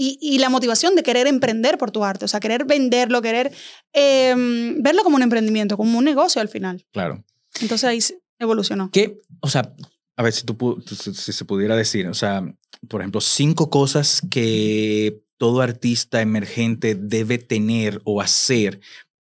y, 0.00 0.18
y 0.22 0.38
la 0.38 0.48
motivación 0.48 0.94
de 0.94 1.02
querer 1.02 1.26
emprender 1.26 1.76
por 1.76 1.90
tu 1.90 2.04
arte, 2.04 2.24
o 2.24 2.28
sea, 2.28 2.38
querer 2.40 2.64
venderlo, 2.64 3.20
querer 3.20 3.52
eh, 3.92 4.32
verlo 4.78 5.02
como 5.02 5.16
un 5.16 5.22
emprendimiento, 5.22 5.76
como 5.76 5.98
un 5.98 6.04
negocio 6.04 6.40
al 6.40 6.48
final. 6.48 6.86
Claro. 6.92 7.24
Entonces 7.60 7.84
ahí 7.84 7.98
evolucionó. 8.38 8.90
¿Qué? 8.92 9.20
O 9.40 9.48
sea, 9.48 9.74
a 10.16 10.22
ver 10.22 10.32
si, 10.32 10.44
tú, 10.44 10.82
si 10.86 11.32
se 11.32 11.44
pudiera 11.44 11.74
decir, 11.76 12.06
o 12.06 12.14
sea, 12.14 12.42
por 12.88 13.00
ejemplo, 13.00 13.20
cinco 13.20 13.70
cosas 13.70 14.22
que 14.30 15.20
todo 15.36 15.60
artista 15.62 16.20
emergente 16.20 16.94
debe 16.94 17.38
tener 17.38 18.00
o 18.04 18.20
hacer 18.20 18.80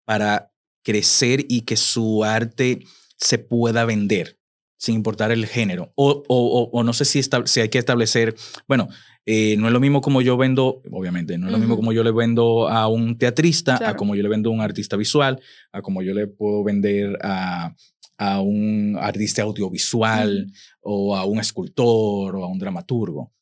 para 0.05 0.53
crecer 0.85 1.45
y 1.49 1.62
que 1.62 1.77
su 1.77 2.25
arte 2.25 2.85
se 3.17 3.39
pueda 3.39 3.85
vender, 3.85 4.39
sin 4.79 4.95
importar 4.97 5.31
el 5.33 5.47
género. 5.47 5.93
O, 5.97 6.23
o, 6.29 6.37
o- 6.62 6.71
o 6.73 6.83
no 6.85 6.93
sé 6.93 7.05
si, 7.05 7.21
si 7.23 7.61
hay 7.61 7.69
que 7.69 7.79
establecer, 7.79 8.35
bueno, 8.69 8.89
eh, 9.27 9.57
no 9.59 9.66
es 9.66 9.72
lo 9.72 9.81
mismo 9.81 10.01
como 10.01 10.22
yo 10.22 10.37
vendo, 10.37 10.83
obviamente, 10.93 11.37
no 11.37 11.47
es 11.47 11.53
lo 11.53 11.59
mismo 11.59 11.74
Ujú. 11.74 11.83
como 11.83 11.93
yo 11.93 12.05
le 12.05 12.12
vendo 12.12 12.68
a 12.68 12.87
un 12.89 13.18
teatrista, 13.18 13.74
a 13.74 13.79
Claro. 13.79 13.97
como 13.97 14.14
yo 14.14 14.22
le 14.22 14.29
vendo 14.29 14.51
a 14.51 14.53
un 14.53 14.61
artista 14.61 14.97
visual, 14.97 15.41
a 15.72 15.83
como 15.83 16.01
yo 16.03 16.14
le 16.14 16.29
puedo 16.29 16.62
vender 16.62 17.18
a, 17.22 17.74
a 18.18 18.41
un 18.41 18.97
artista 19.01 19.43
audiovisual 19.43 20.47
o 20.81 21.16
a 21.16 21.24
un 21.24 21.41
escultor 21.41 22.37
o 22.37 22.45
a 22.45 22.49
un 22.49 22.59
dramaturgo. 22.59 23.33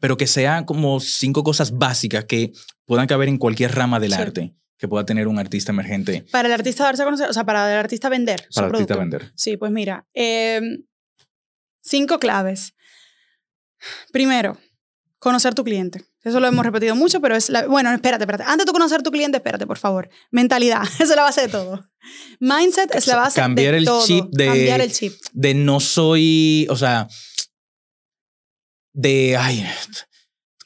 Pero 0.00 0.16
que 0.16 0.26
sean 0.26 0.64
como 0.64 1.00
cinco 1.00 1.42
cosas 1.44 1.76
básicas 1.76 2.24
que 2.24 2.52
puedan 2.86 3.06
caber 3.06 3.28
en 3.28 3.36
cualquier 3.38 3.74
rama 3.74 4.00
del 4.00 4.12
Sí. 4.12 4.20
arte 4.20 4.54
que 4.78 4.88
pueda 4.88 5.04
tener 5.04 5.28
un 5.28 5.38
artista 5.38 5.72
emergente 5.72 6.24
Para 6.32 6.48
el 6.48 6.54
artista 6.54 6.84
darse 6.84 7.02
a 7.02 7.04
conocer, 7.04 7.28
o 7.28 7.32
sea, 7.34 7.44
para 7.44 7.70
el 7.70 7.78
artista 7.78 8.08
vender. 8.08 8.46
para 8.54 8.68
el 8.68 8.72
artista 8.74 8.96
vender. 8.96 9.30
Sí, 9.34 9.58
pues 9.58 9.70
mira, 9.70 10.06
eh, 10.14 10.62
cinco 11.82 12.18
claves. 12.18 12.74
Primero, 14.12 14.56
conocer 15.20 15.54
tu 15.54 15.62
cliente. 15.62 16.04
Eso 16.24 16.40
lo 16.40 16.48
hemos 16.48 16.64
repetido 16.66 16.96
mucho, 16.96 17.20
pero 17.20 17.36
es 17.36 17.48
la... 17.48 17.66
Bueno, 17.66 17.92
espérate, 17.92 18.24
espérate. 18.24 18.44
Antes 18.44 18.66
de 18.66 18.72
conocer 18.72 19.02
tu 19.02 19.10
cliente, 19.12 19.36
espérate, 19.36 19.66
por 19.66 19.78
favor. 19.78 20.08
Mentalidad, 20.32 20.82
esa 20.94 21.04
es 21.04 21.10
la 21.16 21.22
base 21.22 21.42
de 21.42 21.48
todo. 21.48 21.88
Mindset 22.40 22.94
es 22.94 23.06
la 23.06 23.16
base 23.16 23.40
Cambiar 23.40 23.72
de 23.72 23.78
el 23.78 23.84
todo. 23.84 24.04
chip 24.06 24.24
de- 24.32 24.46
Cambiar 24.46 24.80
el 24.80 24.92
chip. 24.92 25.14
De 25.32 25.54
no 25.54 25.78
soy, 25.78 26.66
o 26.68 26.76
sea, 26.76 27.06
de, 28.92 29.36
ay, 29.38 29.64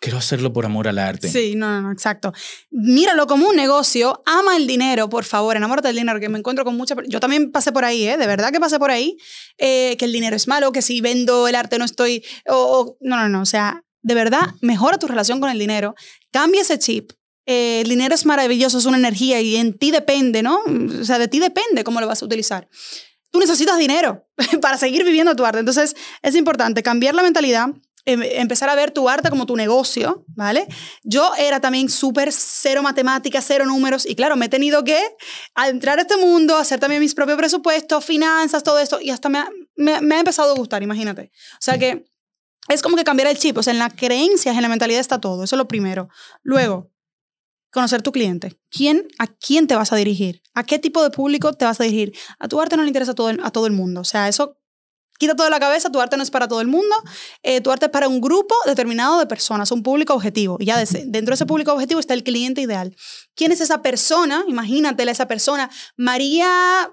quiero 0.00 0.18
hacerlo 0.18 0.52
por 0.52 0.64
amor 0.66 0.88
al 0.88 0.98
arte. 0.98 1.28
Sí, 1.28 1.55
no, 1.57 1.68
no, 1.68 1.82
no, 1.82 1.92
exacto. 1.92 2.32
Míralo 2.70 3.26
como 3.26 3.48
un 3.48 3.57
negocio, 3.57 4.22
ama 4.26 4.57
el 4.57 4.66
dinero, 4.66 5.09
por 5.09 5.24
favor, 5.24 5.57
enamórate 5.57 5.88
del 5.88 5.96
dinero, 5.96 6.20
que 6.20 6.28
me 6.28 6.38
encuentro 6.38 6.64
con 6.64 6.76
mucha... 6.76 6.94
Yo 7.09 7.20
también 7.20 7.52
pasé 7.52 7.70
por 7.72 7.84
ahí, 7.84 8.07
¿eh? 8.09 8.16
De 8.16 8.26
verdad 8.26 8.50
que 8.50 8.61
pasé 8.61 8.78
por 8.78 8.90
ahí, 8.90 9.16
eh, 9.59 9.96
que 9.98 10.05
el 10.07 10.12
dinero 10.12 10.36
es 10.36 10.48
malo, 10.48 10.72
que 10.72 10.82
si 10.82 11.00
vendo 11.00 11.48
el 11.48 11.55
arte 11.55 11.78
no 11.78 11.84
estoy... 11.84 12.24
o- 12.48 12.55
o- 12.80 12.96
no, 13.00 13.16
no, 13.16 13.28
no, 13.28 13.42
o 13.42 13.46
sea, 13.46 13.84
de 14.05 14.14
verdad, 14.14 14.50
mejora 14.61 14.98
tu 14.98 15.07
relación 15.09 15.40
con 15.40 15.48
el 15.50 15.59
dinero, 15.59 15.94
cambia 16.30 16.61
ese 16.61 16.78
chip. 16.78 17.11
Eh, 17.46 17.80
el 17.80 17.88
dinero 17.88 18.14
es 18.14 18.26
maravilloso, 18.26 18.76
es 18.78 18.84
una 18.84 18.98
energía 18.98 19.40
y 19.40 19.57
en 19.57 19.76
ti 19.78 19.90
depende, 19.90 20.42
¿no? 20.42 20.61
O 21.00 21.05
sea, 21.05 21.18
de 21.18 21.26
ti 21.26 21.40
depende 21.40 21.84
cómo 21.84 22.00
lo 22.00 22.07
vas 22.07 22.22
a 22.22 22.26
utilizar. 22.26 22.68
Tú 23.30 23.38
necesitas 23.38 23.78
dinero 23.78 24.26
para 24.61 24.76
seguir 24.76 25.05
viviendo 25.05 25.34
tu 25.34 25.44
arte. 25.44 25.59
Entonces, 25.59 25.96
es 26.22 26.34
importante 26.36 26.82
cambiar 26.82 27.14
la 27.14 27.22
mentalidad, 27.22 27.68
em- 28.05 28.22
empezar 28.22 28.68
a 28.68 28.74
ver 28.74 28.90
tu 28.90 29.09
arte 29.09 29.30
como 29.30 29.46
tu 29.46 29.57
negocio, 29.57 30.26
¿vale? 30.28 30.68
Yo 31.02 31.32
era 31.38 31.61
también 31.61 31.88
súper 31.88 32.30
cero 32.30 32.82
matemáticas, 32.82 33.42
cero 33.46 33.64
números 33.64 34.05
y 34.05 34.14
claro, 34.14 34.36
me 34.36 34.46
he 34.46 34.50
tenido 34.50 34.84
que 34.84 35.00
entrar 35.66 35.98
a 35.98 36.02
este 36.02 36.18
mundo, 36.18 36.59
hacer 36.59 36.78
también 36.78 37.00
mis 37.00 37.14
propios 37.14 37.38
presupuestos, 37.38 38.05
finanzas, 38.05 38.62
todo 38.62 38.78
esto 38.78 39.00
y 39.00 39.09
hasta 39.11 39.30
me 39.30 39.38
ha, 39.38 39.48
me, 39.76 40.00
me 40.02 40.14
ha 40.16 40.18
empezado 40.18 40.52
a 40.52 40.57
gustar, 40.57 40.82
imagínate. 40.82 41.30
O 41.55 41.62
sea 41.62 41.78
que 41.78 42.05
es 42.68 42.82
como 42.82 42.96
que 42.96 43.04
cambiar 43.04 43.28
el 43.28 43.38
chip. 43.38 43.56
O 43.58 43.62
sea, 43.62 43.72
en 43.72 43.78
las 43.78 43.94
creencias, 43.94 44.54
en 44.56 44.62
la 44.62 44.68
mentalidad 44.68 45.00
está 45.00 45.20
todo. 45.20 45.44
Eso 45.44 45.56
es 45.56 45.58
lo 45.58 45.68
primero. 45.68 46.08
Luego, 46.42 46.90
conocer 47.72 48.02
tu 48.02 48.12
cliente. 48.12 48.58
¿Quién, 48.70 49.08
¿A 49.18 49.26
quién 49.26 49.66
te 49.66 49.74
vas 49.74 49.92
a 49.92 49.96
dirigir? 49.96 50.42
¿A 50.54 50.62
qué 50.64 50.78
tipo 50.78 51.02
de 51.02 51.10
público 51.10 51.52
te 51.54 51.64
vas 51.64 51.80
a 51.80 51.84
dirigir? 51.84 52.12
A 52.38 52.48
tu 52.48 52.60
arte 52.60 52.76
no 52.76 52.82
le 52.82 52.88
interesa 52.88 53.12
a 53.12 53.14
todo, 53.14 53.30
el- 53.30 53.40
a 53.42 53.50
todo 53.50 53.66
el 53.66 53.72
mundo. 53.72 54.00
O 54.00 54.04
sea, 54.04 54.28
eso 54.28 54.58
quita 55.18 55.34
todo 55.34 55.44
de 55.44 55.50
la 55.50 55.58
cabeza. 55.60 55.90
Tu 55.90 56.00
arte 56.00 56.16
no 56.16 56.22
es 56.22 56.30
para 56.30 56.46
todo 56.48 56.60
el 56.60 56.68
mundo. 56.68 56.94
Eh, 57.42 57.60
tu 57.60 57.70
arte 57.72 57.86
es 57.86 57.90
para 57.90 58.06
un 58.08 58.20
grupo 58.20 58.54
determinado 58.66 59.18
de 59.18 59.26
personas, 59.26 59.70
un 59.72 59.82
público 59.82 60.14
objetivo. 60.14 60.56
Y 60.60 60.66
ya 60.66 60.76
de 60.76 60.84
ese- 60.84 61.04
dentro 61.06 61.32
de 61.32 61.34
ese 61.34 61.46
público 61.46 61.72
objetivo 61.72 61.98
está 62.00 62.14
el 62.14 62.22
cliente 62.24 62.60
ideal. 62.60 62.94
¿Quién 63.34 63.50
es 63.52 63.60
esa 63.60 63.82
persona? 63.82 64.44
Imagínatela 64.46 65.10
esa 65.10 65.26
persona. 65.26 65.68
María 65.96 66.92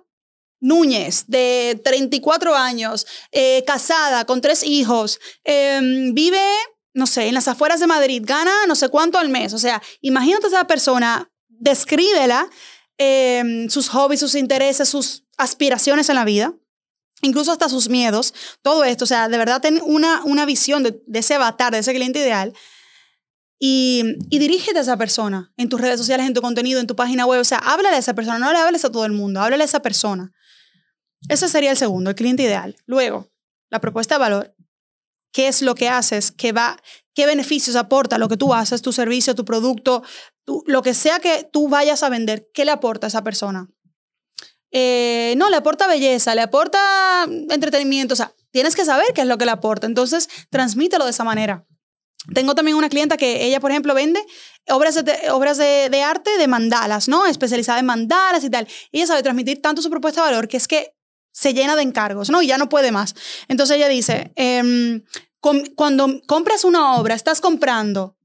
Núñez, 0.62 1.26
de 1.28 1.82
34 1.84 2.55
años, 2.55 3.07
eh, 3.32 3.64
casada, 3.66 4.26
con 4.26 4.41
tres 4.41 4.64
hijos, 4.64 5.20
em, 5.43 6.14
vive, 6.14 6.39
no 6.93 7.07
sé, 7.07 7.28
en 7.28 7.34
las 7.34 7.47
afueras 7.47 7.80
de 7.80 7.88
Madrid, 7.88 8.22
gana 8.24 8.53
no 8.68 8.76
sé 8.76 8.89
cuánto 8.89 9.18
al 9.18 9.30
mes. 9.30 9.53
O 9.53 9.57
sea, 9.57 9.82
imagínate 10.01 10.45
a 10.45 10.49
esa 10.49 10.68
persona, 10.68 11.32
descríbela, 11.49 12.47
em, 12.97 13.70
sus 13.70 13.89
hobbies, 13.89 14.20
sus 14.20 14.36
intereses, 14.36 14.88
sus 14.88 15.24
aspiraciones 15.38 16.09
en 16.09 16.16
la 16.16 16.26
vida, 16.26 16.53
incluso 17.24 17.51
hasta 17.51 17.68
sus 17.68 17.89
miedos, 17.89 18.34
todo 18.62 18.84
esto. 18.84 19.05
O 19.05 19.07
sea, 19.07 19.30
de 19.30 19.38
verdad 19.39 19.62
ten 19.62 19.82
una, 19.84 20.24
una 20.26 20.45
visión 20.45 20.84
de, 20.84 21.01
de 21.07 21.20
ese 21.20 21.34
avatar, 21.34 21.72
de 21.72 21.80
ese 21.80 21.93
cliente 21.93 22.20
ideal. 22.20 22.53
Y, 23.57 24.03
y 24.30 24.39
dirígete 24.39 24.80
a 24.80 24.82
esa 24.82 24.97
persona 24.97 25.53
en 25.57 25.70
tus 25.70 25.82
redes 25.82 25.99
sociales, 25.99 26.28
en 26.28 26.34
tu 26.34 26.41
contenido, 26.41 26.80
en 26.80 26.88
tu 26.88 26.95
página 26.95 27.26
web. 27.26 27.41
O 27.41 27.45
sea, 27.45 27.57
háblale 27.59 27.95
a 27.95 27.99
esa 27.99 28.14
persona, 28.14 28.38
no 28.38 28.51
le 28.51 28.59
hables 28.59 28.86
a 28.86 28.91
todo 28.91 29.05
el 29.05 29.12
mundo, 29.12 29.41
háblale 29.41 29.64
a 29.64 29.66
esa 29.66 29.82
persona. 29.82 30.32
Ese 31.30 31.47
sería 31.49 31.72
el 31.72 31.78
segundo, 31.78 32.09
el 32.09 32.15
cliente 32.15 32.43
ideal. 32.43 32.76
Luego, 32.86 33.30
la 33.69 33.80
propuesta 33.80 34.15
de 34.15 34.19
valor. 34.19 34.55
¿Qué 35.34 35.47
es 35.47 35.61
lo 35.61 35.76
que 35.76 35.88
haces? 35.88 36.32
¿Qué, 36.32 36.51
va, 36.51 36.82
¿Qué 37.15 37.26
beneficios 37.26 37.76
aporta 37.78 38.17
lo 38.17 38.28
que 38.28 38.38
tú 38.38 38.53
haces, 38.53 38.82
tu 38.82 38.91
servicio, 38.91 39.34
tu 39.34 39.45
producto, 39.45 40.03
tu- 40.45 40.63
lo 40.67 40.82
que 40.82 40.93
sea 40.93 41.19
que 41.19 41.47
tú 41.49 41.69
vayas 41.69 42.03
a 42.03 42.09
vender? 42.09 42.49
¿Qué 42.53 42.65
le 42.65 42.72
aporta 42.72 43.07
a 43.07 43.09
esa 43.09 43.24
persona? 43.24 43.69
Eh, 44.72 45.34
no, 45.38 45.49
le 45.49 45.57
aporta 45.57 45.88
belleza, 45.88 46.36
le 46.36 46.41
aporta 46.41 47.26
entretenimiento. 47.49 48.13
O 48.13 48.17
sea, 48.17 48.34
tienes 48.51 48.76
que 48.76 48.86
saber 48.86 49.07
qué 49.13 49.22
es 49.22 49.28
lo 49.28 49.38
que 49.38 49.45
le 49.45 49.51
aporta. 49.51 49.88
Entonces, 49.88 50.28
transmítelo 50.49 51.05
de 51.05 51.11
esa 51.11 51.24
manera. 51.24 51.65
Tengo 52.34 52.53
también 52.53 52.78
una 52.78 52.89
clienta 52.89 53.17
que 53.17 53.45
ella, 53.45 53.59
por 53.59 53.72
ejemplo, 53.72 53.93
vende 53.93 54.24
obras, 54.69 54.95
de, 55.03 55.32
obras 55.32 55.57
de, 55.57 56.03
arte 56.03 56.38
de 56.38 56.47
mandalas, 56.47 57.07
¿no? 57.07 57.26
Especializada 57.26 57.80
en 57.80 57.86
mandalas 57.86 58.43
y 58.43 58.49
tal. 58.49 58.67
Ella 58.91 59.07
sabe 59.07 59.24
transmitir 59.24 59.61
tanto 59.61 59.82
su 59.82 59.89
propuesta 59.89 60.22
de 60.24 60.32
valor 60.32 60.47
que 60.47 60.57
es 60.57 60.67
que 60.67 60.93
se 61.32 61.53
llena 61.53 61.75
de 61.75 61.84
encargos, 61.84 62.29
¿no? 62.29 62.41
Y 62.41 62.47
ya 62.47 62.57
no 62.57 62.69
puede 62.69 62.91
más. 62.91 63.15
Entonces 63.47 63.77
ella 63.77 63.88
dice, 63.88 64.32
em, 64.36 65.03
cuando 65.75 66.21
compras 66.27 66.63
una 66.63 66.95
obra, 66.95 67.15
estás 67.15 67.41
comprando, 67.41 68.15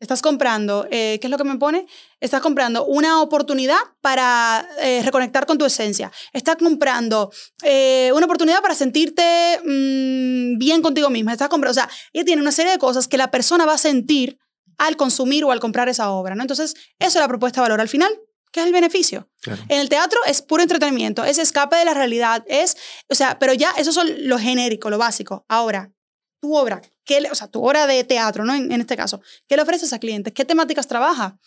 estás 0.00 0.20
comprando, 0.20 0.86
eh, 0.90 1.18
¿qué 1.20 1.26
es 1.26 1.30
lo 1.30 1.38
que 1.38 1.44
me 1.44 1.56
pone? 1.56 1.86
Estás 2.20 2.42
comprando 2.42 2.84
una 2.84 3.22
oportunidad 3.22 3.78
para 4.02 4.68
eh, 4.82 5.02
reconectar 5.02 5.46
con 5.46 5.56
tu 5.56 5.64
esencia. 5.64 6.12
Estás 6.32 6.56
comprando 6.56 7.32
eh, 7.62 8.10
una 8.14 8.26
oportunidad 8.26 8.60
para 8.60 8.74
sentirte 8.74 9.60
mm, 9.64 10.58
bien 10.58 10.82
contigo 10.82 11.08
misma. 11.08 11.32
Estás 11.32 11.48
comprando, 11.48 11.70
o 11.70 11.74
sea, 11.74 11.88
ella 12.12 12.24
tiene 12.24 12.42
una 12.42 12.52
serie 12.52 12.72
de 12.72 12.78
cosas 12.78 13.08
que 13.08 13.16
la 13.16 13.30
persona 13.30 13.64
va 13.64 13.74
a 13.74 13.78
sentir 13.78 14.38
al 14.78 14.96
consumir 14.96 15.44
o 15.44 15.52
al 15.52 15.60
comprar 15.60 15.88
esa 15.88 16.10
obra, 16.10 16.34
¿no? 16.34 16.42
Entonces, 16.42 16.74
eso 16.98 17.18
es 17.18 17.22
la 17.22 17.28
propuesta 17.28 17.60
de 17.60 17.64
valor. 17.64 17.80
Al 17.80 17.88
final, 17.88 18.12
¿qué 18.56 18.60
es 18.62 18.66
el 18.66 18.72
beneficio? 18.72 19.28
Claro. 19.42 19.62
En 19.68 19.80
el 19.80 19.88
teatro 19.90 20.18
es 20.26 20.40
puro 20.40 20.62
entretenimiento, 20.62 21.22
es 21.24 21.38
escape 21.38 21.76
de 21.76 21.84
la 21.84 21.92
realidad, 21.94 22.42
es, 22.48 22.76
o 23.10 23.14
sea, 23.14 23.38
pero 23.38 23.52
ya 23.52 23.70
eso 23.76 23.92
son 23.92 24.08
lo 24.28 24.38
genérico, 24.38 24.88
lo 24.88 24.96
básico. 24.98 25.44
Ahora, 25.48 25.92
tu 26.40 26.56
obra, 26.56 26.80
¿qué 27.04 27.20
le- 27.20 27.30
o 27.30 27.34
sea, 27.34 27.48
tu 27.48 27.62
obra 27.62 27.86
de 27.86 28.02
teatro, 28.04 28.44
¿no? 28.44 28.54
En, 28.54 28.72
en 28.72 28.80
este 28.80 28.96
caso, 28.96 29.20
¿qué 29.46 29.56
le 29.56 29.62
ofreces 29.62 29.92
a 29.92 29.98
clientes? 29.98 30.32
¿Qué 30.32 30.44
temáticas 30.46 30.86
trabaja? 30.88 31.38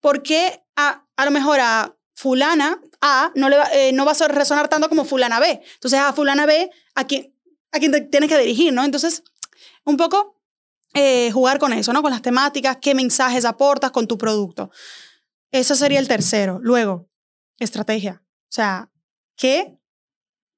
¿Por 0.00 0.22
qué 0.22 0.62
a, 0.76 1.04
a 1.16 1.24
lo 1.24 1.30
mejor 1.32 1.58
a 1.60 1.96
fulana 2.14 2.80
A 3.00 3.32
no, 3.34 3.48
le 3.48 3.56
va, 3.56 3.64
eh, 3.72 3.92
no 3.92 4.04
va 4.04 4.12
a 4.12 4.28
resonar 4.28 4.68
tanto 4.68 4.88
como 4.88 5.04
fulana 5.04 5.40
B? 5.40 5.60
Entonces 5.74 5.98
a 5.98 6.12
fulana 6.12 6.46
B, 6.46 6.70
a 6.94 7.06
quien, 7.06 7.34
a 7.72 7.78
quien 7.80 7.90
te 7.92 8.00
tienes 8.02 8.28
que 8.28 8.38
dirigir, 8.38 8.72
¿no? 8.72 8.84
Entonces, 8.84 9.22
un 9.84 9.96
poco 9.96 10.38
eh, 10.94 11.30
jugar 11.32 11.58
con 11.58 11.72
eso, 11.72 11.92
¿no? 11.92 12.02
Con 12.02 12.10
las 12.12 12.20
temáticas, 12.22 12.76
qué 12.80 12.94
mensajes 12.94 13.44
aportas 13.44 13.90
con 13.92 14.06
tu 14.06 14.18
producto. 14.18 14.70
Eso 15.52 15.74
sería 15.74 16.00
el 16.00 16.08
tercero. 16.08 16.58
Luego, 16.60 17.08
estrategia. 17.58 18.22
O 18.24 18.54
sea, 18.54 18.90
¿qué 19.36 19.78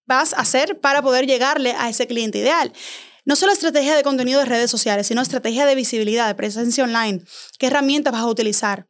vas 0.07 0.32
a 0.32 0.40
hacer 0.40 0.80
para 0.80 1.03
poder 1.03 1.26
llegarle 1.26 1.72
a 1.72 1.88
ese 1.88 2.07
cliente 2.07 2.38
ideal? 2.38 2.72
No 3.24 3.36
solo 3.36 3.53
estrategia 3.53 3.97
de 3.97 4.03
contenido 4.03 4.40
de 4.40 4.47
redes 4.47 4.70
sociales, 4.70 5.07
sino 5.07 5.20
estrategia 5.20 5.66
de 5.66 5.74
visibilidad, 5.74 6.28
de 6.28 6.34
presencia 6.34 6.84
online. 6.84 7.22
¿Qué 7.59 7.66
herramientas 7.66 8.12
vas 8.12 8.22
a 8.22 8.26
utilizar? 8.26 8.86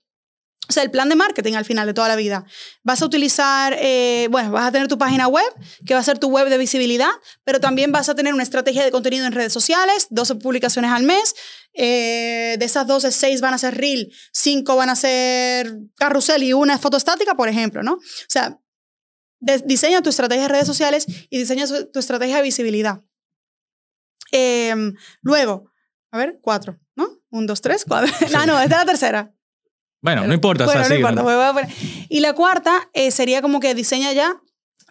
O 0.69 0.73
sea, 0.73 0.83
el 0.83 0.91
plan 0.91 1.09
de 1.09 1.17
marketing 1.17 1.55
al 1.55 1.65
final 1.65 1.87
de 1.87 1.93
toda 1.93 2.09
la 2.09 2.17
vida. 2.17 2.47
Vas 2.83 3.03
a 3.03 3.07
utilizar, 3.07 3.77
eh, 3.79 4.29
bueno, 4.31 4.51
vas 4.51 4.67
a 4.67 4.73
tener 4.73 4.89
tu 4.89 4.97
página 4.97 5.29
web, 5.29 5.45
que 5.85 5.93
va 5.93 6.01
a 6.01 6.03
ser 6.03 6.19
tu 6.19 6.29
web 6.29 6.49
de 6.49 6.57
visibilidad, 6.57 7.11
pero 7.45 7.61
también 7.61 7.93
vas 7.93 8.09
a 8.09 8.15
tener 8.15 8.33
una 8.33 8.43
estrategia 8.43 8.83
de 8.83 8.91
contenido 8.91 9.27
en 9.27 9.33
redes 9.33 9.53
sociales, 9.53 10.07
12 10.11 10.37
publicaciones 10.37 10.91
al 10.91 11.03
mes. 11.03 11.35
Eh, 11.75 12.57
de 12.59 12.65
esas 12.65 12.87
12, 12.87 13.11
6 13.11 13.41
van 13.41 13.53
a 13.53 13.59
ser 13.59 13.77
reel, 13.77 14.12
5 14.33 14.77
van 14.77 14.91
a 14.91 14.97
ser 14.97 15.77
carrusel 15.97 16.45
y 16.45 16.53
una 16.53 16.75
es 16.75 16.81
foto 16.81 16.97
estática, 16.97 17.35
por 17.35 17.49
ejemplo, 17.49 17.83
¿no? 17.83 17.95
O 17.95 18.29
sea, 18.29 18.61
diseña 19.65 20.01
tu 20.01 20.11
estrategia 20.11 20.45
de 20.45 20.49
redes 20.49 20.67
sociales 20.67 21.07
y 21.29 21.39
diseña 21.39 21.67
tu 21.93 21.99
estrategia 21.99 22.37
de 22.37 22.43
visibilidad. 22.43 23.03
Em, 24.31 24.95
luego, 25.21 25.73
a 26.11 26.19
ver, 26.19 26.39
cuatro, 26.41 26.79
¿no? 26.95 27.09
Un, 27.31 27.47
dos, 27.47 27.61
tres, 27.61 27.85
cuatro. 27.87 28.12
no, 28.33 28.47
no, 28.47 28.61
esta 28.61 28.77
es 28.77 28.81
la 28.81 28.87
tercera. 28.87 29.34
Bueno, 30.05 30.27
no 30.27 30.35
importa. 30.35 30.65
o 30.65 30.67
Bueno, 30.67 30.85
sea, 30.85 30.89
no 30.91 30.95
sí, 30.95 31.01
importa. 31.01 31.69
Y 32.11 32.21
la 32.21 32.35
cuarta 32.35 32.91
eh, 32.93 33.11
sería 33.11 33.41
como 33.41 33.59
que 33.59 33.75
diseña 33.75 34.13
ya 34.13 34.39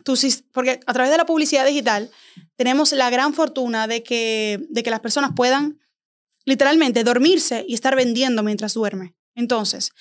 tu 0.04 0.18
porque 0.52 0.80
a 0.88 0.94
través 0.94 1.12
de 1.12 1.18
la 1.18 1.28
publicidad 1.28 1.68
digital 1.68 2.10
tenemos 2.56 2.92
la 2.94 3.12
gran 3.12 3.36
fortuna 3.36 3.86
de 3.86 4.02
que, 4.02 4.60
de 4.70 4.82
que 4.82 4.90
las 4.90 5.02
personas 5.02 5.32
puedan 5.36 5.80
literalmente 6.46 7.04
dormirse 7.04 7.64
y 7.68 7.76
estar 7.76 7.96
vendiendo 7.96 8.42
mientras 8.42 8.74
duerme. 8.74 9.14
Entonces, 9.36 9.92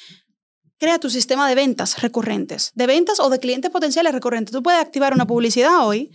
crea 0.82 0.98
tu 0.98 1.10
sistema 1.10 1.48
de 1.48 1.54
ventas 1.54 2.02
recurrentes, 2.02 2.72
de 2.74 2.88
ventas 2.88 3.20
o 3.20 3.30
de 3.30 3.38
clientes 3.38 3.70
potenciales 3.70 4.12
recurrentes. 4.12 4.52
Tú 4.52 4.64
puedes 4.64 4.80
activar 4.80 5.14
una 5.14 5.28
publicidad 5.28 5.86
hoy 5.86 6.10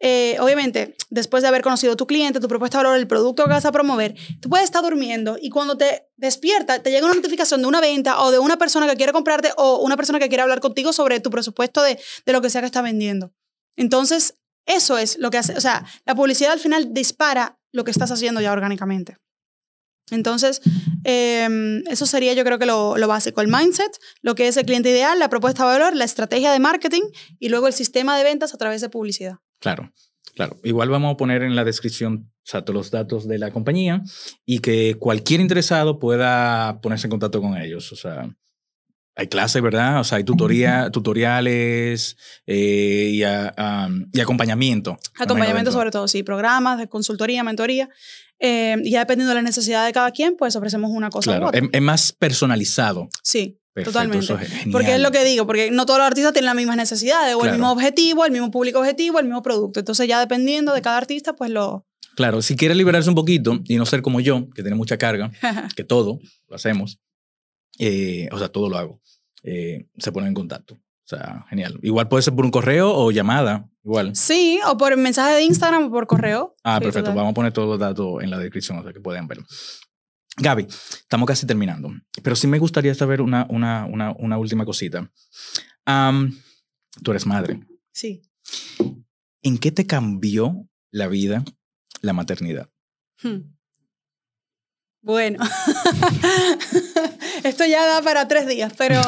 eh, 0.00 0.36
obviamente, 0.40 0.96
después 1.10 1.42
de 1.42 1.48
haber 1.48 1.62
conocido 1.62 1.94
tu 1.94 2.08
cliente, 2.08 2.40
tu 2.40 2.48
propuesta 2.48 2.78
de 2.78 2.84
valor, 2.84 2.98
el 2.98 3.06
producto 3.06 3.44
que 3.44 3.50
vas 3.50 3.64
a 3.66 3.70
promover, 3.70 4.16
tú 4.40 4.48
puedes 4.48 4.64
estar 4.64 4.82
durmiendo 4.82 5.38
y 5.40 5.50
cuando 5.50 5.76
te 5.76 6.08
despiertas, 6.16 6.82
te 6.82 6.90
llega 6.90 7.06
una 7.06 7.14
notificación 7.14 7.62
de 7.62 7.68
una 7.68 7.80
venta 7.80 8.20
o 8.20 8.32
de 8.32 8.40
una 8.40 8.56
persona 8.56 8.88
que 8.88 8.96
quiere 8.96 9.12
comprarte 9.12 9.52
o 9.56 9.78
una 9.78 9.96
persona 9.96 10.18
que 10.18 10.28
quiere 10.28 10.42
hablar 10.42 10.58
contigo 10.58 10.92
sobre 10.92 11.20
tu 11.20 11.30
presupuesto 11.30 11.80
de, 11.80 11.96
de 12.26 12.32
lo 12.32 12.40
que 12.40 12.50
sea 12.50 12.62
que 12.62 12.66
está 12.66 12.82
vendiendo. 12.82 13.32
Entonces, 13.76 14.34
eso 14.66 14.98
es 14.98 15.18
lo 15.18 15.30
que 15.30 15.38
hace, 15.38 15.54
o 15.54 15.60
sea, 15.60 15.86
la 16.04 16.16
publicidad 16.16 16.50
al 16.50 16.58
final 16.58 16.92
dispara 16.92 17.60
lo 17.70 17.84
que 17.84 17.92
estás 17.92 18.10
haciendo 18.10 18.40
ya 18.40 18.50
orgánicamente. 18.50 19.18
Entonces, 20.10 20.60
eh, 21.04 21.82
eso 21.88 22.06
sería 22.06 22.34
yo 22.34 22.44
creo 22.44 22.58
que 22.58 22.66
lo, 22.66 22.96
lo 22.96 23.08
básico, 23.08 23.40
el 23.40 23.48
mindset, 23.48 23.92
lo 24.22 24.34
que 24.34 24.48
es 24.48 24.56
el 24.56 24.64
cliente 24.66 24.90
ideal, 24.90 25.18
la 25.18 25.28
propuesta 25.28 25.64
de 25.64 25.78
valor, 25.78 25.96
la 25.96 26.04
estrategia 26.04 26.52
de 26.52 26.58
marketing 26.60 27.02
y 27.38 27.48
luego 27.48 27.66
el 27.66 27.72
sistema 27.72 28.16
de 28.18 28.24
ventas 28.24 28.54
a 28.54 28.58
través 28.58 28.80
de 28.80 28.88
publicidad. 28.88 29.36
Claro, 29.60 29.92
claro. 30.34 30.58
Igual 30.64 30.88
vamos 30.88 31.14
a 31.14 31.16
poner 31.16 31.42
en 31.42 31.54
la 31.56 31.64
descripción 31.64 32.30
o 32.42 32.50
sea, 32.50 32.62
todos 32.62 32.74
los 32.74 32.90
datos 32.90 33.28
de 33.28 33.38
la 33.38 33.50
compañía 33.52 34.02
y 34.44 34.58
que 34.60 34.96
cualquier 34.98 35.40
interesado 35.40 35.98
pueda 35.98 36.80
ponerse 36.80 37.06
en 37.06 37.10
contacto 37.12 37.40
con 37.40 37.56
ellos. 37.56 37.92
O 37.92 37.96
sea, 37.96 38.34
hay 39.14 39.26
clases, 39.28 39.60
¿verdad? 39.62 40.00
O 40.00 40.04
sea, 40.04 40.18
hay 40.18 40.24
tutoría, 40.24 40.90
tutoriales 40.90 42.16
eh, 42.46 43.10
y, 43.12 43.22
a- 43.22 43.88
y 44.12 44.20
acompañamiento. 44.20 44.98
Acompañamiento 45.18 45.70
sobre 45.72 45.90
todo, 45.90 46.08
sí, 46.08 46.22
programas 46.22 46.78
de 46.78 46.88
consultoría, 46.88 47.44
mentoría. 47.44 47.88
Eh, 48.40 48.76
y 48.82 48.90
ya 48.92 49.00
dependiendo 49.00 49.28
de 49.30 49.34
la 49.36 49.42
necesidad 49.42 49.84
de 49.84 49.92
cada 49.92 50.10
quien, 50.12 50.36
pues 50.36 50.56
ofrecemos 50.56 50.90
una 50.90 51.10
cosa 51.10 51.30
u 51.30 51.32
Claro, 51.34 51.48
otra. 51.48 51.60
es, 51.60 51.68
es 51.72 51.82
más 51.82 52.12
personalizado. 52.12 53.08
Sí, 53.22 53.58
Perfecto, 53.72 53.92
totalmente. 53.98 54.34
es. 54.66 54.72
Porque 54.72 54.94
es 54.94 55.00
lo 55.00 55.10
que 55.12 55.24
digo, 55.24 55.46
porque 55.46 55.70
no 55.70 55.84
todos 55.86 55.98
los 56.00 56.06
artistas 56.06 56.32
tienen 56.32 56.46
las 56.46 56.54
mismas 56.56 56.76
necesidades, 56.76 57.34
o 57.34 57.38
el 57.38 57.42
Claro. 57.42 57.56
mismo 57.58 57.70
objetivo, 57.72 58.24
el 58.24 58.32
mismo 58.32 58.50
público 58.50 58.80
objetivo, 58.80 59.18
el 59.18 59.26
mismo 59.26 59.42
producto. 59.42 59.78
Entonces 59.80 60.08
ya 60.08 60.18
dependiendo 60.18 60.72
de 60.72 60.82
cada 60.82 60.96
artista, 60.96 61.34
pues 61.34 61.50
lo... 61.50 61.86
Claro, 62.16 62.42
si 62.42 62.56
quiere 62.56 62.74
liberarse 62.74 63.08
un 63.08 63.14
poquito 63.14 63.60
y 63.66 63.76
no 63.76 63.86
ser 63.86 64.02
como 64.02 64.20
yo, 64.20 64.48
que 64.50 64.62
tiene 64.62 64.76
mucha 64.76 64.96
carga, 64.98 65.30
que 65.76 65.84
todo 65.84 66.18
lo 66.48 66.56
hacemos, 66.56 66.98
eh, 67.78 68.28
o 68.32 68.38
sea, 68.38 68.48
todo 68.48 68.68
lo 68.68 68.76
hago, 68.78 69.00
eh, 69.42 69.86
se 69.98 70.10
pone 70.12 70.26
en 70.28 70.34
contacto. 70.34 70.74
O 70.74 71.08
sea, 71.16 71.44
genial. 71.48 71.78
Igual 71.82 72.08
puede 72.08 72.22
ser 72.22 72.34
por 72.34 72.44
un 72.44 72.50
correo 72.50 72.92
o 72.94 73.10
llamada, 73.10 73.68
igual. 73.84 74.14
sí, 74.14 74.60
o 74.66 74.76
por 74.76 74.96
mensaje 74.96 75.34
de 75.34 75.42
Instagram 75.42 75.84
o 75.86 75.90
por 75.90 76.06
correo. 76.06 76.54
Ah, 76.64 76.76
Sí, 76.78 76.84
perfecto. 76.84 77.00
total. 77.10 77.16
Vamos 77.16 77.30
a 77.32 77.34
poner 77.34 77.52
todos 77.52 77.68
los 77.68 77.78
datos 77.78 78.22
en 78.22 78.30
la 78.30 78.38
descripción, 78.38 78.78
o 78.78 78.82
sea, 78.82 78.92
que 78.92 79.00
pueden 79.00 79.26
verlo. 79.26 79.44
Gaby, 80.36 80.66
estamos 80.68 81.26
casi 81.26 81.44
terminando, 81.46 81.90
pero 82.22 82.34
sí 82.36 82.46
me 82.46 82.58
gustaría 82.58 82.94
saber 82.94 83.20
una, 83.20 83.46
una, 83.50 83.84
una, 83.86 84.12
una 84.12 84.38
última 84.38 84.64
cosita. 84.64 85.10
Tú 87.02 87.10
eres 87.10 87.26
madre. 87.26 87.60
Sí. 87.92 88.22
¿En 89.42 89.58
qué 89.58 89.72
te 89.72 89.86
cambió 89.86 90.66
la 90.90 91.08
vida 91.08 91.44
la 92.00 92.12
maternidad? 92.12 92.68
Hmm. 93.22 93.54
Bueno, 95.02 95.42
esto 97.44 97.64
ya 97.64 97.86
da 97.86 98.02
para 98.02 98.28
tres 98.28 98.46
días, 98.46 98.72
pero 98.76 99.00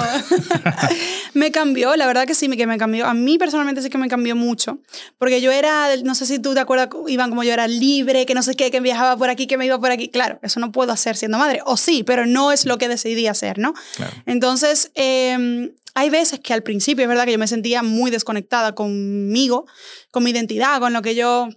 me 1.35 1.51
cambió, 1.53 1.97
la 1.97 2.07
verdad 2.07 2.26
que 2.26 2.35
sí, 2.35 2.49
que 2.49 2.66
me 2.66 2.78
cambió. 2.78 3.07
A 3.07 3.14
mí 3.14 3.39
personalmente 3.39 3.83
sí 3.83 3.91
que 3.91 3.99
me 3.99 4.09
cambió 4.09 4.37
mucho, 4.37 4.78
porque 5.18 5.41
yo 5.41 5.51
era, 5.53 5.97
no 6.05 6.14
sé 6.14 6.26
si 6.26 6.39
tú 6.39 6.55
te 6.55 6.61
acuerdas, 6.61 6.89
Iván, 7.09 7.30
como 7.30 7.43
yo 7.45 7.53
era 7.53 7.68
libre, 7.68 8.26
que 8.26 8.35
no 8.35 8.43
sé 8.43 8.55
qué, 8.55 8.70
que 8.70 8.80
viajaba 8.80 9.16
por 9.16 9.30
aquí, 9.30 9.47
que 9.47 9.57
me 9.57 9.66
iba 9.66 9.78
por 9.78 9.91
aquí. 9.91 10.09
Claro, 10.09 10.39
eso 10.43 10.61
no 10.61 10.72
puedo 10.72 10.93
hacer 10.93 11.16
siendo 11.16 11.39
madre, 11.39 11.61
o 11.64 11.76
sí, 11.76 12.03
pero 12.05 12.26
no 12.26 12.53
es 12.53 12.66
lo 12.66 12.78
que 12.78 12.89
decidí 12.89 13.26
hacer, 13.26 13.59
¿no? 13.59 13.74
Claro. 13.97 14.12
Entonces, 14.26 14.91
eh, 14.95 15.72
hay 15.95 16.11
veces 16.11 16.41
que 16.41 16.55
al 16.55 16.62
principio 16.62 17.03
es 17.03 17.09
verdad 17.09 17.24
que 17.24 17.33
yo 17.33 17.39
me 17.39 17.47
sentía 17.47 17.83
muy 17.83 18.11
desconectada 18.11 18.74
conmigo, 18.74 19.66
con 20.11 20.24
mi 20.24 20.30
identidad, 20.30 20.80
con 20.80 20.93
lo 20.93 21.03
que 21.03 21.14
yo 21.14 21.49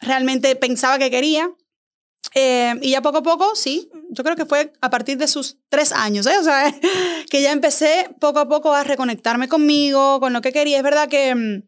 realmente 0.00 0.54
pensaba 0.56 0.98
que 0.98 1.10
quería. 1.10 1.50
Eh, 2.34 2.74
y 2.80 2.90
ya 2.90 3.02
poco 3.02 3.18
a 3.18 3.22
poco, 3.22 3.56
sí, 3.56 3.90
yo 4.12 4.24
creo 4.24 4.36
que 4.36 4.46
fue 4.46 4.72
a 4.80 4.90
partir 4.90 5.16
de 5.16 5.26
sus 5.26 5.58
tres 5.68 5.92
años, 5.92 6.26
¿eh? 6.26 6.36
o 6.38 6.44
sea, 6.44 6.72
que 7.30 7.42
ya 7.42 7.52
empecé 7.52 8.10
poco 8.20 8.40
a 8.40 8.48
poco 8.48 8.72
a 8.74 8.84
reconectarme 8.84 9.48
conmigo, 9.48 10.20
con 10.20 10.32
lo 10.32 10.42
que 10.42 10.52
quería. 10.52 10.76
Es 10.76 10.82
verdad 10.82 11.08
que, 11.08 11.34
mm, 11.34 11.62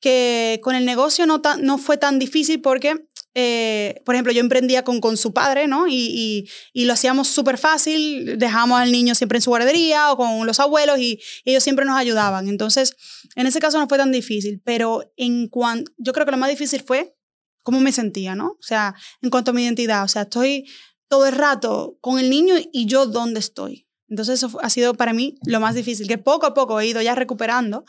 que 0.00 0.60
con 0.62 0.74
el 0.74 0.84
negocio 0.84 1.26
no, 1.26 1.40
no 1.60 1.78
fue 1.78 1.96
tan 1.96 2.18
difícil 2.18 2.60
porque, 2.60 3.06
eh, 3.34 4.02
por 4.04 4.14
ejemplo, 4.14 4.32
yo 4.32 4.40
emprendía 4.40 4.84
con, 4.84 5.00
con 5.00 5.16
su 5.16 5.32
padre, 5.32 5.68
¿no? 5.68 5.86
Y, 5.86 5.94
y, 5.94 6.48
y 6.72 6.84
lo 6.84 6.92
hacíamos 6.92 7.28
súper 7.28 7.56
fácil, 7.56 8.38
dejábamos 8.38 8.80
al 8.80 8.92
niño 8.92 9.14
siempre 9.14 9.38
en 9.38 9.42
su 9.42 9.50
guardería 9.50 10.12
o 10.12 10.16
con 10.16 10.46
los 10.46 10.60
abuelos 10.60 10.98
y, 10.98 11.20
y 11.44 11.50
ellos 11.50 11.62
siempre 11.62 11.84
nos 11.86 11.96
ayudaban. 11.96 12.48
Entonces, 12.48 12.94
en 13.36 13.46
ese 13.46 13.58
caso 13.58 13.78
no 13.78 13.88
fue 13.88 13.98
tan 13.98 14.12
difícil, 14.12 14.60
pero 14.64 15.12
en 15.16 15.48
cuanto, 15.48 15.90
yo 15.96 16.12
creo 16.12 16.26
que 16.26 16.32
lo 16.32 16.38
más 16.38 16.50
difícil 16.50 16.82
fue 16.82 17.14
cómo 17.62 17.80
me 17.80 17.92
sentía, 17.92 18.34
¿no? 18.34 18.56
O 18.58 18.62
sea, 18.62 18.94
en 19.22 19.30
cuanto 19.30 19.50
a 19.50 19.54
mi 19.54 19.62
identidad, 19.62 20.04
o 20.04 20.08
sea, 20.08 20.22
estoy 20.22 20.66
todo 21.10 21.26
el 21.26 21.34
rato 21.34 21.98
con 22.00 22.20
el 22.20 22.30
niño 22.30 22.54
y 22.72 22.86
yo 22.86 23.04
dónde 23.04 23.40
estoy. 23.40 23.88
Entonces 24.08 24.42
eso 24.42 24.58
ha 24.62 24.70
sido 24.70 24.94
para 24.94 25.12
mí 25.12 25.34
lo 25.44 25.58
más 25.60 25.74
difícil, 25.74 26.06
que 26.06 26.18
poco 26.18 26.46
a 26.46 26.54
poco 26.54 26.80
he 26.80 26.86
ido 26.86 27.02
ya 27.02 27.16
recuperando. 27.16 27.84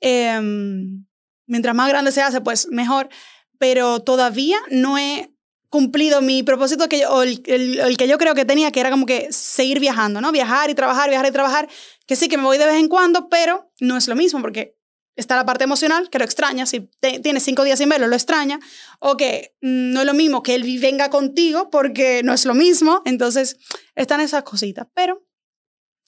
Eh, 0.00 0.40
mientras 1.46 1.74
más 1.74 1.88
grande 1.88 2.12
se 2.12 2.22
hace, 2.22 2.40
pues 2.40 2.68
mejor, 2.68 3.08
pero 3.58 4.00
todavía 4.00 4.58
no 4.70 4.98
he 4.98 5.34
cumplido 5.68 6.22
mi 6.22 6.42
propósito 6.44 6.88
que 6.88 7.00
yo, 7.00 7.10
o 7.10 7.22
el, 7.22 7.42
el, 7.46 7.96
que 7.96 8.08
yo 8.08 8.18
creo 8.18 8.34
que 8.34 8.44
tenía, 8.44 8.70
que 8.70 8.80
era 8.80 8.90
como 8.90 9.04
que 9.04 9.28
seguir 9.32 9.80
viajando, 9.80 10.20
¿no? 10.20 10.30
Viajar 10.30 10.70
y 10.70 10.74
trabajar, 10.74 11.10
viajar 11.10 11.26
y 11.26 11.32
trabajar, 11.32 11.68
que 12.06 12.16
sí 12.16 12.28
que 12.28 12.36
me 12.36 12.44
voy 12.44 12.58
de 12.58 12.66
vez 12.66 12.76
en 12.76 12.88
cuando, 12.88 13.28
pero 13.28 13.72
no 13.80 13.96
es 13.96 14.06
lo 14.06 14.14
mismo 14.14 14.40
porque 14.40 14.76
está 15.16 15.36
la 15.36 15.44
parte 15.44 15.64
emocional, 15.64 16.08
que 16.10 16.18
lo 16.18 16.24
extraña, 16.24 16.66
si 16.66 16.88
te, 17.00 17.20
tienes 17.20 17.42
cinco 17.42 17.64
días 17.64 17.78
sin 17.78 17.88
verlo, 17.88 18.06
lo 18.06 18.16
extraña, 18.16 18.58
o 18.98 19.16
que 19.16 19.54
mm, 19.60 19.92
no 19.92 20.00
es 20.00 20.06
lo 20.06 20.14
mismo 20.14 20.42
que 20.42 20.54
él 20.54 20.62
venga 20.80 21.10
contigo 21.10 21.70
porque 21.70 22.22
no 22.22 22.32
es 22.32 22.44
lo 22.46 22.54
mismo, 22.54 23.02
entonces 23.04 23.56
están 23.94 24.20
esas 24.20 24.42
cositas, 24.44 24.86
pero 24.94 25.26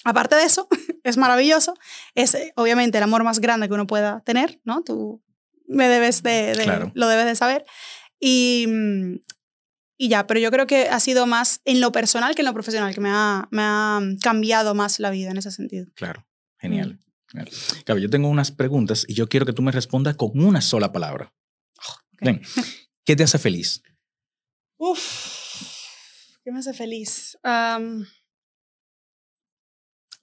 aparte 0.04 0.36
de 0.36 0.44
eso, 0.44 0.68
es 1.04 1.16
maravilloso, 1.16 1.74
es 2.14 2.34
eh, 2.34 2.52
obviamente 2.56 2.98
el 2.98 3.04
amor 3.04 3.24
más 3.24 3.40
grande 3.40 3.68
que 3.68 3.74
uno 3.74 3.86
pueda 3.86 4.20
tener, 4.20 4.60
¿no? 4.64 4.82
Tú 4.82 5.22
me 5.66 5.88
debes 5.88 6.22
de, 6.22 6.54
de 6.54 6.64
Claro. 6.64 6.92
lo 6.94 7.08
debes 7.08 7.26
de 7.26 7.36
saber, 7.36 7.64
y, 8.18 8.66
mm, 8.68 9.16
y 9.98 10.08
ya, 10.08 10.26
pero 10.26 10.40
yo 10.40 10.50
creo 10.50 10.66
que 10.66 10.88
ha 10.88 11.00
sido 11.00 11.26
más 11.26 11.60
en 11.64 11.80
lo 11.80 11.92
personal 11.92 12.34
que 12.34 12.42
en 12.42 12.46
lo 12.46 12.54
profesional, 12.54 12.94
que 12.94 13.00
me 13.00 13.10
ha, 13.10 13.46
me 13.50 13.62
ha 13.62 14.00
cambiado 14.20 14.74
más 14.74 14.98
la 14.98 15.10
vida 15.10 15.30
en 15.30 15.36
ese 15.36 15.50
sentido. 15.50 15.86
Claro, 15.94 16.26
genial. 16.58 16.88
genial. 16.88 17.02
Gaby, 17.86 18.02
yo 18.02 18.10
tengo 18.10 18.28
unas 18.28 18.50
preguntas 18.50 19.04
y 19.08 19.14
yo 19.14 19.28
quiero 19.28 19.46
que 19.46 19.52
tú 19.52 19.62
me 19.62 19.72
respondas 19.72 20.16
con 20.16 20.30
una 20.34 20.60
sola 20.60 20.92
palabra. 20.92 21.32
Ven, 22.20 22.42
¿qué 23.04 23.16
te 23.16 23.24
hace 23.24 23.38
feliz? 23.38 23.82
Uf, 24.76 26.38
¿qué 26.44 26.52
me 26.52 26.58
hace 26.58 26.74
feliz? 26.74 27.38
La 27.42 27.82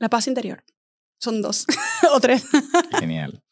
paz 0.10 0.28
interior. 0.28 0.64
Son 1.20 1.42
dos 1.42 1.66
o 2.14 2.20
tres. 2.20 2.46
Genial. 3.00 3.44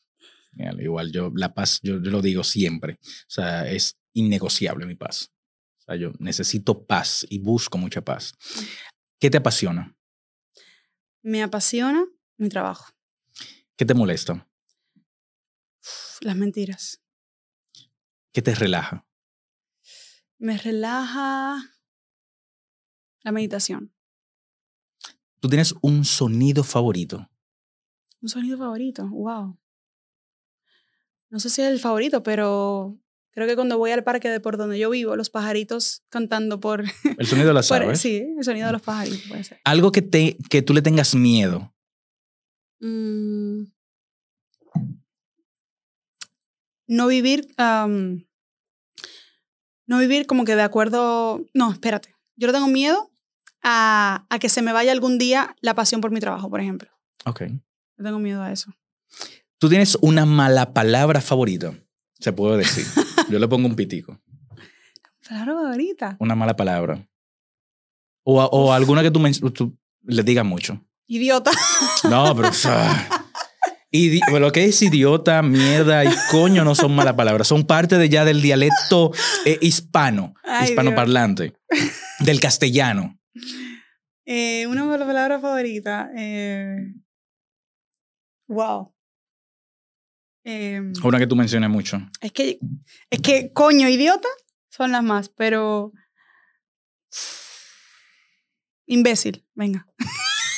Genial. 0.51 0.81
Igual 0.81 1.11
yo, 1.11 1.31
la 1.35 1.53
paz, 1.53 1.79
yo, 1.83 2.01
yo 2.01 2.11
lo 2.11 2.21
digo 2.21 2.43
siempre. 2.43 2.99
O 3.01 3.29
sea, 3.29 3.69
es 3.69 3.97
innegociable 4.13 4.85
mi 4.85 4.95
paz. 4.95 5.33
O 5.79 5.81
sea, 5.83 5.95
yo 5.97 6.13
necesito 6.19 6.85
paz 6.85 7.25
y 7.29 7.39
busco 7.39 7.77
mucha 7.77 8.01
paz. 8.01 8.33
¿Qué 9.19 9.29
te 9.29 9.37
apasiona? 9.37 9.97
Me 11.21 11.43
apasiona 11.43 12.05
mi 12.37 12.47
trabajo. 12.49 12.96
¿Qué 13.77 13.85
te 13.85 13.93
molesta? 13.93 14.47
Las 16.21 16.35
mentiras. 16.35 16.99
¿Qué 18.33 18.41
te 18.41 18.55
relaja? 18.55 19.05
Me 20.39 20.57
relaja 20.57 21.57
la 23.21 23.31
meditación. 23.31 23.93
Tú 25.39 25.47
tienes 25.49 25.75
un 25.81 26.05
sonido 26.05 26.63
favorito. 26.63 27.29
Un 28.21 28.29
sonido 28.29 28.57
favorito. 28.57 29.07
Wow. 29.09 29.59
No 31.29 31.39
sé 31.39 31.49
si 31.51 31.61
es 31.61 31.67
el 31.67 31.79
favorito, 31.79 32.23
pero 32.23 32.97
creo 33.29 33.45
que 33.45 33.55
cuando 33.55 33.77
voy 33.77 33.91
al 33.91 34.03
parque 34.03 34.29
de 34.29 34.39
por 34.39 34.57
donde 34.57 34.79
yo 34.79 34.89
vivo, 34.89 35.15
los 35.15 35.29
pajaritos 35.29 36.03
cantando 36.09 36.59
por... 36.59 36.83
El 37.17 37.27
sonido 37.27 37.49
de 37.49 37.53
las 37.53 37.71
aves. 37.71 37.99
sí, 37.99 38.25
el 38.37 38.43
sonido 38.43 38.65
de 38.65 38.73
los 38.73 38.81
pajaritos 38.81 39.21
puede 39.27 39.43
ser. 39.43 39.59
Algo 39.63 39.91
que, 39.91 40.01
te, 40.01 40.37
que 40.49 40.63
tú 40.63 40.73
le 40.73 40.81
tengas 40.81 41.13
miedo. 41.13 41.75
Mm. 42.79 43.63
No 46.87 47.07
vivir, 47.07 47.47
no 47.57 48.19
vivir 49.99 50.25
como 50.25 50.45
que 50.45 50.55
de 50.55 50.61
acuerdo, 50.61 51.45
no, 51.53 51.71
espérate, 51.71 52.15
yo 52.37 52.47
le 52.47 52.53
tengo 52.53 52.67
miedo 52.67 53.11
a, 53.61 54.25
a 54.29 54.39
que 54.39 54.47
se 54.47 54.61
me 54.61 54.71
vaya 54.71 54.93
algún 54.93 55.17
día 55.17 55.55
la 55.59 55.75
pasión 55.75 55.99
por 55.99 56.11
mi 56.11 56.21
trabajo, 56.21 56.49
por 56.49 56.61
ejemplo. 56.61 56.89
Ok. 57.25 57.41
Le 57.41 58.03
tengo 58.03 58.19
miedo 58.19 58.41
a 58.41 58.51
eso. 58.51 58.73
Tú 59.57 59.69
tienes 59.69 59.97
una 60.01 60.25
mala 60.25 60.73
palabra 60.73 61.19
favorita. 61.19 61.73
Se 62.19 62.31
puede 62.31 62.57
decir. 62.57 62.85
Yo 63.29 63.39
le 63.39 63.47
pongo 63.47 63.67
un 63.67 63.75
pitico. 63.75 64.19
Claro, 65.21 65.67
ahorita. 65.67 66.17
Una 66.19 66.35
mala 66.35 66.55
palabra. 66.55 67.07
O, 68.23 68.41
o 68.43 68.71
alguna 68.71 69.03
que 69.03 69.11
tú, 69.11 69.51
tú 69.51 69.77
le 70.03 70.23
digas 70.23 70.45
mucho. 70.45 70.81
Idiota. 71.07 71.51
No, 72.09 72.35
pero. 72.35 72.49
Idi- 73.91 74.19
lo 74.39 74.51
que 74.51 74.65
es 74.65 74.81
idiota, 74.81 75.41
mierda 75.41 76.03
y 76.03 76.09
coño 76.29 76.65
no 76.65 76.75
son 76.75 76.93
malas 76.93 77.13
palabras. 77.13 77.47
Son 77.47 77.65
parte 77.65 77.97
de 77.97 78.09
ya 78.09 78.25
del 78.25 78.41
dialecto 78.41 79.11
eh, 79.45 79.57
hispano, 79.61 80.33
Ay, 80.43 80.69
hispanoparlante, 80.69 81.55
del 82.19 82.39
castellano. 82.41 83.17
Eh, 84.25 84.67
una 84.67 84.85
de 84.91 84.97
las 84.97 85.07
palabras 85.07 85.41
favoritas. 85.41 86.09
Eh, 86.17 86.75
wow. 88.49 88.93
Em, 90.43 90.91
Una 91.03 91.17
que 91.19 91.27
tú 91.27 91.35
mencionas 91.37 91.69
mucho. 91.69 91.99
Es 92.21 92.31
que, 92.33 92.59
es 93.09 93.21
que, 93.21 93.51
coño, 93.53 93.87
idiota 93.87 94.27
son 94.69 94.91
las 94.91 95.03
más, 95.03 95.29
pero. 95.29 95.93
Imbécil, 98.85 99.45
venga. 99.55 99.87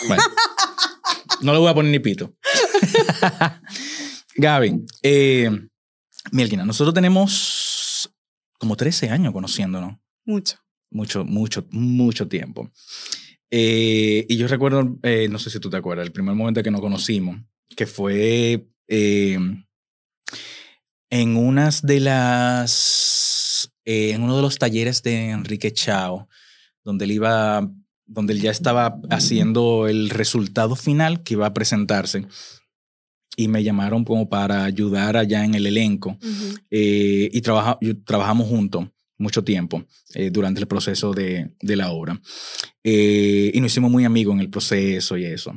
Bueno, 0.08 0.24
no 1.41 1.54
le 1.54 1.60
voy 1.60 1.70
a 1.70 1.74
poner 1.74 1.91
ni 1.91 2.00
pito. 2.00 2.34
Gaby, 4.36 4.86
eh, 5.04 5.52
Mielkina, 6.32 6.66
nosotros 6.66 6.93
tenemos 6.93 8.10
como 8.58 8.76
13 8.76 9.10
años 9.10 9.34
conociéndonos. 9.34 9.97
Mucho. 10.26 10.58
Mucho, 10.91 11.24
mucho, 11.24 11.66
mucho 11.72 12.28
tiempo. 12.28 12.72
Eh, 13.52 14.26
y 14.28 14.38
yo 14.38 14.47
recuerdo, 14.47 14.97
eh, 15.04 15.28
no 15.30 15.39
sé 15.39 15.50
si 15.50 15.60
tú 15.60 15.70
te 15.70 15.78
acuerdas, 15.78 16.06
el 16.06 16.12
primer 16.12 16.36
momento 16.36 16.64
que 16.64 16.72
nos 16.72 16.82
conocimos, 16.82 17.38
que 17.76 17.86
fue 17.86 18.68
eh, 18.88 19.39
en 21.10 21.38
unas 21.38 21.82
de 21.82 22.00
las, 22.00 23.72
eh, 23.86 24.12
en 24.12 24.24
uno 24.24 24.36
de 24.36 24.41
los 24.41 24.58
talleres 24.58 25.02
de 25.04 25.30
Enrique 25.30 25.72
Chao, 25.74 26.28
donde 26.84 27.06
él 27.06 27.12
iba, 27.12 27.70
donde 28.10 28.34
él 28.34 28.41
ya 28.41 28.51
estaba 28.51 28.99
haciendo 29.10 29.88
el 29.88 30.10
resultado 30.10 30.76
final 30.76 31.24
que 31.24 31.36
iba 31.36 31.45
a 31.45 31.53
presentarse. 31.53 32.26
Y 33.38 33.47
me 33.47 33.64
llamaron 33.64 34.03
como 34.03 34.28
para 34.28 34.66
ayudar 34.66 35.16
allá 35.16 35.45
en 35.45 35.53
el 35.55 35.66
elenco. 35.68 36.18
Eh, 36.70 37.30
y 37.32 37.41
trabaja, 37.41 37.78
trabajamos 38.05 38.47
juntos 38.49 38.88
mucho 39.18 39.43
tiempo 39.43 39.84
eh, 40.14 40.30
durante 40.32 40.60
el 40.62 40.68
proceso 40.68 41.14
de, 41.14 41.53
de 41.62 41.76
la 41.76 41.91
obra. 41.91 42.20
Eh, 42.84 43.51
y 43.53 43.62
nos 43.62 43.72
hicimos 43.72 43.91
muy 43.91 44.03
amigos 44.05 44.34
en 44.34 44.39
el 44.41 44.49
proceso 44.49 45.16
y 45.18 45.26
eso. 45.26 45.53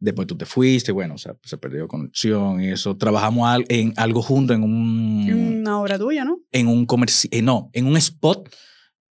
Después 0.00 0.26
tú 0.26 0.36
te 0.36 0.46
fuiste, 0.46 0.92
bueno, 0.92 1.14
o 1.14 1.18
sea, 1.18 1.34
se 1.42 1.56
perdió 1.58 1.88
conexión 1.88 2.62
y 2.62 2.68
eso. 2.68 2.96
Trabajamos 2.96 3.48
al- 3.48 3.64
en 3.68 3.92
algo 3.96 4.22
juntos 4.22 4.56
en 4.56 4.62
un, 4.62 5.60
Una 5.60 5.80
obra 5.80 5.98
tuya, 5.98 6.24
¿no? 6.24 6.40
en 6.52 6.68
un 6.68 6.86
comerci 6.86 7.28
eh, 7.30 7.42
no, 7.42 7.70
en 7.72 7.86
un 7.86 7.96
spot 7.96 8.48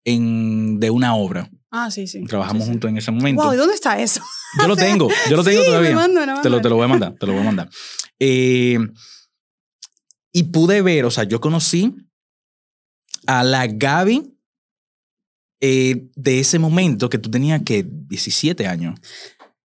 en, 0.06 0.80
de 0.80 0.90
una 0.90 1.16
obra. 1.16 1.50
Ah, 1.72 1.90
sí, 1.90 2.06
sí. 2.06 2.24
Trabajamos 2.26 2.64
sí, 2.64 2.68
sí. 2.68 2.72
juntos 2.74 2.90
en 2.90 2.98
ese 2.98 3.12
momento. 3.12 3.42
Wow, 3.44 3.54
¿y 3.54 3.58
dónde 3.58 3.74
está 3.76 4.00
eso? 4.00 4.22
Yo 4.60 4.68
lo 4.68 4.76
tengo, 5.08 5.08
yo 5.30 5.38
lo 5.38 5.44
tengo 5.44 5.62
Sí, 5.64 5.70
me 5.72 5.92
todavía. 5.94 6.42
te, 6.42 6.50
lo, 6.50 6.62
te 6.62 6.70
lo 6.70 6.76
voy 6.76 6.86
a 6.86 6.88
mandar, 6.90 7.16
te 7.18 7.26
lo 7.26 7.34
voy 7.34 7.42
a 7.42 7.46
mandar. 7.46 7.70
Eh, 8.20 8.78
y 10.34 10.44
pude 10.44 10.82
ver, 10.82 11.06
o 11.06 11.12
sea, 11.12 11.24
yo 11.24 11.40
conocí 11.42 11.96
a 13.28 13.44
la 13.44 13.68
Gaby 13.68 14.38
eh, 15.62 16.10
de 16.16 16.40
ese 16.40 16.58
momento 16.60 17.10
que 17.10 17.18
tú 17.20 17.30
tenías 17.30 17.62
que 17.64 17.86
17 17.88 18.66
años. 18.68 19.00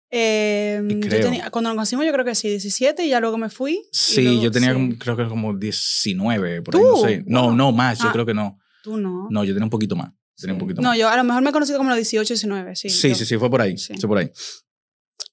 Eh, 0.10 0.82
yo 0.88 1.22
tenía- 1.22 1.50
cuando 1.52 1.70
nos 1.70 1.76
conocimos 1.76 2.06
yo 2.06 2.12
creo 2.12 2.26
que 2.26 2.36
sí, 2.36 2.50
17 2.50 3.06
y 3.06 3.10
ya 3.10 3.20
luego 3.20 3.38
me 3.38 3.50
fui. 3.50 3.82
Sí, 3.92 4.24
luego- 4.24 4.42
yo 4.44 4.52
tenía 4.52 4.74
como- 4.74 4.98
creo 4.98 5.16
que 5.18 5.28
como 5.28 5.54
19, 5.56 6.62
por 6.62 6.76
ahí, 6.76 6.82
no 6.82 6.98
sé. 6.98 7.24
No, 7.28 7.52
no, 7.54 7.72
más, 7.72 8.00
yo 8.00 8.10
Ah. 8.10 8.12
creo 8.12 8.26
que 8.26 8.34
no. 8.34 8.58
Tú 8.84 8.98
no. 8.98 9.28
No, 9.30 9.44
yo 9.44 9.54
tenía 9.54 9.66
un 9.66 9.70
poquito 9.70 9.96
más. 9.96 10.12
Tenía 10.42 10.54
un 10.56 10.60
poquito 10.60 10.82
No, 10.82 10.90
más. 10.90 10.98
yo 10.98 11.08
a 11.10 11.16
lo 11.18 11.24
mejor 11.24 11.42
me 11.44 11.50
he 11.50 11.54
conocido 11.54 11.78
como 11.78 11.90
los 11.90 11.98
18, 11.98 12.34
19, 12.34 12.76
sí. 12.76 12.90
Sí, 12.90 13.10
yo- 13.10 13.16
sí, 13.16 13.26
sí, 13.26 13.38
fue 13.38 13.50
por 13.50 13.62
ahí. 13.62 13.78
Sí. 13.78 13.94
Fue 14.00 14.10
por 14.10 14.18
ahí. 14.18 14.30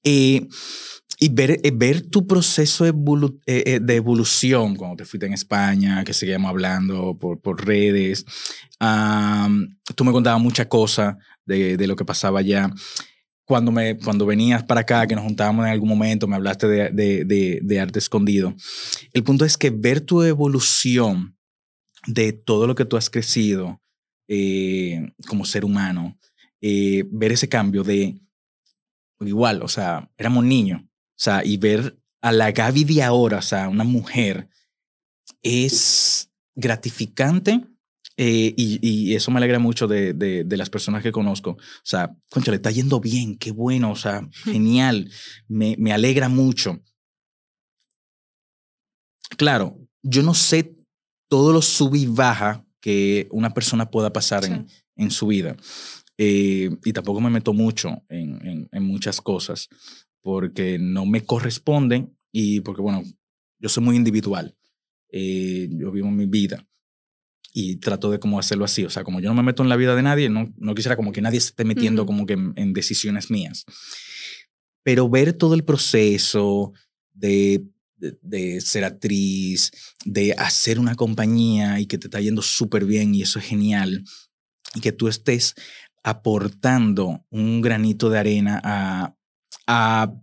Eh, 0.03 0.47
y 1.21 1.27
ver, 1.29 1.59
eh, 1.63 1.71
ver 1.73 2.07
tu 2.09 2.25
proceso 2.25 2.85
evolu- 2.87 3.39
eh, 3.45 3.63
eh, 3.65 3.79
de 3.81 3.95
evolución 3.95 4.75
cuando 4.75 4.95
te 4.97 5.05
fuiste 5.05 5.25
en 5.25 5.33
España, 5.33 6.03
que 6.05 6.13
seguíamos 6.13 6.49
hablando 6.49 7.17
por, 7.19 7.41
por 7.41 7.65
redes. 7.65 8.23
Am, 8.79 9.77
tú 9.95 10.05
me 10.05 10.11
contabas 10.13 10.41
muchas 10.41 10.67
cosas 10.67 11.15
de, 11.45 11.75
de 11.75 11.87
lo 11.87 11.95
que 11.95 12.05
pasaba 12.05 12.39
allá. 12.39 12.69
Cuando, 13.43 13.71
me, 13.71 13.97
cuando 13.97 14.25
venías 14.27 14.63
para 14.63 14.81
acá, 14.81 15.07
que 15.07 15.15
nos 15.15 15.23
juntábamos 15.25 15.65
en 15.65 15.71
algún 15.71 15.89
momento, 15.89 16.27
me 16.27 16.35
hablaste 16.35 16.67
de, 16.67 16.89
de, 16.91 17.25
de, 17.25 17.59
de 17.63 17.79
arte 17.79 17.99
escondido. 17.99 18.53
El 19.11 19.23
punto 19.23 19.43
es 19.43 19.57
que 19.57 19.71
ver 19.71 20.01
tu 20.01 20.21
evolución 20.23 21.35
de 22.07 22.31
todo 22.31 22.65
lo 22.67 22.75
que 22.75 22.85
tú 22.85 22.95
has 22.95 23.09
crecido 23.09 23.81
eh, 24.31 25.11
como 25.27 25.43
ser 25.43 25.65
humano, 25.65 26.15
eh, 26.61 27.03
ver 27.09 27.31
ese 27.31 27.49
cambio 27.49 27.83
de 27.83 28.21
igual, 29.21 29.63
o 29.63 29.67
sea, 29.67 30.09
éramos 30.17 30.45
niños, 30.45 30.81
o 30.83 30.87
sea, 31.15 31.43
y 31.43 31.57
ver 31.57 31.99
a 32.21 32.31
la 32.31 32.51
Gaby 32.51 32.83
de 32.83 33.03
ahora, 33.03 33.39
o 33.39 33.41
sea, 33.41 33.67
una 33.67 33.83
mujer, 33.83 34.47
es 35.41 36.29
gratificante 36.55 37.65
eh, 38.17 38.53
y, 38.55 38.79
y 38.81 39.15
eso 39.15 39.31
me 39.31 39.37
alegra 39.37 39.57
mucho 39.57 39.87
de, 39.87 40.13
de, 40.13 40.43
de 40.43 40.57
las 40.57 40.69
personas 40.69 41.01
que 41.01 41.11
conozco. 41.11 41.51
O 41.51 41.57
sea, 41.83 42.15
concha, 42.29 42.51
le 42.51 42.57
está 42.57 42.69
yendo 42.69 42.99
bien, 42.99 43.37
qué 43.37 43.51
bueno, 43.51 43.91
o 43.91 43.95
sea, 43.95 44.27
genial, 44.43 45.09
me, 45.47 45.75
me 45.79 45.91
alegra 45.91 46.29
mucho. 46.29 46.79
Claro, 49.37 49.79
yo 50.03 50.21
no 50.21 50.33
sé 50.33 50.75
todo 51.29 51.51
lo 51.51 51.61
sub 51.61 51.95
y 51.95 52.05
baja 52.05 52.65
que 52.81 53.27
una 53.31 53.53
persona 53.53 53.89
pueda 53.89 54.13
pasar 54.13 54.45
en, 54.45 54.67
en 54.95 55.11
su 55.11 55.27
vida. 55.27 55.55
Eh, 56.17 56.69
y 56.83 56.93
tampoco 56.93 57.21
me 57.21 57.29
meto 57.29 57.53
mucho 57.53 58.03
en, 58.09 58.45
en, 58.45 58.69
en 58.71 58.83
muchas 58.83 59.21
cosas 59.21 59.69
porque 60.21 60.77
no 60.77 61.05
me 61.05 61.21
corresponden 61.21 62.17
y 62.31 62.59
porque, 62.61 62.81
bueno, 62.81 63.03
yo 63.59 63.69
soy 63.69 63.83
muy 63.83 63.95
individual. 63.95 64.55
Eh, 65.11 65.69
yo 65.71 65.91
vivo 65.91 66.11
mi 66.11 66.25
vida 66.25 66.65
y 67.53 67.77
trato 67.77 68.11
de 68.11 68.19
como 68.19 68.39
hacerlo 68.39 68.65
así. 68.65 68.85
O 68.85 68.89
sea, 68.89 69.03
como 69.03 69.19
yo 69.19 69.29
no 69.29 69.35
me 69.35 69.43
meto 69.43 69.63
en 69.63 69.69
la 69.69 69.75
vida 69.75 69.95
de 69.95 70.03
nadie, 70.03 70.29
no, 70.29 70.53
no 70.57 70.75
quisiera 70.75 70.95
como 70.95 71.11
que 71.11 71.21
nadie 71.21 71.39
se 71.39 71.49
esté 71.49 71.65
metiendo 71.65 72.05
como 72.05 72.25
que 72.25 72.33
en 72.33 72.73
decisiones 72.73 73.31
mías. 73.31 73.65
Pero 74.83 75.09
ver 75.09 75.33
todo 75.33 75.55
el 75.55 75.63
proceso 75.63 76.73
de, 77.13 77.65
de, 77.99 78.61
ser 78.61 78.83
actriz, 78.83 79.71
de 80.05 80.33
hacer 80.33 80.79
una 80.79 80.95
compañía 80.95 81.79
y 81.79 81.85
que 81.85 81.97
te 81.97 82.07
está 82.07 82.19
yendo 82.19 82.41
súper 82.41 82.85
bien 82.85 83.13
y 83.13 83.21
eso 83.21 83.39
es 83.39 83.45
genial, 83.45 84.03
y 84.75 84.81
que 84.81 84.91
tú 84.91 85.07
estés 85.07 85.55
aportando 86.03 87.25
un 87.29 87.61
granito 87.61 88.09
de 88.09 88.19
arena 88.19 88.61
a, 88.63 89.15
a 89.67 90.13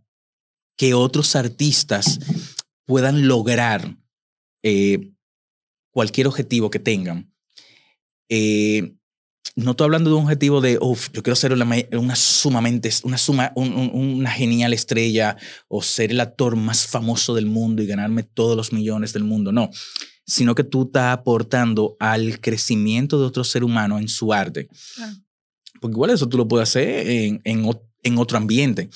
que 0.76 0.94
otros 0.94 1.36
artistas 1.36 2.18
puedan 2.84 3.26
lograr 3.28 3.96
eh, 4.62 5.12
cualquier 5.90 6.26
objetivo 6.26 6.70
que 6.70 6.78
tengan. 6.78 7.32
Eh, 8.28 8.96
no 9.54 9.70
estoy 9.70 9.84
hablando 9.86 10.10
de 10.10 10.16
un 10.16 10.24
objetivo 10.24 10.60
de, 10.60 10.78
uff, 10.80 11.08
yo 11.12 11.22
quiero 11.22 11.36
ser 11.36 11.52
una, 11.52 11.64
ma- 11.64 11.76
una 11.92 12.16
sumamente, 12.16 12.90
una, 13.04 13.16
suma, 13.18 13.52
un- 13.54 13.72
un- 13.72 13.90
una 13.94 14.30
genial 14.30 14.72
estrella 14.72 15.36
o 15.68 15.82
ser 15.82 16.10
el 16.10 16.20
actor 16.20 16.56
más 16.56 16.86
famoso 16.86 17.34
del 17.34 17.46
mundo 17.46 17.82
y 17.82 17.86
ganarme 17.86 18.22
todos 18.24 18.56
los 18.56 18.72
millones 18.72 19.12
del 19.12 19.24
mundo. 19.24 19.52
No, 19.52 19.70
sino 20.26 20.54
que 20.54 20.64
tú 20.64 20.82
estás 20.86 21.12
aportando 21.16 21.96
al 22.00 22.40
crecimiento 22.40 23.18
de 23.20 23.26
otro 23.26 23.44
ser 23.44 23.62
humano 23.62 23.98
en 23.98 24.08
su 24.08 24.32
arte. 24.32 24.68
Porque 25.80 25.94
igual 25.94 26.10
eso 26.10 26.28
tú 26.28 26.36
lo 26.38 26.48
puedes 26.48 26.68
hacer 26.68 27.06
en, 27.08 27.40
en, 27.44 27.64
ot- 27.64 27.82
en 28.02 28.18
otro 28.18 28.38
ambiente. 28.38 28.88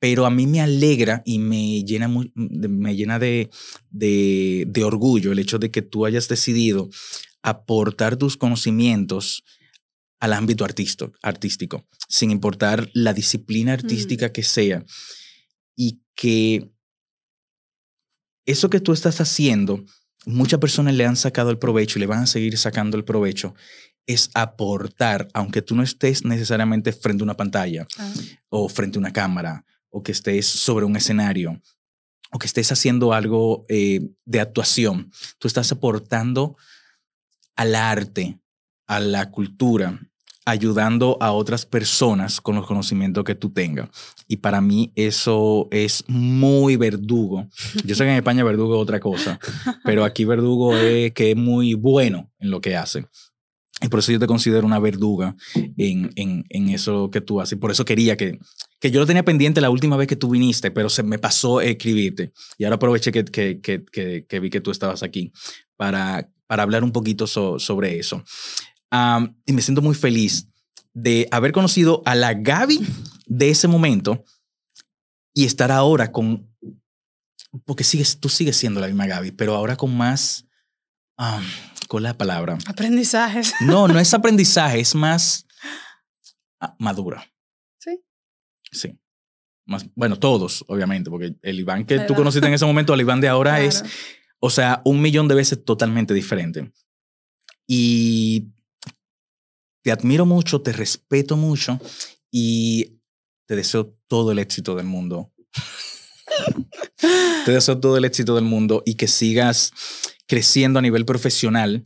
Pero 0.00 0.26
a 0.26 0.30
mí 0.30 0.46
me 0.46 0.60
alegra 0.60 1.22
y 1.24 1.40
me 1.40 1.82
llena, 1.82 2.06
me 2.36 2.94
llena 2.94 3.18
de, 3.18 3.50
de, 3.90 4.64
de 4.68 4.84
orgullo 4.84 5.32
el 5.32 5.40
hecho 5.40 5.58
de 5.58 5.72
que 5.72 5.82
tú 5.82 6.06
hayas 6.06 6.28
decidido 6.28 6.88
aportar 7.48 8.16
tus 8.16 8.36
conocimientos 8.36 9.44
al 10.20 10.32
ámbito 10.32 10.64
artisto- 10.64 11.12
artístico, 11.22 11.86
sin 12.08 12.30
importar 12.30 12.90
la 12.92 13.12
disciplina 13.12 13.72
artística 13.72 14.32
que 14.32 14.42
sea. 14.42 14.84
Y 15.76 16.00
que 16.16 16.70
eso 18.46 18.70
que 18.70 18.80
tú 18.80 18.92
estás 18.92 19.20
haciendo, 19.20 19.84
muchas 20.26 20.58
personas 20.58 20.94
le 20.94 21.06
han 21.06 21.16
sacado 21.16 21.50
el 21.50 21.58
provecho 21.58 21.98
y 21.98 22.00
le 22.00 22.06
van 22.06 22.22
a 22.22 22.26
seguir 22.26 22.56
sacando 22.58 22.96
el 22.96 23.04
provecho, 23.04 23.54
es 24.06 24.30
aportar, 24.34 25.28
aunque 25.34 25.60
tú 25.62 25.76
no 25.76 25.82
estés 25.82 26.24
necesariamente 26.24 26.92
frente 26.92 27.22
a 27.22 27.26
una 27.26 27.36
pantalla 27.36 27.86
Ah, 27.98 28.12
o 28.48 28.68
frente 28.68 28.98
a 28.98 29.00
una 29.00 29.12
cámara 29.12 29.64
o 29.90 30.02
que 30.02 30.12
estés 30.12 30.46
sobre 30.46 30.86
un 30.86 30.96
escenario 30.96 31.60
o 32.32 32.38
que 32.38 32.46
estés 32.46 32.72
haciendo 32.72 33.12
algo 33.12 33.64
eh, 33.68 34.00
de 34.24 34.40
actuación. 34.40 35.10
Tú 35.38 35.46
estás 35.46 35.70
aportando 35.72 36.56
al 37.58 37.74
arte, 37.74 38.38
a 38.86 39.00
la 39.00 39.32
cultura, 39.32 40.00
ayudando 40.46 41.18
a 41.20 41.32
otras 41.32 41.66
personas 41.66 42.40
con 42.40 42.54
los 42.54 42.66
conocimientos 42.66 43.24
que 43.24 43.34
tú 43.34 43.50
tengas. 43.50 43.90
Y 44.28 44.36
para 44.36 44.60
mí 44.60 44.92
eso 44.94 45.66
es 45.72 46.04
muy 46.06 46.76
verdugo. 46.76 47.48
Yo 47.84 47.96
sé 47.96 48.04
que 48.04 48.10
en 48.10 48.16
España 48.22 48.44
verdugo 48.44 48.76
es 48.76 48.82
otra 48.82 49.00
cosa, 49.00 49.40
pero 49.84 50.04
aquí 50.04 50.24
verdugo 50.24 50.76
es 50.76 51.12
que 51.12 51.32
es 51.32 51.36
muy 51.36 51.74
bueno 51.74 52.30
en 52.38 52.50
lo 52.52 52.60
que 52.60 52.76
hace. 52.76 53.06
Y 53.82 53.88
por 53.88 53.98
eso 53.98 54.12
yo 54.12 54.20
te 54.20 54.26
considero 54.28 54.64
una 54.64 54.78
verduga 54.78 55.34
en, 55.76 56.10
en, 56.14 56.44
en 56.48 56.68
eso 56.68 57.10
que 57.10 57.20
tú 57.20 57.40
haces. 57.40 57.54
Y 57.54 57.60
por 57.60 57.72
eso 57.72 57.84
quería 57.84 58.16
que, 58.16 58.38
que 58.80 58.92
yo 58.92 59.00
lo 59.00 59.06
tenía 59.06 59.24
pendiente 59.24 59.60
la 59.60 59.70
última 59.70 59.96
vez 59.96 60.06
que 60.06 60.16
tú 60.16 60.30
viniste, 60.30 60.70
pero 60.70 60.88
se 60.88 61.02
me 61.02 61.18
pasó 61.18 61.60
escribirte. 61.60 62.32
Y 62.56 62.64
ahora 62.64 62.76
aproveché 62.76 63.10
que, 63.10 63.24
que, 63.24 63.60
que, 63.60 63.84
que, 63.84 64.26
que 64.28 64.40
vi 64.40 64.48
que 64.48 64.60
tú 64.60 64.70
estabas 64.70 65.02
aquí 65.02 65.32
para, 65.76 66.28
para 66.48 66.64
hablar 66.64 66.82
un 66.82 66.90
poquito 66.90 67.28
so- 67.28 67.60
sobre 67.60 67.98
eso. 68.00 68.24
Y 69.46 69.52
me 69.52 69.62
siento 69.62 69.82
muy 69.82 69.94
feliz 69.94 70.48
de 70.94 71.28
haber 71.30 71.52
conocido 71.52 72.02
a 72.06 72.16
la 72.16 72.34
Gaby 72.34 72.80
de 73.26 73.50
ese 73.50 73.68
momento 73.68 74.24
y 75.34 75.44
estar 75.44 75.70
ahora 75.70 76.10
con, 76.10 76.50
porque 77.64 77.84
sigues, 77.84 78.18
tú 78.18 78.28
sigues 78.28 78.56
siendo 78.56 78.80
la 78.80 78.88
misma 78.88 79.06
Gaby, 79.06 79.32
pero 79.32 79.54
ahora 79.54 79.76
con 79.76 79.96
más, 79.96 80.46
am, 81.16 81.44
con 81.86 82.02
la 82.02 82.14
palabra. 82.16 82.58
Aprendizajes. 82.66 83.54
No, 83.60 83.86
no 83.86 84.00
es 84.00 84.12
aprendizaje, 84.14 84.80
es 84.80 84.94
más 84.94 85.46
ah, 86.60 86.74
madura. 86.78 87.24
Sí. 87.78 88.00
Sí. 88.72 88.98
Más, 89.66 89.86
bueno, 89.94 90.18
todos, 90.18 90.64
obviamente, 90.66 91.10
porque 91.10 91.36
el 91.42 91.60
Iván 91.60 91.84
que 91.84 92.00
tú 92.00 92.14
conociste 92.14 92.48
en 92.48 92.54
ese 92.54 92.64
momento, 92.64 92.94
al 92.94 93.00
Iván 93.02 93.20
de 93.20 93.28
ahora 93.28 93.60
es. 93.60 93.84
O 94.40 94.50
sea, 94.50 94.82
un 94.84 95.00
millón 95.00 95.28
de 95.28 95.34
veces 95.34 95.64
totalmente 95.64 96.14
diferente. 96.14 96.72
Y 97.66 98.48
te 99.82 99.92
admiro 99.92 100.26
mucho, 100.26 100.60
te 100.62 100.72
respeto 100.72 101.36
mucho 101.36 101.80
y 102.30 103.00
te 103.46 103.56
deseo 103.56 103.96
todo 104.06 104.32
el 104.32 104.38
éxito 104.38 104.74
del 104.74 104.86
mundo. 104.86 105.32
te 107.44 107.52
deseo 107.52 107.78
todo 107.80 107.96
el 107.96 108.04
éxito 108.04 108.34
del 108.34 108.44
mundo 108.44 108.82
y 108.84 108.94
que 108.94 109.08
sigas 109.08 109.72
creciendo 110.26 110.78
a 110.78 110.82
nivel 110.82 111.04
profesional, 111.04 111.84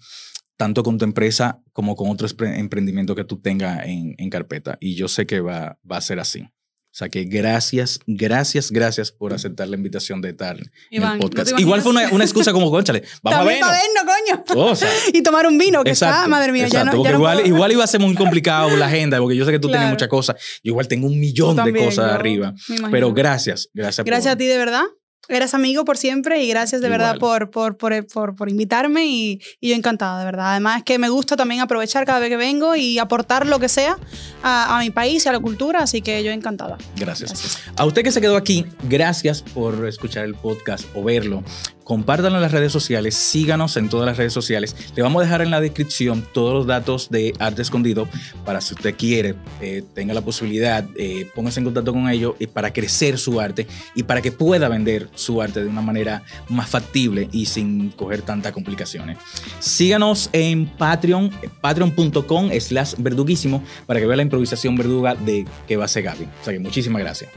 tanto 0.56 0.82
con 0.82 0.98
tu 0.98 1.04
empresa 1.04 1.62
como 1.72 1.94
con 1.96 2.10
otro 2.10 2.26
empre- 2.28 2.58
emprendimiento 2.58 3.14
que 3.14 3.24
tú 3.24 3.40
tengas 3.40 3.86
en, 3.86 4.14
en 4.18 4.30
carpeta. 4.30 4.76
Y 4.80 4.94
yo 4.94 5.08
sé 5.08 5.26
que 5.26 5.40
va, 5.40 5.78
va 5.90 5.96
a 5.98 6.00
ser 6.00 6.18
así. 6.18 6.48
O 6.92 6.94
sea 6.94 7.08
que 7.08 7.24
gracias, 7.24 8.00
gracias, 8.06 8.70
gracias 8.70 9.10
por 9.12 9.32
aceptar 9.32 9.66
la 9.66 9.76
invitación 9.76 10.20
de 10.20 10.28
estar 10.28 10.58
en 10.58 10.70
el 10.90 11.00
¿no 11.00 11.18
podcast. 11.20 11.58
Igual 11.58 11.80
fue 11.80 11.90
una, 11.92 12.10
una 12.10 12.22
excusa 12.24 12.52
como, 12.52 12.70
conchale, 12.70 13.02
vamos 13.22 13.40
a 13.40 13.44
vernos. 13.44 13.70
vernos, 13.70 14.44
coño. 14.44 14.62
O 14.72 14.76
sea, 14.76 14.90
y 15.14 15.22
tomar 15.22 15.46
un 15.46 15.56
vino, 15.56 15.82
que 15.84 15.90
Exacto, 15.90 16.16
está, 16.16 16.28
madre 16.28 16.52
mía, 16.52 16.62
ya 16.68 16.80
exacto, 16.80 16.90
no, 16.90 16.96
porque 16.98 17.08
ya 17.08 17.12
no 17.12 17.18
igual, 17.18 17.36
puedo. 17.38 17.48
igual 17.48 17.72
iba 17.72 17.84
a 17.84 17.86
ser 17.86 18.00
muy 18.00 18.14
complicado 18.14 18.76
la 18.76 18.86
agenda, 18.88 19.18
porque 19.20 19.36
yo 19.36 19.46
sé 19.46 19.52
que 19.52 19.58
tú 19.58 19.68
tienes 19.68 19.80
Claro. 19.84 19.94
muchas 19.94 20.08
cosas. 20.08 20.36
Yo 20.62 20.70
igual 20.72 20.86
tengo 20.86 21.06
un 21.06 21.18
millón 21.18 21.56
de 21.64 21.72
cosas 21.74 22.12
arriba. 22.12 22.54
Pero 22.90 23.12
gracias, 23.14 23.70
gracias. 23.72 24.04
Gracias 24.04 24.34
por- 24.34 24.36
a 24.36 24.38
ti 24.38 24.46
de 24.46 24.58
verdad. 24.58 24.84
Eres 25.28 25.54
amigo 25.54 25.84
por 25.84 25.96
siempre 25.96 26.42
y 26.42 26.48
gracias 26.48 26.80
de 26.80 26.88
verdad 26.88 27.18
por, 27.18 27.50
por, 27.50 27.76
por, 27.76 28.06
por, 28.06 28.34
por 28.34 28.48
invitarme 28.48 29.06
y, 29.06 29.40
y 29.60 29.70
yo 29.70 29.76
encantada, 29.76 30.18
de 30.18 30.24
verdad. 30.24 30.50
Además 30.50 30.82
que 30.82 30.98
me 30.98 31.08
gusta 31.08 31.36
también 31.36 31.60
aprovechar 31.60 32.04
cada 32.04 32.18
vez 32.18 32.28
que 32.28 32.36
vengo 32.36 32.74
y 32.74 32.98
aportar 32.98 33.46
lo 33.46 33.60
que 33.60 33.68
sea 33.68 33.96
a, 34.42 34.76
a 34.76 34.80
mi 34.80 34.90
país 34.90 35.24
y 35.24 35.28
a 35.28 35.32
la 35.32 35.38
cultura, 35.38 35.80
así 35.80 36.02
que 36.02 36.24
yo 36.24 36.32
encantada. 36.32 36.76
Gracias. 36.96 37.58
A 37.76 37.84
usted 37.84 38.02
que 38.02 38.10
se 38.10 38.20
quedó 38.20 38.36
aquí, 38.36 38.66
gracias 38.88 39.42
por 39.42 39.86
escuchar 39.86 40.24
el 40.24 40.34
podcast 40.34 40.84
o 40.94 41.04
verlo. 41.04 41.44
Compártanlo 41.92 42.38
en 42.38 42.42
las 42.42 42.52
redes 42.52 42.72
sociales, 42.72 43.14
síganos 43.14 43.76
en 43.76 43.90
todas 43.90 44.06
las 44.06 44.16
redes 44.16 44.32
sociales. 44.32 44.74
Le 44.96 45.02
vamos 45.02 45.20
a 45.20 45.24
dejar 45.26 45.42
en 45.42 45.50
la 45.50 45.60
descripción 45.60 46.26
todos 46.32 46.54
los 46.54 46.66
datos 46.66 47.10
de 47.10 47.34
Arte 47.38 47.60
Escondido 47.60 48.08
para 48.46 48.62
si 48.62 48.72
usted 48.72 48.96
quiere, 48.96 49.34
eh, 49.60 49.84
tenga 49.92 50.14
la 50.14 50.22
posibilidad, 50.22 50.86
eh, 50.96 51.28
póngase 51.34 51.60
en 51.60 51.64
contacto 51.64 51.92
con 51.92 52.08
ellos 52.08 52.34
y 52.38 52.46
para 52.46 52.72
crecer 52.72 53.18
su 53.18 53.38
arte 53.38 53.66
y 53.94 54.04
para 54.04 54.22
que 54.22 54.32
pueda 54.32 54.70
vender 54.70 55.10
su 55.14 55.42
arte 55.42 55.62
de 55.62 55.68
una 55.68 55.82
manera 55.82 56.22
más 56.48 56.70
factible 56.70 57.28
y 57.30 57.44
sin 57.44 57.90
coger 57.90 58.22
tantas 58.22 58.52
complicaciones. 58.52 59.18
Síganos 59.58 60.30
en 60.32 60.64
Patreon, 60.64 61.30
patreon.com 61.60 62.52
slash 62.58 62.94
verduguísimo 62.96 63.62
para 63.84 64.00
que 64.00 64.06
vea 64.06 64.16
la 64.16 64.22
improvisación 64.22 64.76
verduga 64.76 65.14
de 65.14 65.44
que 65.68 65.76
va 65.76 65.84
a 65.84 65.88
ser 65.88 66.04
Gaby. 66.04 66.24
O 66.24 66.44
sea 66.44 66.54
que 66.54 66.58
muchísimas 66.58 67.02
gracias. 67.02 67.28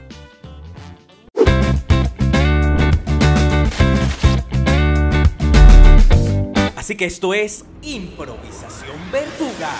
Así 6.86 6.96
que 6.96 7.06
esto 7.06 7.34
es 7.34 7.64
improvisación 7.82 8.96
verduga. 9.10 9.72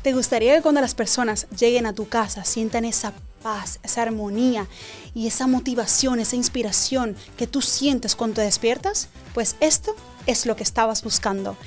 ¿Te 0.00 0.14
gustaría 0.14 0.56
que 0.56 0.62
cuando 0.62 0.80
las 0.80 0.94
personas 0.94 1.46
lleguen 1.50 1.84
a 1.84 1.92
tu 1.92 2.08
casa 2.08 2.44
sientan 2.44 2.86
esa 2.86 3.12
paz, 3.42 3.78
esa 3.82 4.00
armonía 4.00 4.66
y 5.12 5.26
esa 5.26 5.46
motivación, 5.46 6.20
esa 6.20 6.34
inspiración 6.34 7.14
que 7.36 7.46
tú 7.46 7.60
sientes 7.60 8.16
cuando 8.16 8.36
te 8.36 8.40
despiertas? 8.40 9.10
Pues 9.34 9.56
esto 9.60 9.94
es 10.24 10.46
lo 10.46 10.56
que 10.56 10.62
estabas 10.62 11.04
buscando. 11.04 11.58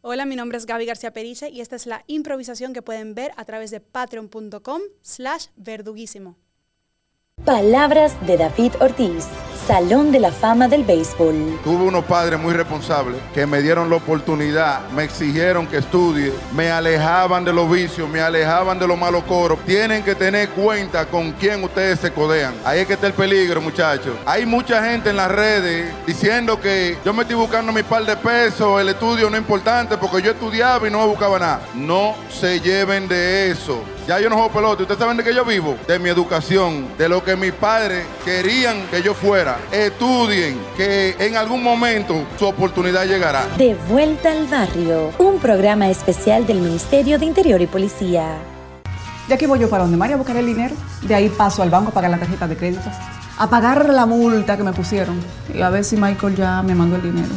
Hola, 0.00 0.24
mi 0.24 0.36
nombre 0.36 0.56
es 0.56 0.64
Gaby 0.64 0.86
García 0.86 1.12
Periche 1.12 1.50
y 1.50 1.60
esta 1.60 1.76
es 1.76 1.84
la 1.84 2.02
improvisación 2.06 2.72
que 2.72 2.80
pueden 2.80 3.14
ver 3.14 3.32
a 3.36 3.44
través 3.44 3.70
de 3.70 3.80
patreon.com 3.80 4.80
slash 5.02 5.48
verduguísimo. 5.56 6.38
Palabras 7.44 8.14
de 8.26 8.38
David 8.38 8.72
Ortiz, 8.80 9.26
Salón 9.66 10.12
de 10.12 10.20
la 10.20 10.30
Fama 10.30 10.68
del 10.68 10.84
Béisbol. 10.84 11.58
Tuve 11.64 11.84
unos 11.84 12.04
padres 12.04 12.38
muy 12.38 12.52
responsables 12.52 13.16
que 13.32 13.46
me 13.46 13.62
dieron 13.62 13.88
la 13.88 13.96
oportunidad, 13.96 14.86
me 14.90 15.04
exigieron 15.04 15.66
que 15.66 15.78
estudie, 15.78 16.32
me 16.54 16.70
alejaban 16.70 17.46
de 17.46 17.52
los 17.52 17.70
vicios, 17.70 18.06
me 18.08 18.20
alejaban 18.20 18.78
de 18.78 18.86
los 18.86 18.98
malos 18.98 19.24
coros. 19.24 19.58
Tienen 19.64 20.02
que 20.02 20.14
tener 20.14 20.50
cuenta 20.50 21.06
con 21.06 21.32
quién 21.32 21.64
ustedes 21.64 21.98
se 22.00 22.12
codean. 22.12 22.52
Ahí 22.64 22.80
es 22.80 22.86
que 22.86 22.92
está 22.92 23.06
el 23.06 23.14
peligro, 23.14 23.62
muchachos. 23.62 24.14
Hay 24.26 24.44
mucha 24.44 24.84
gente 24.84 25.08
en 25.08 25.16
las 25.16 25.30
redes 25.30 25.94
diciendo 26.06 26.60
que 26.60 26.98
yo 27.02 27.14
me 27.14 27.22
estoy 27.22 27.36
buscando 27.36 27.72
mi 27.72 27.82
par 27.82 28.04
de 28.04 28.16
pesos, 28.16 28.80
el 28.80 28.90
estudio 28.90 29.30
no 29.30 29.36
es 29.36 29.42
importante 29.42 29.96
porque 29.96 30.20
yo 30.20 30.32
estudiaba 30.32 30.86
y 30.86 30.90
no 30.90 31.06
buscaba 31.06 31.38
nada. 31.38 31.60
No 31.74 32.14
se 32.28 32.60
lleven 32.60 33.08
de 33.08 33.50
eso. 33.50 33.82
Ya 34.06 34.20
yo 34.20 34.28
no 34.28 34.36
juego 34.36 34.52
pelota. 34.52 34.82
¿Ustedes 34.82 35.00
saben 35.00 35.16
de 35.16 35.24
qué 35.24 35.34
yo 35.34 35.46
vivo? 35.46 35.78
De 35.88 35.98
mi 35.98 36.10
educación, 36.10 36.88
de 36.98 37.08
lo 37.08 37.24
que 37.24 37.36
mis 37.36 37.52
padres 37.52 38.04
querían 38.22 38.86
que 38.90 39.02
yo 39.02 39.14
fuera. 39.14 39.56
Estudien, 39.72 40.60
que 40.76 41.16
en 41.18 41.36
algún 41.36 41.62
momento 41.62 42.26
su 42.38 42.44
oportunidad 42.44 43.06
llegará. 43.06 43.46
De 43.56 43.74
vuelta 43.88 44.30
al 44.30 44.46
barrio, 44.46 45.10
un 45.18 45.38
programa 45.38 45.88
especial 45.88 46.46
del 46.46 46.60
Ministerio 46.60 47.18
de 47.18 47.24
Interior 47.24 47.62
y 47.62 47.66
Policía. 47.66 48.36
De 49.26 49.34
aquí 49.34 49.46
voy 49.46 49.58
yo 49.58 49.70
para 49.70 49.84
donde 49.84 49.96
María 49.96 50.16
a 50.16 50.18
buscar 50.18 50.36
el 50.36 50.44
dinero. 50.44 50.74
De 51.00 51.14
ahí 51.14 51.30
paso 51.30 51.62
al 51.62 51.70
banco 51.70 51.88
a 51.88 51.94
pagar 51.94 52.10
la 52.10 52.18
tarjeta 52.18 52.46
de 52.46 52.58
crédito. 52.58 52.90
A 53.38 53.48
pagar 53.48 53.88
la 53.88 54.04
multa 54.04 54.58
que 54.58 54.62
me 54.62 54.74
pusieron. 54.74 55.18
Y 55.54 55.62
a 55.62 55.70
ver 55.70 55.82
si 55.82 55.96
Michael 55.96 56.36
ya 56.36 56.62
me 56.62 56.74
mandó 56.74 56.96
el 56.96 57.02
dinero. 57.02 57.32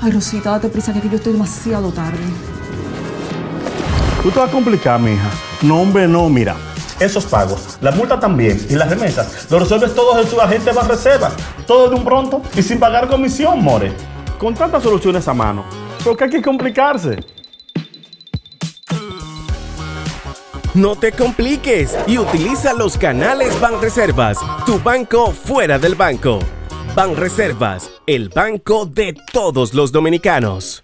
Ay, 0.00 0.12
Rosita, 0.12 0.50
date 0.50 0.68
prisa 0.68 0.92
que 0.92 1.00
aquí 1.00 1.08
yo 1.08 1.16
estoy 1.16 1.32
demasiado 1.32 1.90
tarde. 1.90 2.18
Tú 4.22 4.30
te 4.30 4.38
vas 4.38 4.48
a 4.48 4.52
complicar, 4.52 5.00
mija. 5.00 5.28
No, 5.64 5.80
hombre, 5.80 6.06
no, 6.06 6.28
mira. 6.28 6.56
Esos 7.00 7.24
pagos, 7.24 7.78
la 7.80 7.90
multa 7.90 8.20
también 8.20 8.66
y 8.68 8.74
las 8.74 8.90
remesas, 8.90 9.50
lo 9.50 9.58
resuelves 9.58 9.94
todos 9.94 10.22
en 10.22 10.30
tu 10.30 10.38
agente 10.38 10.70
reservas. 10.72 11.32
Todo 11.66 11.88
de 11.88 11.94
un 11.94 12.04
pronto 12.04 12.42
y 12.54 12.62
sin 12.62 12.78
pagar 12.78 13.08
comisión, 13.08 13.62
more. 13.62 13.90
Con 14.38 14.52
tantas 14.54 14.82
soluciones 14.82 15.26
a 15.26 15.32
mano. 15.32 15.64
¿Por 16.04 16.18
qué 16.18 16.24
hay 16.24 16.30
que 16.30 16.42
complicarse? 16.42 17.16
No 20.74 20.96
te 20.96 21.12
compliques 21.12 21.96
y 22.06 22.18
utiliza 22.18 22.74
los 22.74 22.98
canales 22.98 23.58
Banreservas, 23.58 24.36
tu 24.66 24.78
banco 24.80 25.32
fuera 25.32 25.78
del 25.78 25.94
banco. 25.94 26.40
Banreservas, 26.94 27.90
el 28.06 28.28
banco 28.28 28.84
de 28.84 29.16
todos 29.32 29.72
los 29.72 29.92
dominicanos. 29.92 30.83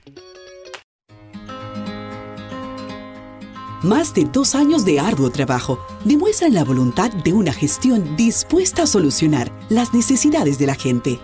Más 3.83 4.13
de 4.13 4.27
dos 4.27 4.55
años 4.55 4.85
de 4.85 5.01
arduo 5.01 5.31
trabajo 5.31 5.79
demuestran 6.05 6.53
la 6.53 6.65
voluntad 6.65 7.11
de 7.11 7.33
una 7.33 7.51
gestión 7.51 8.15
dispuesta 8.15 8.83
a 8.83 8.87
solucionar 8.87 9.51
las 9.71 9.95
necesidades 9.95 10.59
de 10.59 10.67
la 10.67 10.75
gente. 10.75 11.19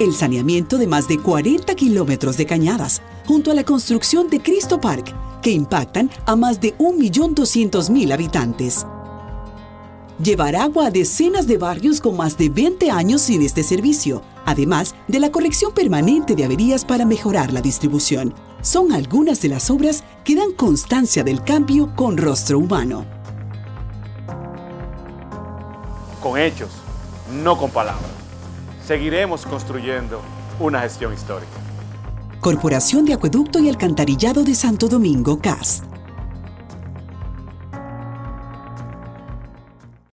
El 0.00 0.12
saneamiento 0.12 0.78
de 0.78 0.88
más 0.88 1.06
de 1.06 1.18
40 1.18 1.72
kilómetros 1.76 2.36
de 2.36 2.46
cañadas, 2.46 3.00
junto 3.26 3.52
a 3.52 3.54
la 3.54 3.62
construcción 3.62 4.28
de 4.28 4.42
Cristo 4.42 4.80
Park, 4.80 5.14
que 5.40 5.52
impactan 5.52 6.10
a 6.26 6.34
más 6.34 6.60
de 6.60 6.76
1.200.000 6.78 8.12
habitantes. 8.12 8.84
Llevar 10.22 10.54
agua 10.54 10.86
a 10.86 10.90
decenas 10.92 11.48
de 11.48 11.58
barrios 11.58 12.00
con 12.00 12.16
más 12.16 12.38
de 12.38 12.48
20 12.48 12.92
años 12.92 13.22
sin 13.22 13.42
este 13.42 13.64
servicio, 13.64 14.22
además 14.44 14.94
de 15.08 15.18
la 15.18 15.32
corrección 15.32 15.72
permanente 15.72 16.36
de 16.36 16.44
averías 16.44 16.84
para 16.84 17.04
mejorar 17.04 17.52
la 17.52 17.60
distribución 17.60 18.32
son 18.60 18.92
algunas 18.92 19.42
de 19.42 19.48
las 19.48 19.68
obras 19.68 20.04
que 20.22 20.36
dan 20.36 20.52
constancia 20.52 21.24
del 21.24 21.42
cambio 21.42 21.92
con 21.96 22.16
rostro 22.16 22.60
humano. 22.60 23.04
Con 26.22 26.38
hechos, 26.38 26.70
no 27.42 27.58
con 27.58 27.72
palabras. 27.72 28.12
Seguiremos 28.86 29.44
construyendo 29.44 30.20
una 30.60 30.82
gestión 30.82 31.12
histórica. 31.12 31.50
Corporación 32.40 33.04
de 33.06 33.14
Acueducto 33.14 33.58
y 33.58 33.68
Alcantarillado 33.68 34.44
de 34.44 34.54
Santo 34.54 34.86
Domingo, 34.86 35.40
CAS. 35.40 35.82